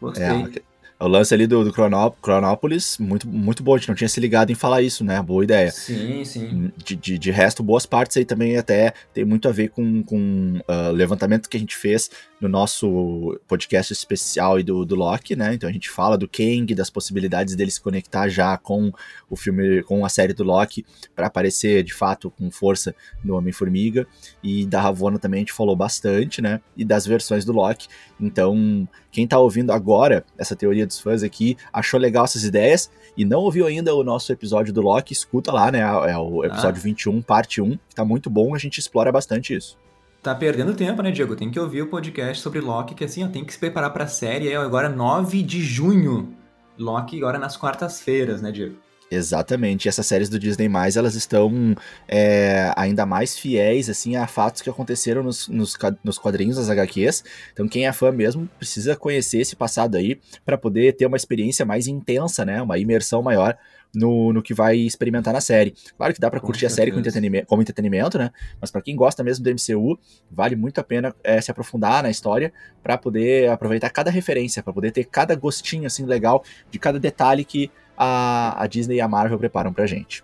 [0.00, 0.24] Gostei.
[0.24, 0.62] É,
[1.00, 3.74] o lance ali do, do Cronópolis, muito, muito bom.
[3.74, 5.22] A gente não tinha se ligado em falar isso, né?
[5.22, 5.70] Boa ideia.
[5.70, 6.72] Sim, sim.
[6.76, 10.04] De, de, de resto, boas partes aí também até tem muito a ver com o
[10.04, 12.10] com, uh, levantamento que a gente fez
[12.40, 15.54] no nosso podcast especial e do, do Loki, né?
[15.54, 18.92] Então a gente fala do Kang, das possibilidades dele se conectar já com
[19.30, 20.84] o filme, com a série do Loki,
[21.14, 24.06] para aparecer de fato com força no Homem-Formiga.
[24.42, 26.60] E da Ravonna também a gente falou bastante, né?
[26.76, 27.86] E das versões do Loki.
[28.20, 33.24] Então, quem tá ouvindo agora essa teoria dos fãs aqui, achou legal essas ideias e
[33.24, 35.80] não ouviu ainda o nosso episódio do Loki, escuta lá, né?
[35.80, 36.84] É o episódio ah.
[36.84, 39.78] 21, parte 1, que tá muito bom, a gente explora bastante isso.
[40.22, 41.36] Tá perdendo tempo, né, Diego?
[41.36, 44.06] Tem que ouvir o podcast sobre Loki, que assim, ó, tem que se preparar pra
[44.06, 44.48] série.
[44.48, 46.34] É agora 9 de junho.
[46.76, 48.76] Loki agora nas quartas-feiras, né, Diego?
[49.10, 49.86] Exatamente.
[49.86, 51.74] E essas séries do Disney+, elas estão
[52.06, 57.24] é, ainda mais fiéis, assim, a fatos que aconteceram nos, nos, nos, quadrinhos das HQs.
[57.52, 61.64] Então, quem é fã mesmo precisa conhecer esse passado aí para poder ter uma experiência
[61.64, 62.60] mais intensa, né?
[62.60, 63.56] Uma imersão maior
[63.94, 65.74] no, no que vai experimentar na série.
[65.96, 68.30] Claro que dá para curtir a série com entretenimento, como entretenimento, né?
[68.60, 69.98] Mas para quem gosta mesmo do MCU,
[70.30, 72.52] vale muito a pena é, se aprofundar na história
[72.82, 77.44] para poder aproveitar cada referência, para poder ter cada gostinho assim legal de cada detalhe
[77.44, 80.22] que a, a Disney e a Marvel preparam pra gente.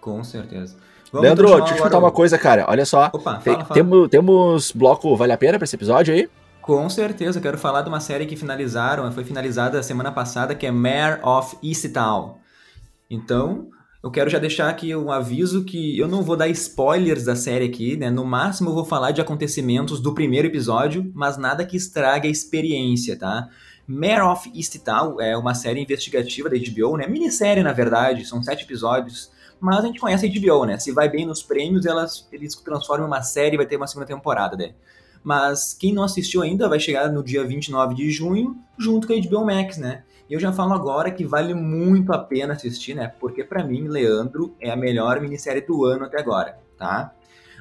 [0.00, 0.76] Com certeza.
[1.12, 2.66] Vamos Leandro, deixa eu te contar uma coisa, cara.
[2.68, 3.10] Olha só.
[3.12, 3.74] Opa, fala, fala.
[3.74, 6.28] Temos, temos bloco Vale a Pena pra esse episódio aí?
[6.62, 10.70] Com certeza, quero falar de uma série que finalizaram, foi finalizada semana passada, que é
[10.70, 12.36] Mare of Easttown.
[13.10, 13.70] Então,
[14.02, 17.64] eu quero já deixar aqui um aviso que eu não vou dar spoilers da série
[17.64, 18.08] aqui, né?
[18.08, 22.30] No máximo eu vou falar de acontecimentos do primeiro episódio, mas nada que estrague a
[22.30, 23.48] experiência, tá?
[23.92, 27.08] Mare of Easttown é uma série investigativa da HBO, né?
[27.08, 29.32] Minissérie, na verdade, são sete episódios.
[29.58, 30.78] Mas a gente conhece a HBO, né?
[30.78, 34.06] Se vai bem nos prêmios, elas, eles transformam uma série e vai ter uma segunda
[34.06, 34.74] temporada, né?
[35.24, 39.20] Mas quem não assistiu ainda vai chegar no dia 29 de junho, junto com a
[39.20, 40.04] HBO Max, né?
[40.28, 43.12] E eu já falo agora que vale muito a pena assistir, né?
[43.18, 47.12] Porque para mim, Leandro é a melhor minissérie do ano até agora, tá?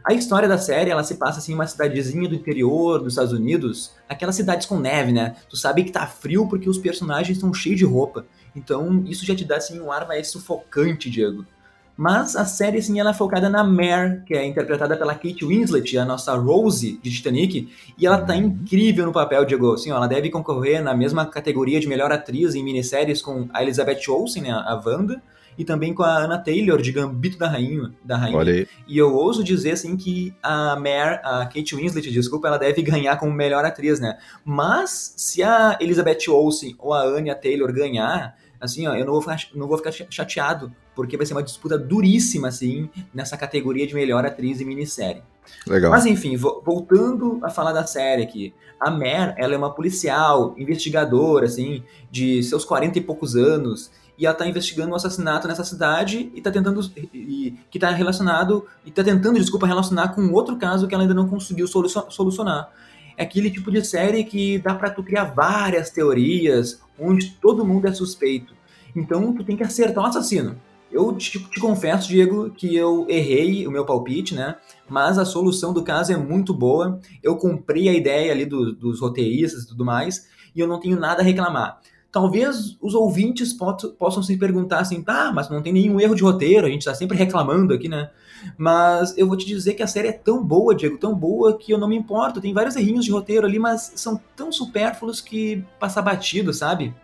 [0.03, 3.33] A história da série, ela se passa assim em uma cidadezinha do interior dos Estados
[3.33, 5.35] Unidos, aquelas cidades com neve, né?
[5.49, 8.25] Tu sabe que tá frio porque os personagens estão cheios de roupa.
[8.55, 11.45] Então, isso já te dá assim um ar mais sufocante, Diego.
[12.01, 15.97] Mas a série, assim, ela é focada na Mare, que é interpretada pela Kate Winslet,
[15.97, 17.67] a nossa Rose de Titanic,
[17.97, 19.73] e ela tá incrível no papel, Diego.
[19.73, 23.61] Assim, ó, ela deve concorrer na mesma categoria de melhor atriz em minisséries com a
[23.61, 25.21] Elizabeth Olsen, né, a Wanda,
[25.59, 27.91] e também com a Anna Taylor de Gambito da Rainha.
[28.01, 28.37] Da Rainha.
[28.37, 28.67] Olha aí.
[28.87, 33.17] E eu ouso dizer assim que a Mare, a Kate Winslet, desculpa, ela deve ganhar
[33.17, 34.17] como melhor atriz, né?
[34.45, 39.21] Mas se a Elizabeth Olsen ou a Anya Taylor ganhar, assim, ó, eu não vou
[39.21, 43.93] ficar, não vou ficar chateado, porque vai ser uma disputa duríssima, assim, nessa categoria de
[43.93, 45.21] melhor atriz em minissérie.
[45.67, 45.91] Legal.
[45.91, 48.53] Mas enfim, voltando a falar da série aqui.
[48.79, 54.25] A Mer, ela é uma policial, investigadora, assim, de seus 40 e poucos anos, e
[54.25, 56.81] ela tá investigando um assassinato nessa cidade e tá tentando.
[57.13, 58.67] E, que tá relacionado.
[58.85, 62.69] E tá tentando, desculpa, relacionar com outro caso que ela ainda não conseguiu solucionar.
[63.15, 67.87] É aquele tipo de série que dá para tu criar várias teorias, onde todo mundo
[67.87, 68.53] é suspeito.
[68.93, 70.57] Então tu tem que acertar o assassino.
[70.91, 74.55] Eu te, te, confesso, Diego, que eu errei o meu palpite, né?
[74.89, 76.99] Mas a solução do caso é muito boa.
[77.21, 80.99] Eu comprei a ideia ali do, dos roteiristas e tudo mais, e eu não tenho
[80.99, 81.79] nada a reclamar.
[82.11, 86.65] Talvez os ouvintes possam se perguntar assim, tá, mas não tem nenhum erro de roteiro,
[86.65, 88.09] a gente está sempre reclamando aqui, né?
[88.57, 91.71] Mas eu vou te dizer que a série é tão boa, Diego, tão boa que
[91.71, 92.41] eu não me importo.
[92.41, 96.95] Tem vários errinhos de roteiro ali, mas são tão supérfluos que passa batido, sabe?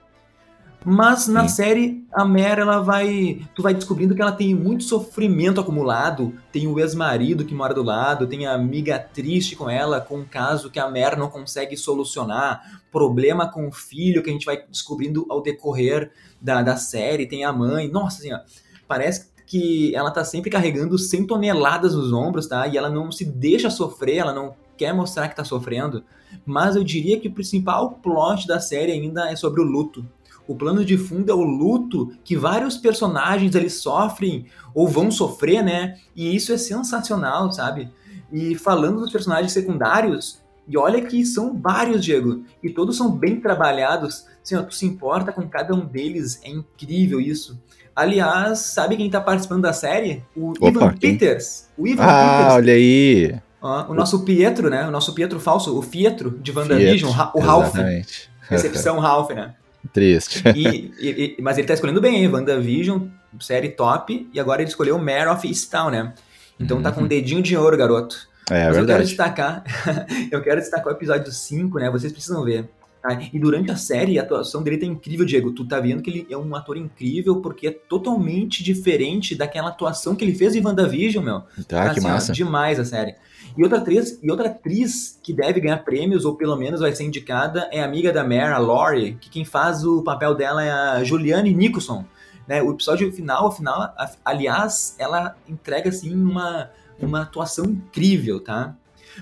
[0.86, 1.56] Mas na Sim.
[1.56, 3.42] série, a Mera, ela vai.
[3.56, 6.32] Tu vai descobrindo que ela tem muito sofrimento acumulado.
[6.52, 10.26] Tem o ex-marido que mora do lado, tem a amiga triste com ela, com um
[10.26, 14.64] caso que a Mera não consegue solucionar, problema com o filho que a gente vai
[14.68, 17.90] descobrindo ao decorrer da, da série, tem a mãe.
[17.90, 18.40] Nossa, ó,
[18.88, 22.68] parece que ela tá sempre carregando 100 toneladas nos ombros, tá?
[22.68, 26.04] E ela não se deixa sofrer, ela não quer mostrar que tá sofrendo.
[26.46, 30.06] Mas eu diria que o principal plot da série ainda é sobre o luto
[30.48, 35.64] o plano de fundo é o luto que vários personagens eles sofrem ou vão sofrer,
[35.64, 35.98] né?
[36.16, 37.90] E isso é sensacional, sabe?
[38.32, 43.40] E falando dos personagens secundários, e olha que são vários, Diego, e todos são bem
[43.40, 44.26] trabalhados.
[44.44, 47.60] Assim, ó, tu se importa com cada um deles, é incrível isso.
[47.96, 50.24] Aliás, sabe quem tá participando da série?
[50.36, 51.18] O Opa, Ivan quem?
[51.18, 51.70] Peters.
[51.78, 52.54] O Ivan ah, Peters.
[52.54, 53.40] olha aí.
[53.62, 54.88] o nosso Pietro, né?
[54.88, 57.68] O nosso Pietro falso, o Fietro de WandaVision, o Ralph.
[57.76, 58.30] Exatamente.
[58.50, 59.56] Recepção Ralph, né?
[59.94, 60.44] Triste.
[60.56, 62.28] E, e, mas ele tá escolhendo bem, hein?
[62.28, 63.08] WandaVision,
[63.40, 66.14] série top, e agora ele escolheu Mare of Easttown, né?
[66.60, 66.84] Então uhum.
[66.84, 68.28] tá com um dedinho de ouro, garoto.
[68.50, 68.80] É, mas verdade.
[68.80, 69.64] eu quero destacar,
[70.32, 71.90] eu quero destacar o episódio 5, né?
[71.90, 72.70] Vocês precisam ver.
[73.02, 73.20] Tá?
[73.32, 75.52] E durante a série, a atuação dele tá incrível, Diego.
[75.52, 80.16] Tu tá vendo que ele é um ator incrível, porque é totalmente diferente daquela atuação
[80.16, 81.44] que ele fez em WandaVision, meu.
[81.68, 82.32] Tá, que assim, massa.
[82.32, 83.16] Ó, demais a série.
[83.58, 87.06] E outra atriz, e outra atriz que deve ganhar prêmios, ou pelo menos vai ser
[87.06, 90.72] indicada, é a amiga da Mare, a Laurie, que quem faz o papel dela é
[90.72, 92.06] a Juliane Nicholson.
[92.48, 92.62] Né?
[92.62, 96.70] O episódio final, final, aliás, ela entrega assim uma,
[97.00, 98.76] uma atuação incrível, tá?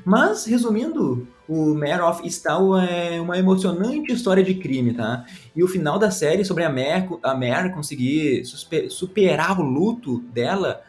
[0.03, 5.25] Mas, resumindo, o Mare of Easttown é uma emocionante história de crime, tá?
[5.55, 8.43] E o final da série sobre a Mare, a Mare conseguir
[8.89, 10.81] superar o luto dela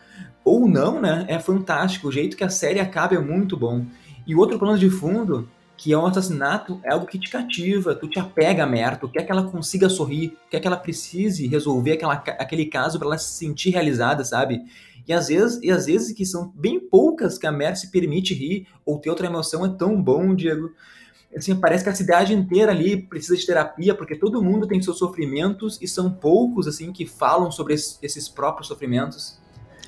[0.44, 1.24] ou não, né?
[1.28, 2.08] É fantástico.
[2.08, 3.86] O jeito que a série acaba é muito bom.
[4.26, 7.94] E o outro plano de fundo, que é um assassinato, é algo que te cativa,
[7.94, 11.46] tu te apega a Mer, tu quer que ela consiga sorrir, quer que ela precise
[11.46, 14.62] resolver aquela, aquele caso para ela se sentir realizada, sabe?
[15.06, 18.32] E às vezes, e às vezes que são bem poucas que a Mer se permite
[18.32, 20.72] rir ou ter outra emoção é tão bom, Diego.
[21.36, 24.98] Assim, parece que a cidade inteira ali precisa de terapia, porque todo mundo tem seus
[24.98, 29.42] sofrimentos e são poucos assim que falam sobre esses próprios sofrimentos.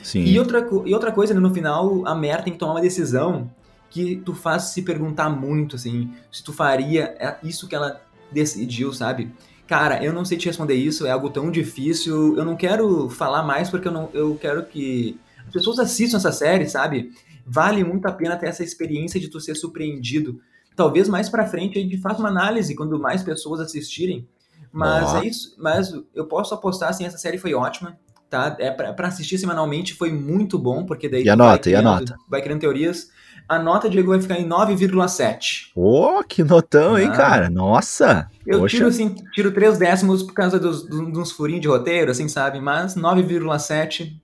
[0.06, 0.22] Sim.
[0.22, 3.50] E outra, e outra coisa, né, no final, a Mer tem que tomar uma decisão
[3.90, 8.00] que tu faz se perguntar muito, assim, se tu faria é isso que ela
[8.30, 9.32] decidiu, sabe?
[9.66, 12.36] Cara, eu não sei te responder isso, é algo tão difícil.
[12.36, 16.30] Eu não quero falar mais porque eu, não, eu quero que as pessoas assistam essa
[16.30, 17.10] série, sabe?
[17.44, 20.40] Vale muito a pena ter essa experiência de tu ser surpreendido.
[20.76, 24.28] Talvez mais para frente a gente faça uma análise quando mais pessoas assistirem.
[24.70, 25.24] Mas Boa.
[25.24, 25.56] é isso.
[25.58, 27.98] Mas eu posso apostar assim, essa série foi ótima
[28.28, 28.56] tá?
[28.58, 31.90] É para assistir semanalmente foi muito bom, porque daí e a nota, criando, e a
[31.90, 32.16] nota?
[32.28, 33.08] vai criando teorias.
[33.48, 35.70] A nota, Diego, vai ficar em 9,7.
[35.74, 37.02] Ô, oh, que notão, ah.
[37.02, 37.48] hein, cara?
[37.48, 38.28] Nossa!
[38.44, 38.76] Eu Poxa.
[38.76, 42.60] tiro, assim, tiro três décimos por causa dos, dos, dos furinhos de roteiro, assim, sabe?
[42.60, 44.16] Mas 9,7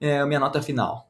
[0.00, 1.07] é a minha nota final.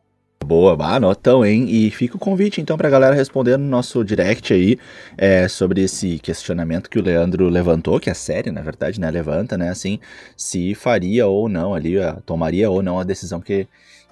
[0.49, 1.67] Boa, bah, notão, hein?
[1.69, 4.79] E fica o convite, então, pra galera responder no nosso direct aí
[5.19, 9.59] é, sobre esse questionamento que o Leandro levantou, que a série, na verdade, né, levanta,
[9.59, 10.01] né, assim,
[10.35, 13.69] se faria ou não ali, tomaria ou não a decisão que,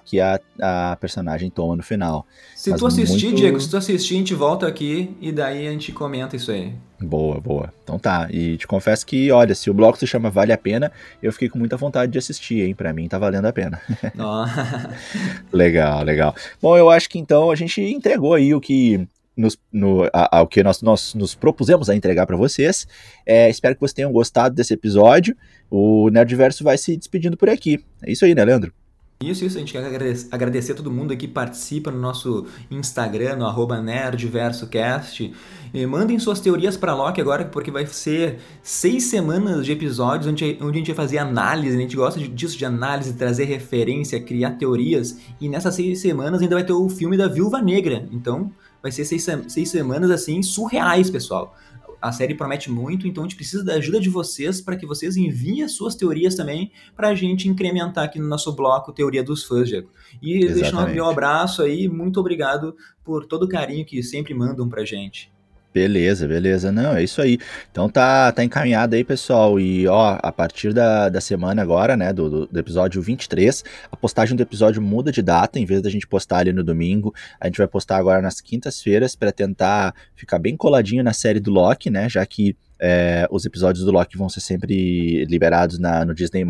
[0.07, 2.25] que a, a personagem toma no final.
[2.55, 3.37] Se Mas tu assistir, muito...
[3.37, 6.73] Diego, se tu assistir, a gente volta aqui e daí a gente comenta isso aí.
[7.01, 7.73] Boa, boa.
[7.83, 8.29] Então tá.
[8.31, 11.49] E te confesso que, olha, se o bloco se chama Vale a Pena, eu fiquei
[11.49, 12.73] com muita vontade de assistir, hein?
[12.73, 13.81] Pra mim tá valendo a pena.
[15.51, 16.33] legal, legal.
[16.61, 19.05] Bom, eu acho que então a gente entregou aí o que
[19.35, 22.87] nos, no, ao que nós, nós nos propusemos a entregar para vocês.
[23.25, 25.35] É, espero que vocês tenham gostado desse episódio.
[25.69, 27.83] O Nerdverso vai se despedindo por aqui.
[28.01, 28.73] É isso aí, né, Leandro?
[29.19, 29.83] Isso, isso, a gente quer
[30.31, 35.33] agradecer, a todo mundo que participa no nosso Instagram, no arroba nerdversocast.
[35.73, 40.59] E mandem suas teorias para Loki agora, porque vai ser seis semanas de episódios onde,
[40.61, 41.79] onde a gente vai fazer análise, né?
[41.79, 45.17] a gente gosta disso de análise, trazer referência, criar teorias.
[45.41, 48.07] E nessas seis semanas ainda vai ter o filme da Viúva Negra.
[48.11, 48.51] Então
[48.83, 51.55] vai ser seis, seis semanas assim surreais, pessoal
[52.01, 55.17] a série promete muito, então a gente precisa da ajuda de vocês para que vocês
[55.17, 59.43] enviem as suas teorias também para a gente incrementar aqui no nosso bloco Teoria dos
[59.43, 59.89] Fãs, Diego.
[60.21, 64.85] E deixando meu abraço aí, muito obrigado por todo o carinho que sempre mandam pra
[64.85, 65.31] gente.
[65.77, 66.71] Beleza, beleza.
[66.71, 67.37] Não, é isso aí.
[67.71, 69.59] Então tá, tá encaminhado aí, pessoal.
[69.59, 74.35] E ó, a partir da, da semana agora, né, do, do episódio 23, a postagem
[74.35, 75.59] do episódio muda de data.
[75.59, 79.15] Em vez da gente postar ali no domingo, a gente vai postar agora nas quintas-feiras
[79.15, 82.09] para tentar ficar bem coladinho na série do Loki, né?
[82.09, 86.43] Já que é, os episódios do Loki vão ser sempre liberados na, no Disney+,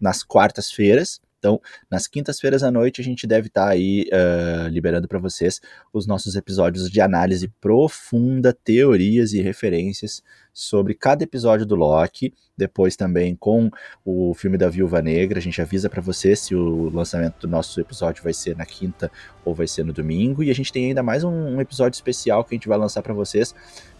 [0.00, 1.20] nas quartas-feiras.
[1.38, 1.60] Então,
[1.90, 5.60] nas quintas-feiras à noite, a gente deve estar tá aí uh, liberando para vocês
[5.92, 10.22] os nossos episódios de análise profunda, teorias e referências
[10.52, 12.32] sobre cada episódio do Loki.
[12.56, 13.70] Depois também com
[14.02, 17.78] o filme da Viúva Negra, a gente avisa para vocês se o lançamento do nosso
[17.78, 19.12] episódio vai ser na quinta
[19.44, 20.42] ou vai ser no domingo.
[20.42, 23.02] E a gente tem ainda mais um, um episódio especial que a gente vai lançar
[23.02, 23.54] para vocês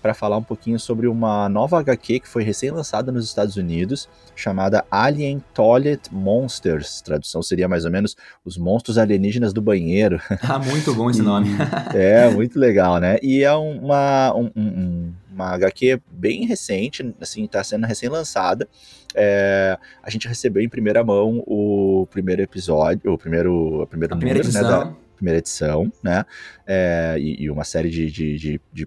[0.07, 4.85] para falar um pouquinho sobre uma nova HQ que foi recém-lançada nos Estados Unidos, chamada
[4.89, 7.01] Alien Toilet Monsters.
[7.01, 10.21] Tradução seria mais ou menos os monstros alienígenas do banheiro.
[10.43, 11.49] Ah, muito bom esse nome.
[11.93, 13.19] é, muito legal, né?
[13.21, 18.69] E é uma, um, um, uma HQ bem recente, assim, está sendo recém-lançada.
[19.13, 24.17] É, a gente recebeu em primeira mão o primeiro episódio, o primeiro, a primeira, a
[24.17, 24.63] primeira número, edição.
[24.63, 26.25] Né, da primeira edição, né?
[26.65, 28.87] É, e, e, uma série de, de, de, de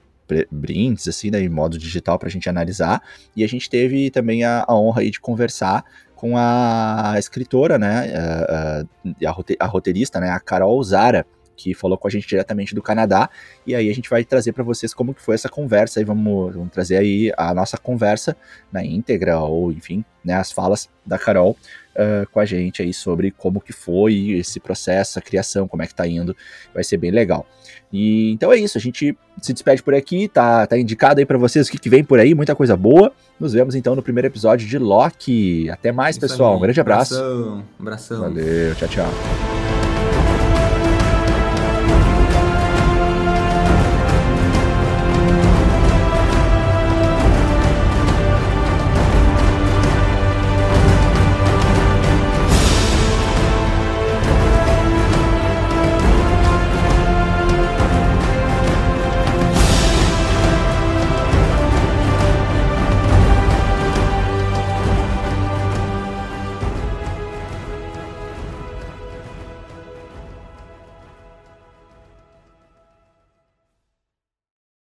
[0.51, 3.01] brindes, assim, né, em modo digital para a gente analisar.
[3.35, 5.83] E a gente teve também a, a honra aí de conversar
[6.15, 8.83] com a escritora, né, a,
[9.29, 11.25] a, a roteirista, né, a Carol Zara,
[11.59, 13.29] que falou com a gente diretamente do Canadá,
[13.67, 16.53] e aí a gente vai trazer para vocês como que foi essa conversa, e vamos,
[16.53, 18.35] vamos, trazer aí a nossa conversa
[18.71, 21.57] na íntegra, ou enfim, né, as falas da Carol
[21.95, 25.87] uh, com a gente aí sobre como que foi esse processo, a criação, como é
[25.87, 26.35] que tá indo,
[26.73, 27.45] vai ser bem legal.
[27.91, 31.37] E então é isso, a gente se despede por aqui, tá, tá indicado aí para
[31.37, 33.11] vocês o que, que vem por aí, muita coisa boa.
[33.39, 35.69] Nos vemos então no primeiro episódio de Loki.
[35.69, 36.51] Até mais, isso pessoal.
[36.51, 36.57] Aí.
[36.57, 37.15] Um grande abraço.
[37.15, 37.63] Abração.
[37.79, 38.19] Abração.
[38.21, 39.48] Valeu, tchau, tchau.